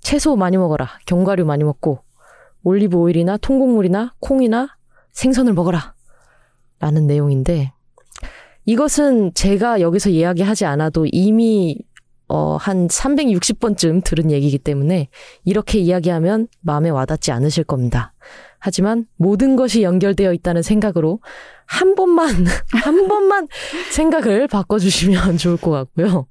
[0.00, 0.88] 채소 많이 먹어라.
[1.06, 2.02] 견과류 많이 먹고
[2.62, 4.76] 올리브 오일이나 통곡물이나 콩이나
[5.12, 5.94] 생선을 먹어라.
[6.78, 7.72] 라는 내용인데
[8.64, 11.78] 이것은 제가 여기서 이야기하지 않아도 이미
[12.28, 15.08] 어, 한 360번쯤 들은 얘기이기 때문에
[15.44, 18.12] 이렇게 이야기하면 마음에 와닿지 않으실 겁니다.
[18.60, 21.20] 하지만 모든 것이 연결되어 있다는 생각으로
[21.66, 22.28] 한 번만,
[22.84, 23.48] 한 번만
[23.90, 26.26] 생각을 바꿔주시면 좋을 것 같고요.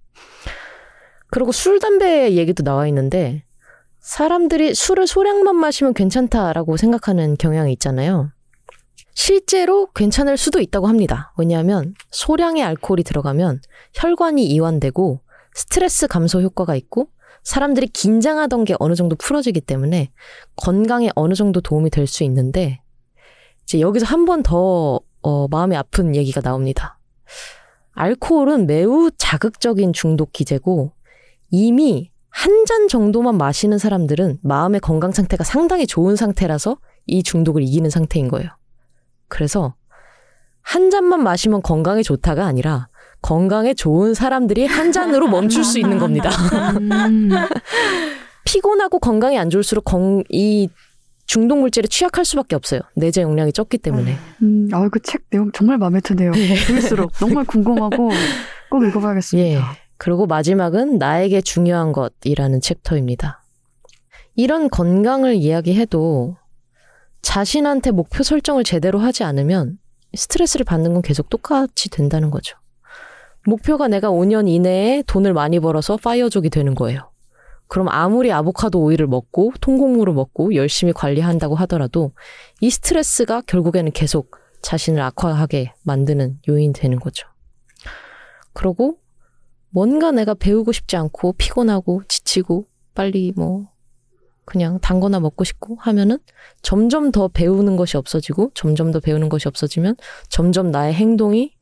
[1.32, 3.44] 그리고 술, 담배 얘기도 나와 있는데,
[4.00, 8.32] 사람들이 술을 소량만 마시면 괜찮다라고 생각하는 경향이 있잖아요.
[9.14, 11.34] 실제로 괜찮을 수도 있다고 합니다.
[11.38, 13.60] 왜냐하면 소량의 알코올이 들어가면
[13.94, 15.22] 혈관이 이완되고
[15.54, 17.10] 스트레스 감소 효과가 있고
[17.44, 20.12] 사람들이 긴장하던 게 어느 정도 풀어지기 때문에
[20.56, 22.82] 건강에 어느 정도 도움이 될 수 있는데
[23.64, 27.00] 이제 여기서 한 번 더 어, 마음이 아픈 얘기가 나옵니다.
[27.94, 30.94] 알코올은 매우 자극적인 중독 기제고
[31.52, 37.90] 이미 한 잔 정도만 마시는 사람들은 마음의 건강 상태가 상당히 좋은 상태라서 이 중독을 이기는
[37.90, 38.50] 상태인 거예요.
[39.28, 39.76] 그래서
[40.62, 42.89] 한 잔만 마시면 건강에 좋다가 아니라
[43.22, 46.30] 건강에 좋은 사람들이 한 잔으로 멈출 수 있는 겁니다.
[46.78, 47.30] 음,
[48.46, 50.70] 피곤하고 건강이 안 좋을수록 건, 이
[51.26, 52.82] 중독 물질에 취약할 수밖에 없어요.
[52.96, 54.16] 내재 용량이 적기 때문에.
[54.42, 56.32] 음, 아, 그 책 내용 정말 마음에 드네요.
[56.32, 58.10] 들을수록 정말 궁금하고
[58.72, 59.50] 꼭 읽어봐야겠습니다.
[59.50, 59.62] 예.
[59.98, 63.44] 그리고 마지막은 나에게 중요한 것이라는 챕터입니다.
[64.36, 66.38] 이런 건강을 이야기해도
[67.22, 69.78] 자신한테 목표 설정을 제대로 하지 않으면
[70.16, 72.58] 스트레스를 받는 건 계속 똑같이 된다는 거죠.
[73.46, 77.12] 목표가 내가 5년 이내에 돈을 많이 벌어서 파이어족이 되는 거예요.
[77.68, 82.12] 그럼 아무리 아보카도 오일을 먹고 통곡물을 먹고 열심히 관리한다고 하더라도
[82.62, 87.28] 이 스트레스가 결국에는 계속 자신을 악화하게 만드는 요인이 되는 거죠.
[88.54, 88.98] 그러고
[89.70, 93.68] 뭔가 내가 배우고 싶지 않고 피곤하고 지치고 빨리 뭐
[94.46, 96.18] 그냥 단 거나 먹고 싶고 하면은
[96.64, 99.96] 점점 더 배우는 것이 없어지고 점점 더 배우는 것이 없어지면
[100.28, 101.54] 점점 나의 행동이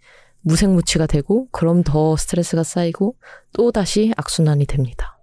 [0.48, 3.16] 무색무취가 되고 그럼 더 스트레스가 쌓이고
[3.54, 5.20] 또 다시 악순환이 됩니다.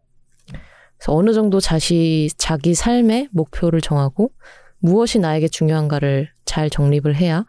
[0.98, 4.30] 그래서 어느 정도 자시 자기 삶의 목표를 정하고
[4.78, 7.44] 무엇이 나에게 중요한가를 잘 정립을 해야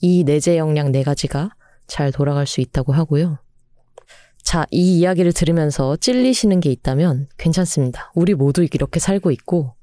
[0.00, 1.50] 이 내재 역량 네 가지가
[1.86, 3.38] 잘 돌아갈 수 있다고 하고요.
[4.42, 8.10] 자, 이 이야기를 들으면서 찔리시는 게 있다면 괜찮습니다.
[8.14, 9.74] 우리 모두 이렇게 살고 있고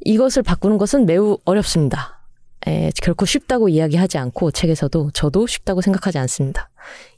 [0.00, 2.21] 이것을 바꾸는 것은 매우 어렵습니다.
[2.66, 6.68] 에, 결코 쉽다고 이야기하지 않고 책에서도 저도 쉽다고 생각하지 않습니다.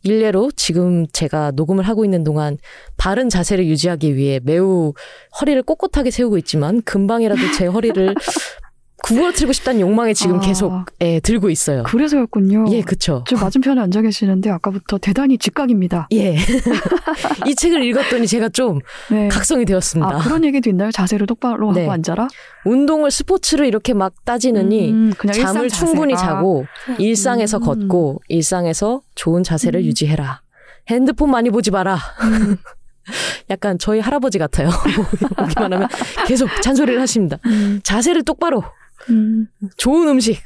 [0.02, 2.58] 일례로 지금 제가 녹음을 하고 있는 동안
[2.96, 4.92] 바른 자세를 유지하기 위해 매우
[5.40, 8.14] 허리를 꼿꼿하게 세우고 있지만 금방이라도 제 허리를
[9.05, 10.40] 구부러뜨리고 싶다는 욕망에 지금 아.
[10.40, 11.82] 계속 예, 들고 있어요.
[11.82, 12.64] 그래서였군요.
[12.70, 13.22] 예, 그쵸.
[13.28, 16.09] 저 맞은편에 앉아 계시는데 아까부터 대단히 직각입니다.
[16.12, 16.36] 예.
[17.47, 18.78] 이 책을 읽었더니 제가 좀
[19.10, 19.28] 네.
[19.28, 20.16] 각성이 되었습니다.
[20.16, 20.90] 아, 그런 얘기도 있나요?
[20.90, 21.82] 자세를 똑바로 네.
[21.82, 22.28] 하고 앉아라?
[22.64, 26.16] 운동을 스포츠를 이렇게 막 따지느니 음, 그냥 잠을 충분히.
[26.16, 26.64] 자고
[26.98, 27.62] 일상에서 음.
[27.62, 29.85] 걷고 일상에서 좋은 자세를 음.
[29.85, 30.40] 유지해라.
[30.89, 31.98] 핸드폰 많이 보지 마라.
[32.22, 32.56] 음,
[33.51, 34.70] 약간 저희 할아버지 같아요.
[35.36, 35.89] 보기만 하면
[36.26, 37.39] 계속 잔소리를 하십니다.
[37.47, 38.62] 음, 자세를 똑바로,
[39.10, 39.48] 음.
[39.76, 40.40] 좋은 음식,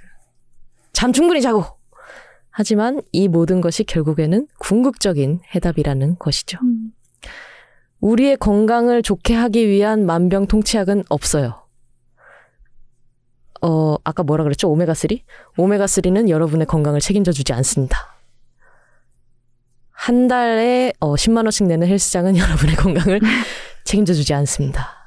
[0.92, 1.64] 잠 충분히 자고.
[2.50, 6.58] 하지만 이 모든 것이 결국에는 궁극적인 해답이라는 것이죠.
[6.62, 6.92] 음.
[8.00, 11.68] 우리의 건강을 좋게 하기 위한 만병통치약은 없어요.
[13.60, 14.68] 어, 아까 뭐라 그랬죠?
[14.74, 15.20] 오메가3?
[15.56, 18.18] 오메가3는 여러분의 건강을 책임져 주지 않습니다.
[19.90, 23.20] 한 달에 어, 10만원씩 내는 헬스장은 여러분의 건강을
[23.84, 24.97] 책임져 주지 않습니다.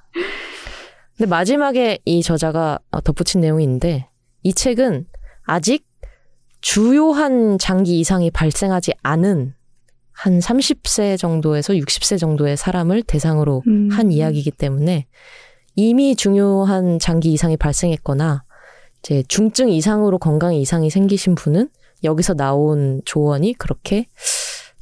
[1.21, 4.09] 근데 마지막에 이 저자가 어, 덧붙인 내용이 있는데
[4.41, 5.05] 이 책은
[5.43, 5.85] 아직
[6.61, 9.53] 주요한 장기 이상이 발생하지 않은
[10.13, 13.89] 한 30세 정도에서 60세 정도의 사람을 대상으로 음.
[13.91, 15.05] 한 이야기이기 때문에
[15.75, 18.43] 이미 중요한 장기 이상이 발생했거나
[19.03, 21.69] 이제 중증 이상으로 건강 이상이 생기신 분은
[22.03, 24.07] 여기서 나온 조언이 그렇게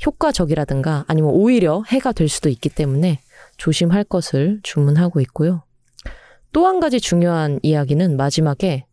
[0.06, 3.20] 효과적이라든가 아니면 오히려 해가 될 수도 있기 때문에
[3.57, 5.64] 조심할 것을 주문하고 있고요.
[6.52, 8.86] 또 한 가지 중요한 이야기는 마지막에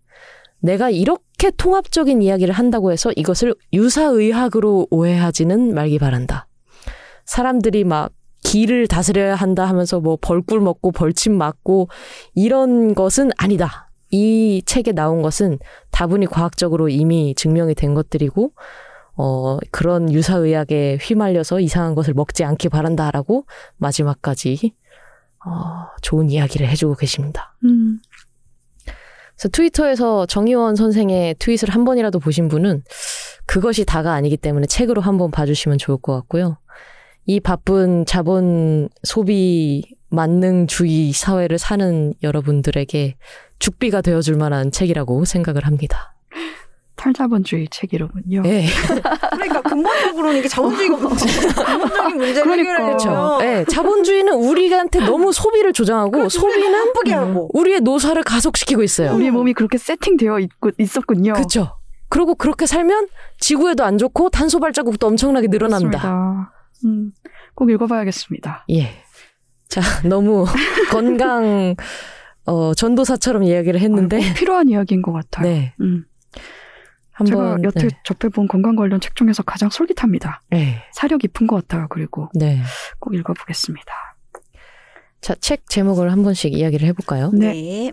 [0.61, 6.47] 내가 이렇게 통합적인 이야기를 한다고 해서 이것을 유사의학으로 오해하지는 말기 바란다.
[7.24, 8.12] 사람들이 막
[8.43, 11.89] 기를 다스려야 한다 하면서 뭐 벌꿀 먹고 벌침 맞고
[12.35, 13.91] 이런 것은 아니다.
[14.11, 15.59] 이 책에 나온 것은
[15.91, 18.53] 다분히 과학적으로 이미 증명이 된 것들이고
[19.16, 23.47] 어 그런 유사의학에 휘말려서 이상한 것을 먹지 않기 바란다라고
[23.78, 24.73] 마지막까지
[25.47, 27.56] 어 좋은 이야기를 해주고 계십니다.
[27.64, 28.01] 음.
[28.85, 32.82] 그래서 트위터에서 정의원 선생의 트윗을 한 번이라도 보신 분은
[33.44, 36.59] 그것이 다가 아니기 때문에 책으로 한번 봐주시면 좋을 것 같고요.
[37.27, 43.16] 이 바쁜 자본 소비 만능주의 사회를 사는 여러분들에게
[43.59, 46.15] 죽비가 되어줄 만한 책이라고 생각을 합니다.
[47.07, 48.43] 탈자본주의 책이로군요.
[48.47, 48.66] 예.
[49.33, 52.73] 그러니까 근본적으로는 이게 자본주의가 문제, 근본적인 문제를 그러니까.
[52.73, 59.15] 해결하려면 예, 자본주의는 우리한테 너무 소비를 조장하고 소비는 나쁘게 하고 우리의 노사를 가속시키고 있어요.
[59.15, 61.35] 우리 몸이 그렇게 세팅되어 있고, 있었군요.
[61.35, 61.77] 그렇죠.
[62.09, 63.09] 그리고 그렇게 살면
[63.39, 66.01] 지구에도 안 좋고 탄소 발자국도 엄청나게 늘어납니다.
[66.01, 66.53] 그렇습니다.
[66.85, 67.12] 음,
[67.55, 68.66] 꼭 읽어봐야겠습니다.
[68.70, 68.91] 예.
[69.69, 70.45] 자, 너무
[70.91, 71.74] 건강
[72.47, 75.49] 어, 전도사처럼 이야기를 했는데 꼭 필요한 이야기인 것 같아요.
[75.49, 75.74] 네.
[75.81, 76.05] 음.
[77.24, 78.01] 제가 한번 여태 네.
[78.05, 80.43] 접해본 건강 관련 책 중에서 가장 솔깃합니다.
[80.51, 80.82] 네.
[80.93, 81.86] 사려 깊은 것 같아요.
[81.88, 82.60] 그리고 네.
[82.98, 83.93] 꼭 읽어보겠습니다.
[85.20, 87.30] 자, 책 제목을 한 번씩 이야기를 해볼까요?
[87.32, 87.52] 네.
[87.52, 87.93] 네.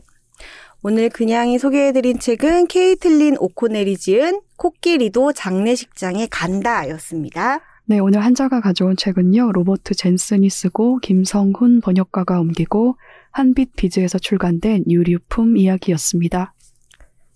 [0.84, 7.62] 오늘 그냥이 소개해드린 책은 케이틀린 오코넬이 지은 코끼리도 장례식장에 간다였습니다.
[7.86, 12.98] 네, 오늘 한자가 가져온 책은요, 로버트 젠슨이 쓰고 김성훈 번역가가 옮기고
[13.32, 16.54] 한빛 비즈에서 출간된 유류품 이야기였습니다.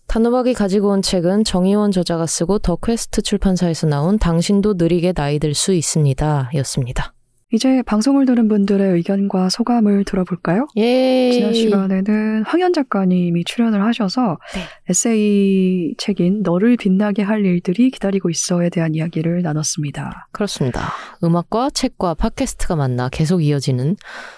[0.07, 5.53] 단호박이 가지고 온 책은 정희원 저자가 쓰고 더 퀘스트 출판사에서 나온 당신도 느리게 나이 들
[5.53, 6.51] 수 있습니다.
[6.55, 7.13] 였습니다.
[7.53, 10.67] 이제 방송을 들은 분들의 의견과 소감을 들어볼까요?
[10.75, 11.31] 예.
[11.31, 14.61] 지난 시간에는 황현 작가님이 출연을 하셔서 네.
[14.89, 20.27] 에세이 책인 너를 빛나게 할 일들이 기다리고 있어에 대한 이야기를 나눴습니다.
[20.33, 20.91] 그렇습니다.
[21.23, 23.95] 음악과 책과 팟캐스트가 만나 계속 이어지는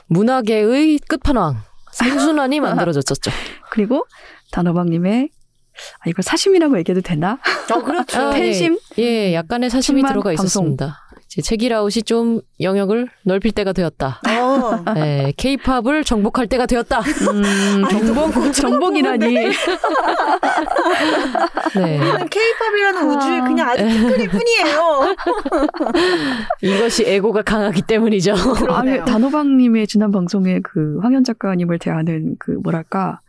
[0.07, 1.57] 문화계의 끝판왕
[1.91, 3.31] 생순환이 만들어졌었죠.
[3.71, 4.05] 그리고
[4.51, 5.29] 단호박님의
[5.99, 7.39] 아, 이걸 사심이라고 얘기해도 되나?
[7.73, 8.19] 어, 그렇죠.
[8.19, 8.77] 아, 팬심?
[8.97, 10.45] 예, 약간의 사심이 들어가 방송.
[10.45, 10.97] 있었습니다.
[11.27, 14.19] 이제 책읽아웃이 좀 영역을 넓힐 때가 되었다.
[14.27, 14.83] 어.
[14.97, 17.01] 예, 케이팝을 정복할 때가 되었다.
[17.01, 19.33] 음, 정복, 정복이라니.
[21.75, 21.99] 네.
[22.31, 23.91] 케이팝이라는 우주에 그냥 아주 네.
[23.91, 25.15] 티끌일 뿐이에요.
[26.63, 28.33] 이것이 에고가 강하기 때문이죠.
[28.33, 29.05] 아니, 그러네요.
[29.05, 33.19] 단호박님의 지난 방송에 그 황현 작가님을 대하는 그 뭐랄까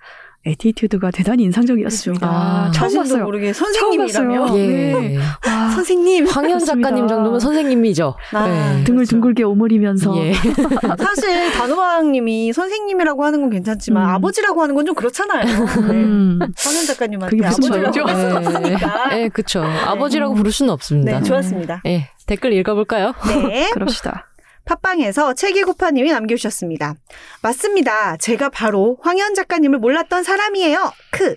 [0.46, 2.26] attitude가 대단히 인상적이었습니다.
[2.26, 3.24] 아, 처음 봤어요.
[3.24, 4.58] 모르게 선생님이라며.
[4.58, 4.66] 예.
[4.66, 5.16] 네.
[5.46, 6.26] 와, 선생님.
[6.26, 6.58] 황현.
[6.60, 8.14] 작가님 정도면 선생님이죠.
[8.32, 8.84] 아, 네.
[8.84, 9.10] 등을 그렇죠.
[9.10, 10.32] 둥글게 오므리면서 예.
[10.98, 14.08] 사실 단호박님이 선생님이라고 하는 건 괜찮지만 음.
[14.14, 15.44] 아버지라고 하는 건 좀 그렇잖아요.
[15.44, 15.90] 네.
[15.90, 18.04] 음, 황현 작가님한테 그게 무슨 아버지라고 말이죠?
[18.06, 19.18] 할 수는 없으니까.
[19.18, 19.62] 예, 그쵸.
[19.62, 21.18] 아버지라고 부를 수는 없습니다.
[21.20, 21.82] 네, 좋았습니다.
[21.84, 23.12] 예, 댓글 읽어볼까요?
[23.46, 23.68] 네.
[23.74, 24.29] 그럽시다.
[24.64, 26.94] 팟빵에서 책이고파님이 남겨주셨습니다.
[27.42, 28.16] 맞습니다.
[28.16, 30.92] 제가 바로 황현 작가님을 몰랐던 사람이에요.
[31.12, 31.36] 크.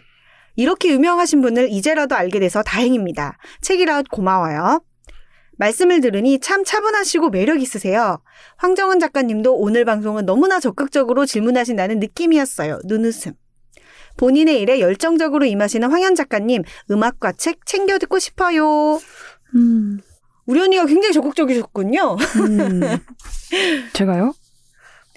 [0.55, 3.37] 이렇게 유명하신 분을 이제라도 알게 돼서 다행입니다.
[3.61, 4.83] 책이라 고마워요.
[5.57, 8.21] 말씀을 들으니 참 차분하시고 매력 있으세요.
[8.57, 12.79] 황정은 작가님도 오늘 방송은 너무나 적극적으로 질문하신다는 느낌이었어요.
[12.85, 13.33] 눈웃음.
[14.17, 18.99] 본인의 일에 열정적으로 임하시는 황현 작가님, 음악과 책 챙겨 듣고 싶어요.
[19.55, 19.99] 음,
[20.45, 22.17] 우리 언니가 굉장히 적극적이셨군요.
[22.37, 22.81] 음.
[23.93, 24.33] 제가요?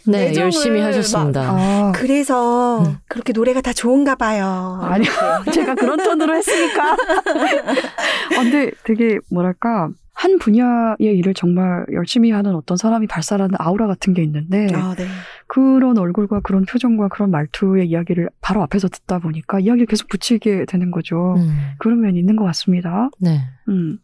[0.08, 1.40] 네, 열심히 하셨습니다.
[1.42, 2.96] 아, 그래서 음.
[3.08, 4.78] 그렇게 노래가 다 좋은가 봐요.
[4.82, 5.04] 아니,
[5.52, 6.92] 제가 그런 톤으로 했으니까.
[6.94, 14.14] 아, 근데 되게 뭐랄까 한 분야의 일을 정말 열심히 하는 어떤 사람이 발산하는 아우라 같은
[14.14, 15.06] 게 있는데 아, 네.
[15.46, 20.90] 그런 얼굴과 그런 표정과 그런 말투의 이야기를 바로 앞에서 듣다 보니까 이야기를 계속 붙이게 되는
[20.90, 21.34] 거죠.
[21.36, 23.10] 음, 그런 면이 있는 것 같습니다.
[23.18, 23.42] 네.
[23.68, 23.98] 음.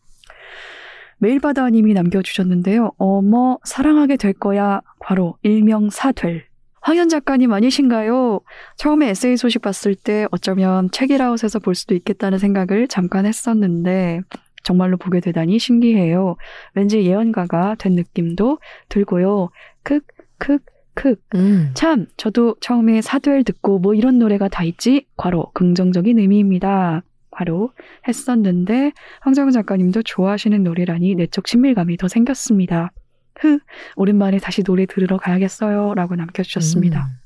[1.22, 2.92] 메일바다님이 남겨주셨는데요.
[2.98, 4.82] 어머 사랑하게 될 거야.
[4.98, 6.44] 과로 일명 사될.
[6.80, 8.40] 황현 작가님 아니신가요?
[8.76, 14.22] 처음에 에세이 소식 봤을 때 어쩌면 책읽아웃에서 볼 수도 있겠다는 생각을 잠깐 했었는데
[14.64, 16.36] 정말로 보게 되다니 신기해요.
[16.74, 18.58] 왠지 예언가가 된 느낌도
[18.88, 19.50] 들고요.
[19.84, 20.00] 크
[20.42, 20.58] 크
[20.94, 21.14] 크.
[21.36, 25.06] 음, 참, 저도 처음에 사도엘 듣고 뭐 이런 노래가 다 있지?
[25.16, 27.02] 괄호 긍정적인 의미입니다.
[27.32, 27.72] 괄호
[28.06, 32.92] 했었는데 황정은 작가님도 좋아하시는 노래라니 내적 친밀감이 더 생겼습니다.
[33.40, 33.58] 흐,
[33.96, 35.94] 오랜만에 다시 노래 들으러 가야겠어요.
[35.94, 37.08] 라고 남겨주셨습니다.
[37.10, 37.18] 음.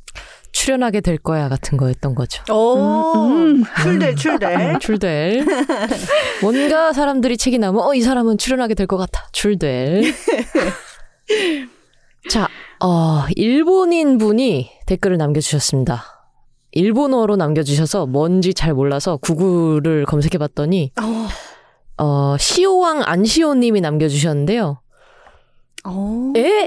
[0.53, 2.43] 출연하게 될 거야 같은 거였던 거죠.
[2.51, 3.65] 오, 음, 음.
[3.83, 4.77] 출대, 출대.
[4.81, 5.45] 출될.
[6.41, 9.27] 뭔가 사람들이 책이 나면 어 이 사람은 출연하게 될 것 같아.
[9.33, 10.03] 출될.
[12.31, 12.49] 자,
[12.83, 16.16] 어, 일본인 분이 댓글을 남겨주셨습니다.
[16.77, 21.27] 일본어로 남겨주셔서 뭔지 잘 몰라서 구글을 검색해봤더니 어,
[22.03, 24.79] 어, 시오왕 안시오님이 남겨주셨는데요.
[25.87, 26.33] 어.
[26.37, 26.67] 에?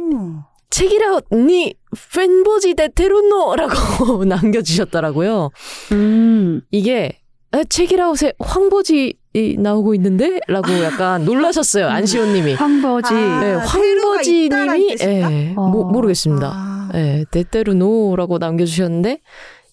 [0.71, 1.75] 책이라 니
[2.13, 5.51] 팬보지 데테루노라고 남겨주셨더라고요.
[5.91, 7.19] 음, 이게
[7.51, 9.13] 아, 책이라웃에 황보지
[9.59, 10.39] 나오고 있는데?
[10.47, 11.87] 라고 약간 놀라셨어요.
[11.87, 12.55] 안시호님이.
[12.55, 13.13] 황버지.
[13.13, 13.39] 아.
[13.41, 14.95] 네, 황보지님이?
[15.01, 15.67] 예, 어.
[15.67, 16.51] 모, 모르겠습니다.
[16.51, 16.89] 아.
[16.95, 19.21] 예, 때때루노라고 남겨주셨는데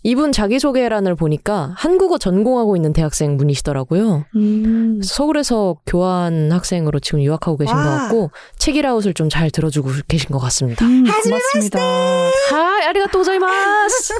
[0.06, 4.24] 이분 자기소개란을 보니까 한국어 전공하고 있는 대학생 분이시더라고요.
[4.36, 7.82] 음, 서울에서 교환 학생으로 지금 유학하고 계신 와.
[7.82, 10.86] 것 같고 책이라웃을 좀 잘 들어주고 계신 것 같습니다.
[10.86, 11.80] 음, 고맙습니다.
[11.80, 14.14] 하이 아리가또 고자이마스.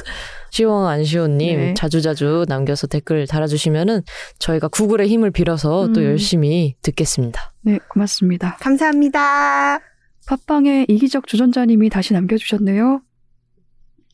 [0.51, 1.75] 시원 안시호님 네.
[1.75, 4.03] 자주자주 남겨서 댓글 달아주시면은
[4.41, 6.05] 저희가 구글의 힘을 빌어서 또 음.
[6.07, 7.53] 열심히 듣겠습니다.
[7.63, 8.57] 네, 고맙습니다.
[8.61, 9.79] 감사합니다.
[10.27, 13.03] 팟빵에 이기적 주전자님이 다시 남겨주셨네요.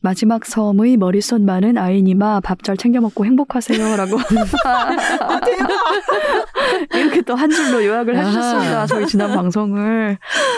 [0.03, 4.19] 마지막 섬의 머릿속 많은 아이니마 밥잘 챙겨 먹고 행복하세요라고
[4.65, 5.39] 아.
[6.93, 8.27] 이렇게 또 한 줄로 요약을 아하.
[8.27, 8.85] 해주셨습니다.
[8.87, 10.17] 저희 지난 방송을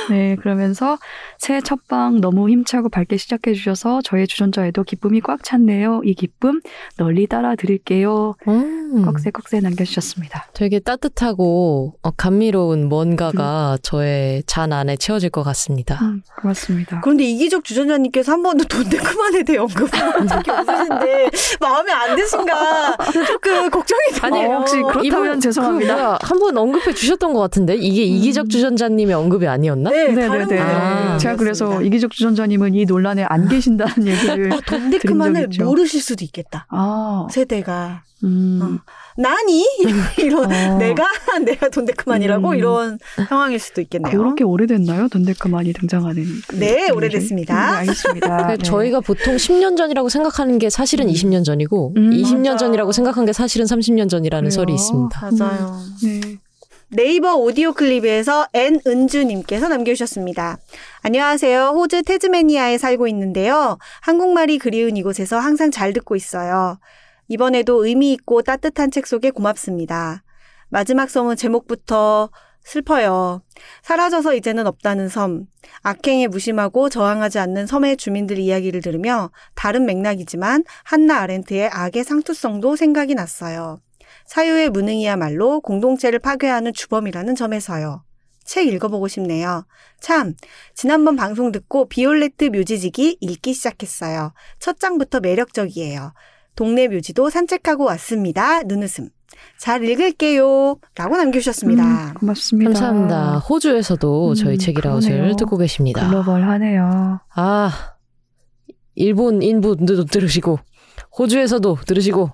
[0.10, 0.98] 네 그러면서
[1.38, 6.02] 새해 첫 방 너무 힘차고 밝게 시작해 주셔서 저의 주전자에도 기쁨이 꽉 찼네요.
[6.04, 6.60] 이 기쁨
[6.98, 8.34] 널리 따라 드릴게요.
[8.48, 10.48] 음, 꺽쇠꺽쇠 남겨주셨습니다.
[10.56, 16.00] 되게 따뜻하고 어, 감미로운 뭔가가 저의 잔 안에 채워질 것 같습니다.
[16.02, 17.02] 음, 고맙습니다.
[17.02, 21.30] 그런데 이기적 주전자님께서 한 번도 돈데크만 에 대해 언급한 적이 없으신데
[21.60, 22.96] 마음에 안 드신가
[23.28, 24.58] 조금 걱정이 아니, 되네요.
[24.58, 26.18] 혹시 그렇다면 죄송합니다.
[26.22, 29.90] 그 한번 언급해 주셨던 것 같은데 이게 이기적 주전자님의 언급이 아니었나?
[29.90, 30.28] 네, 네네네.
[30.28, 31.18] 다른 분의 아.
[31.18, 31.82] 제가 그래서.
[31.82, 35.50] 이기적 주전자님은 이 논란에 안 계신다는 얘기를 어, 돈데크만을.
[35.60, 36.66] 모르실 수도 있겠다.
[36.70, 38.92] 아, 세대가 음, 어.
[39.22, 39.66] 나니
[40.18, 40.78] 이런 어.
[40.78, 41.06] 내가
[41.46, 42.56] 내가 돈데크만이라고 음.
[42.56, 43.00] 이런
[43.30, 44.18] 상황일 수도 있겠네요.
[44.18, 45.08] 그렇게 오래됐나요?
[45.10, 46.24] 돈데크만이 등장하는.
[46.48, 46.92] 그 네, 분들이?
[46.92, 47.54] 오래됐습니다.
[47.54, 48.48] 네, 알겠습니다.
[48.58, 48.58] 네.
[48.58, 52.10] 저희가 보통 10년 전이라고 생각하는 게 사실은 20년 전이고 음.
[52.10, 52.58] 20년 맞아.
[52.58, 54.56] 전이라고 생각한 게 사실은 30년 전이라는 그래요?
[54.56, 55.32] 설이 있습니다.
[55.40, 55.80] 맞아요.
[56.04, 56.40] 네.
[56.90, 60.58] 네이버 오디오 클립에서 N은주님께서 남겨주셨습니다.
[61.02, 61.74] 안녕하세요.
[61.76, 63.78] 호주 테즈메니아에 살고 있는데요.
[64.02, 66.78] 한국말이 그리운 이곳에서 항상 잘 듣고 있어요.
[67.28, 70.24] 이번에도 의미 있고 따뜻한 책 속에 고맙습니다.
[70.70, 72.30] 마지막 섬은 제목부터
[72.64, 73.42] 슬퍼요.
[73.84, 75.46] 사라져서 이제는 없다는 섬.
[75.84, 83.14] 악행에 무심하고 저항하지 않는 섬의 주민들 이야기를 들으며 다른 맥락이지만 한나 아렌트의 악의 상투성도 생각이
[83.14, 83.80] 났어요.
[84.26, 88.04] 사유의 무능이야말로 공동체를 파괴하는 주범이라는 점에서요.
[88.44, 89.66] 책 읽어보고 싶네요.
[90.00, 90.36] 참,
[90.74, 94.34] 지난번 방송 듣고 비올레트 묘지지기 읽기 시작했어요.
[94.60, 96.14] 첫 장부터 매력적이에요.
[96.56, 98.64] 동네 묘지도 산책하고 왔습니다.
[98.64, 99.10] 눈웃음.
[99.60, 100.78] 잘 읽을게요.
[100.96, 101.84] 라고 남겨주셨습니다.
[101.84, 102.72] 음, 고맙습니다.
[102.72, 103.38] 감사합니다.
[103.40, 105.36] 호주에서도 음, 저희 책이라웃을.
[105.38, 106.08] 듣고 계십니다.
[106.10, 107.20] 글로벌하네요.
[107.36, 107.72] 아,
[108.96, 110.60] 일본 인 분들도 들으시고,
[111.18, 112.32] 호주에서도 들으시고,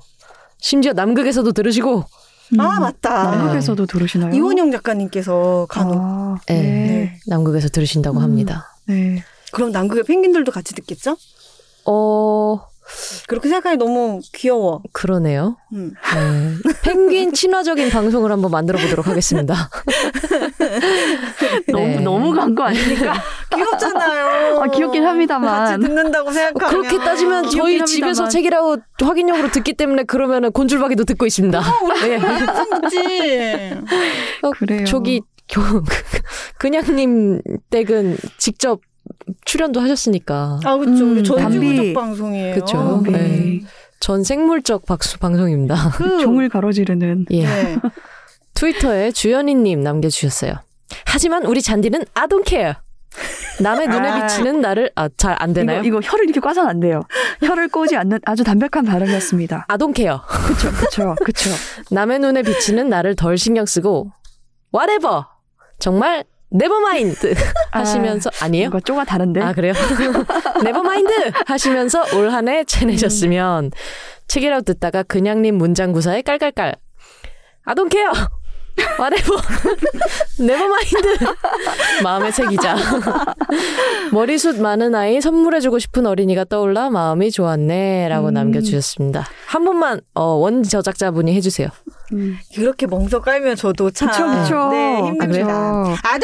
[0.60, 2.04] 심지어 남극에서도 들으시고,
[2.60, 3.32] 아, 맞다.
[3.32, 3.38] 음.
[3.38, 4.36] 남극에서도 들으시나요?
[4.36, 5.98] 이원영 작가님께서 간혹.
[5.98, 6.62] 아, 네.
[6.62, 7.20] 네.
[7.28, 8.24] 남극에서 들으신다고 음.
[8.24, 8.76] 합니다.
[8.86, 9.24] 네.
[9.52, 11.18] 그럼 남극의 펭귄들도 같이 듣겠죠?
[11.86, 12.62] 어,
[13.28, 14.82] 그렇게 생각하니 너무 귀여워.
[14.94, 15.58] 그러네요.
[15.74, 15.94] 음.
[16.14, 16.72] 네.
[16.84, 19.70] 펭귄 친화적인 방송을 한번 만들어 보도록 하겠습니다.
[21.72, 22.00] 너무 네.
[22.02, 23.14] 너무 간 거 아닙니까?
[23.54, 24.62] 귀엽잖아요.
[24.62, 25.66] 아, 귀엽긴 합니다만.
[25.66, 26.70] 같이 듣는다고 생각하면.
[26.70, 27.86] 그렇게 따지면 저희 합니다만.
[27.86, 31.62] 집에서 책이라고 확인용으로 듣기 때문에 그러면은 곤줄박이도 듣고 있습니다.
[32.02, 32.16] 네.
[32.18, 33.74] 항상 듣지.
[34.42, 34.86] 어, 그래요.
[34.86, 35.62] 저기 겨-
[36.60, 38.82] 그냥님 댁은 직접
[39.46, 40.92] 출연도 하셨으니까 아, 그쵸.
[41.04, 41.94] 음, 우리 전주구적.
[41.94, 42.56] 방송이에요.
[42.56, 43.02] 그쵸.
[43.06, 43.12] 네.
[43.12, 43.60] 네.
[44.00, 45.92] 전 생물적 박수 방송입니다.
[45.96, 47.26] 그, 종을 가로지르는.
[47.32, 47.46] 예.
[47.46, 47.78] 네.
[48.54, 50.54] 트위터에 주연이님 남겨주셨어요.
[51.06, 52.74] 하지만 우리 잔디는 I don't care.
[53.60, 54.22] 남의 눈에 아.
[54.28, 55.82] 비치는 나를 아, 잘 안 되나요?
[55.84, 57.02] 이거, 이거 혀를 이렇게 꽈선 안 돼요.
[57.44, 59.66] 혀를 꼬지 않는 아주 담백한 발음이었습니다.
[59.68, 60.18] I don't care.
[60.48, 61.50] 그쵸, 그쵸, 그쵸.
[61.92, 64.12] 남의 눈에 비치는 나를 덜 신경 쓰고
[64.74, 65.24] whatever.
[65.80, 66.24] 정말
[66.54, 67.18] never mind
[67.72, 68.70] 하시면서 아 니에요?
[68.70, 69.42] 뭔가 쪼가 다른데?
[69.42, 69.74] 아 그래요?
[70.62, 71.10] never mind
[71.46, 73.72] 하시면서 올 한해 지내셨으면
[74.28, 76.76] 책이라고 듣다가 그냥님 문장 구사에 깔깔깔
[77.64, 77.76] I
[80.40, 81.28] never mind.
[82.04, 82.76] 마음의 책이자.
[84.12, 88.34] 머리숱 많은 아이 선물해주고 싶은 어린이가 떠올라 마음이 좋았네라고 음.
[88.34, 89.28] 남겨주셨습니다.
[89.48, 91.70] 한 번만 어, 원 저작자분이 해주세요.
[92.14, 92.38] 음.
[92.58, 94.10] 이렇게 멍석 깔면 저도 참.
[94.10, 94.70] 그쵸, 그쵸.
[94.70, 95.84] 네, 아, 힘듭니다.
[95.84, 95.96] 그쵸.
[96.04, 96.20] I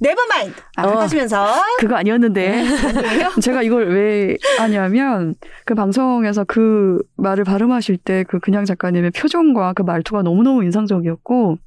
[0.00, 0.62] mind.
[0.76, 1.46] 아, 하시면서.
[1.78, 2.64] 그거 아니었는데.
[3.42, 5.34] 제가 이걸 왜 하냐면,
[5.64, 11.58] 그 방송에서 그 말을 발음하실 때 그 그냥 작가님의 표정과 그 말투가 너무너무 인상적이었고,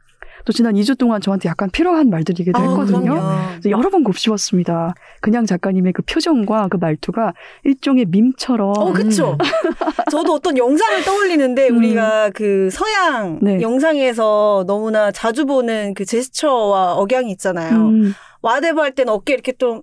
[0.48, 3.16] 또 지난 2주 동안 저한테 약간 필요한 말들이기도 아, 했거든요.
[3.60, 4.94] 그래서 여러 번 곱씹었습니다.
[5.20, 7.34] 그냥 작가님의 그 표정과 그 말투가
[7.66, 8.74] 일종의 밈처럼.
[8.78, 9.38] 어, 그쵸.
[10.10, 11.78] 저도 어떤 영상을 떠올리는데, 음.
[11.80, 13.60] 우리가 그 서양 네.
[13.60, 17.76] 영상에서 너무나 자주 보는 그 제스처와 억양이 있잖아요.
[17.76, 19.82] 음, whatever 할 때는 어깨 이렇게 좀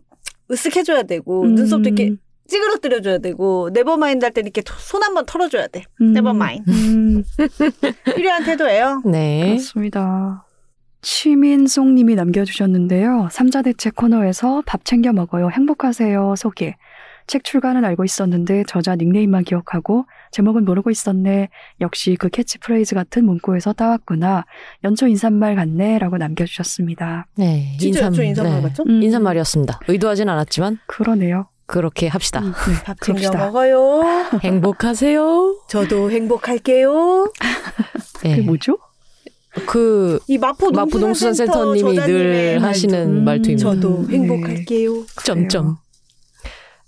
[0.50, 2.14] 으쓱해줘야 되고, 음, 눈썹도 이렇게
[2.48, 5.82] 찌그러뜨려줘야 되고, never mind 할 때는 이렇게 손 한번 털어줘야 돼.
[6.00, 6.70] 음, never mind.
[6.70, 7.22] 음,
[8.16, 9.02] 필요한 태도예요.
[9.04, 9.48] 네.
[9.48, 10.46] 그렇습니다.
[11.04, 13.28] 취민송님이 남겨주셨는데요.
[13.30, 15.50] 삼자대책 코너에서 밥 챙겨 먹어요.
[15.50, 16.34] 행복하세요.
[16.36, 16.76] 소개.
[17.26, 21.48] 책 출간은 알고 있었는데 저자 닉네임만 기억하고 제목은 모르고 있었네.
[21.80, 24.44] 역시 그 캐치프레이즈 같은 문구에서 따왔구나.
[24.82, 25.98] 연초 인사말 같네.
[25.98, 27.26] 라고 남겨주셨습니다.
[27.36, 27.76] 네.
[27.78, 28.62] 진짜 저 인사말 네.
[28.62, 28.82] 같죠?
[28.84, 29.80] 음, 인사말이었습니다.
[29.88, 31.48] 의도하진 않았지만 그러네요.
[31.66, 32.40] 그렇게 합시다.
[32.40, 33.38] 음, 네, 밥 챙겨 그럽시다.
[33.46, 34.02] 먹어요.
[34.42, 35.60] 행복하세요.
[35.68, 37.32] 저도 행복할게요.
[38.22, 38.36] 네.
[38.36, 38.78] 그게 뭐죠?
[39.66, 42.66] 그이 마포 마포 농수산 농수산센터 센터님이 저자님의 늘 말투.
[42.66, 43.70] 하시는 음, 말투 입니다.
[43.70, 44.14] 저도 네.
[44.16, 45.04] 행복할게요.
[45.24, 45.76] 점점.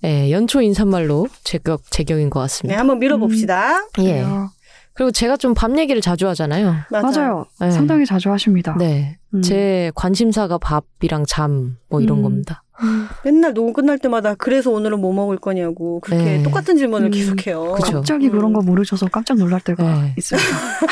[0.05, 2.81] 예, 연초 인사말로 제격 제격인 것 네, 같습니다.
[2.81, 3.87] 한번 밀어봅시다.
[3.99, 4.03] 예.
[4.03, 4.51] 그래요.
[4.95, 6.75] 그리고 제가 좀 밤 얘기를 자주 하잖아요.
[6.91, 7.47] 맞아요.
[7.61, 7.71] 네.
[7.71, 8.75] 상당히 자주 하십니다.
[8.79, 9.19] 네.
[9.35, 9.43] 음.
[9.43, 12.23] 제 관심사가 밥이랑 잠 뭐 이런 음.
[12.23, 12.63] 겁니다.
[12.83, 16.43] 음, 맨날 녹음 끝날 때마다 그래서 오늘은 뭐 먹을 거냐고 그렇게 네.
[16.43, 17.11] 똑같은 질문을 음.
[17.11, 17.73] 계속해요.
[17.75, 17.93] 그쵸.
[17.99, 20.15] 갑자기 그런 거 모르셔서 깜짝 놀랄 때가 네.
[20.19, 20.49] 있습니다.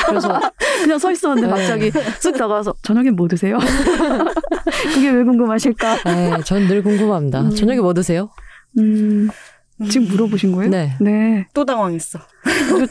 [0.07, 0.39] 그래서
[0.83, 1.53] 그냥 서 있었는데 네.
[1.53, 3.57] 갑자기 쓱 다가와서 저녁엔 뭐 드세요?
[4.93, 6.03] 그게 왜 궁금하실까?
[6.05, 7.41] 네, 전 늘 궁금합니다.
[7.41, 7.49] 음.
[7.51, 8.29] 저녁에 뭐 드세요?
[8.79, 9.29] 음,
[9.89, 10.69] 지금 물어보신 거예요?
[10.71, 10.95] 네.
[10.99, 11.47] 네.
[11.53, 12.19] 또 당황했어.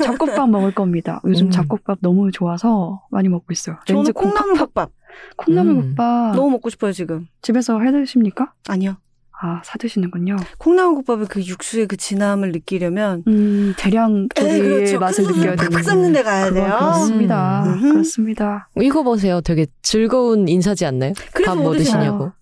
[0.03, 1.21] 잡곡밥 먹을 겁니다.
[1.25, 1.51] 요즘 음.
[1.51, 3.77] 잡곡밥 너무 좋아서 많이 먹고 있어요.
[3.87, 4.91] 저는 렌즈 콩나물 콩팥밥, 볶밥
[5.37, 7.27] 콩나물국밥 너무 먹고 싶어요 지금.
[7.43, 8.53] 집에서 해 드십니까?
[8.69, 8.97] 아니요.
[9.43, 10.37] 아, 사 드시는군요.
[10.59, 14.99] 콩나물국밥의 그 육수의 그 진함을 느끼려면 음, 대량 에, 조리의 그렇죠.
[15.01, 16.77] 맛을 큰 느껴야 팍팍 되는 삶는 데 가야 돼요.
[16.79, 17.65] 그렇습니다.
[17.67, 17.93] 음.
[17.93, 18.69] 그렇습니다.
[18.81, 19.41] 이거 보세요.
[19.41, 21.13] 되게 즐거운 인사지 않나요?
[21.33, 21.73] 그래서 밥 뭐?
[21.77, 22.33] 드시냐고.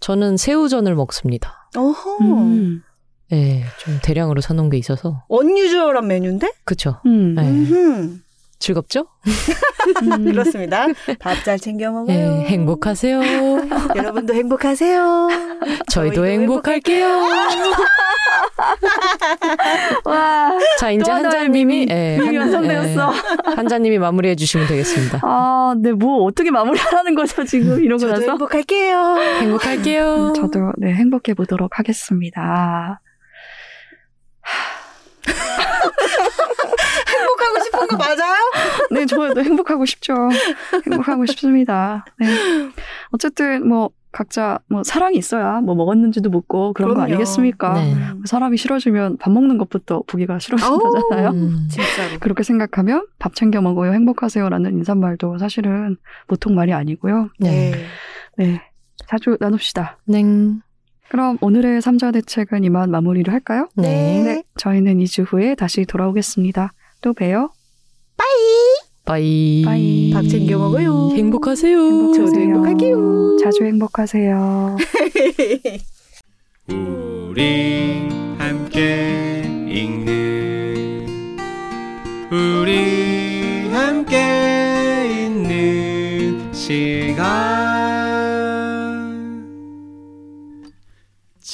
[0.00, 1.68] 저는 새우전을 먹습니다.
[1.74, 2.18] 어허.
[2.20, 2.82] 음.
[3.30, 5.24] 네, 좀 대량으로 사놓은 게 있어서.
[5.28, 6.52] 언유저한 메뉴인데?
[6.64, 7.00] 그쵸.
[7.06, 7.34] 음.
[7.34, 8.20] 네.
[8.58, 9.06] 즐겁죠?
[10.02, 10.06] 음.
[10.32, 10.86] 그렇습니다.
[11.18, 12.06] 밥 잘 챙겨 먹어요.
[12.06, 13.20] 네, 행복하세요.
[13.94, 15.28] 여러분도 행복하세요.
[15.88, 17.06] 저희도 저희도 행복할게요.
[20.04, 23.12] 와, 자, 이제 한자님이, 예, 완성되었어.
[23.12, 23.16] 예,
[23.54, 25.20] 한자님이 마무리해 주시면 되겠습니다.
[25.22, 28.30] 아, 네, 뭐 어떻게 마무리하는 거죠 지금 이러고 저도 나서?
[28.32, 29.16] 행복할게요.
[29.40, 30.28] 행복할게요.
[30.28, 33.00] 음, 저도 네 행복해 보도록 하겠습니다.
[37.08, 38.34] 행복하고 싶은 거 맞아요?
[38.90, 40.14] 네, 저도 행복하고 싶죠.
[40.86, 42.04] 행복하고 싶습니다.
[42.18, 42.26] 네.
[43.10, 47.12] 어쨌든 뭐 각자 뭐 사랑이 있어야 뭐 먹었는지도 묻고 그런 거 그럼요.
[47.12, 47.74] 아니겠습니까?
[47.74, 47.94] 네.
[48.24, 51.30] 사람이 싫어지면 밥 먹는 것부터 보기가 싫어진다잖아요.
[51.30, 52.18] 음, 진짜로.
[52.20, 55.96] 그렇게 생각하면 밥 챙겨 먹어요, 행복하세요라는 인사말도 사실은
[56.28, 57.28] 보통 말이 아니고요.
[57.38, 57.74] 네.
[58.38, 58.62] 네,
[59.06, 59.98] 자주 나눕시다.
[60.06, 60.60] 냉.
[61.08, 63.68] 그럼 오늘의 삼자 대책은 이만 마무리를 할까요?
[63.74, 64.22] 네.
[64.22, 66.72] 네, 저희는 2주 후에 다시 돌아오겠습니다.
[67.00, 67.50] 또 봬요.
[68.16, 69.64] 빠이.
[69.64, 70.10] 빠이.
[70.12, 71.12] 밥 챙겨 먹어요.
[71.14, 71.78] 행복하세요.
[71.78, 72.26] 행복하세요.
[72.26, 73.36] 저도 행복할게요.
[73.42, 74.76] 자주 행복하세요.
[76.68, 78.08] 우리
[78.38, 81.06] 함께 읽는
[82.32, 87.75] 우리 함께 있는 시간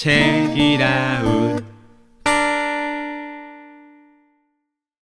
[0.02, 1.71] チェギラウ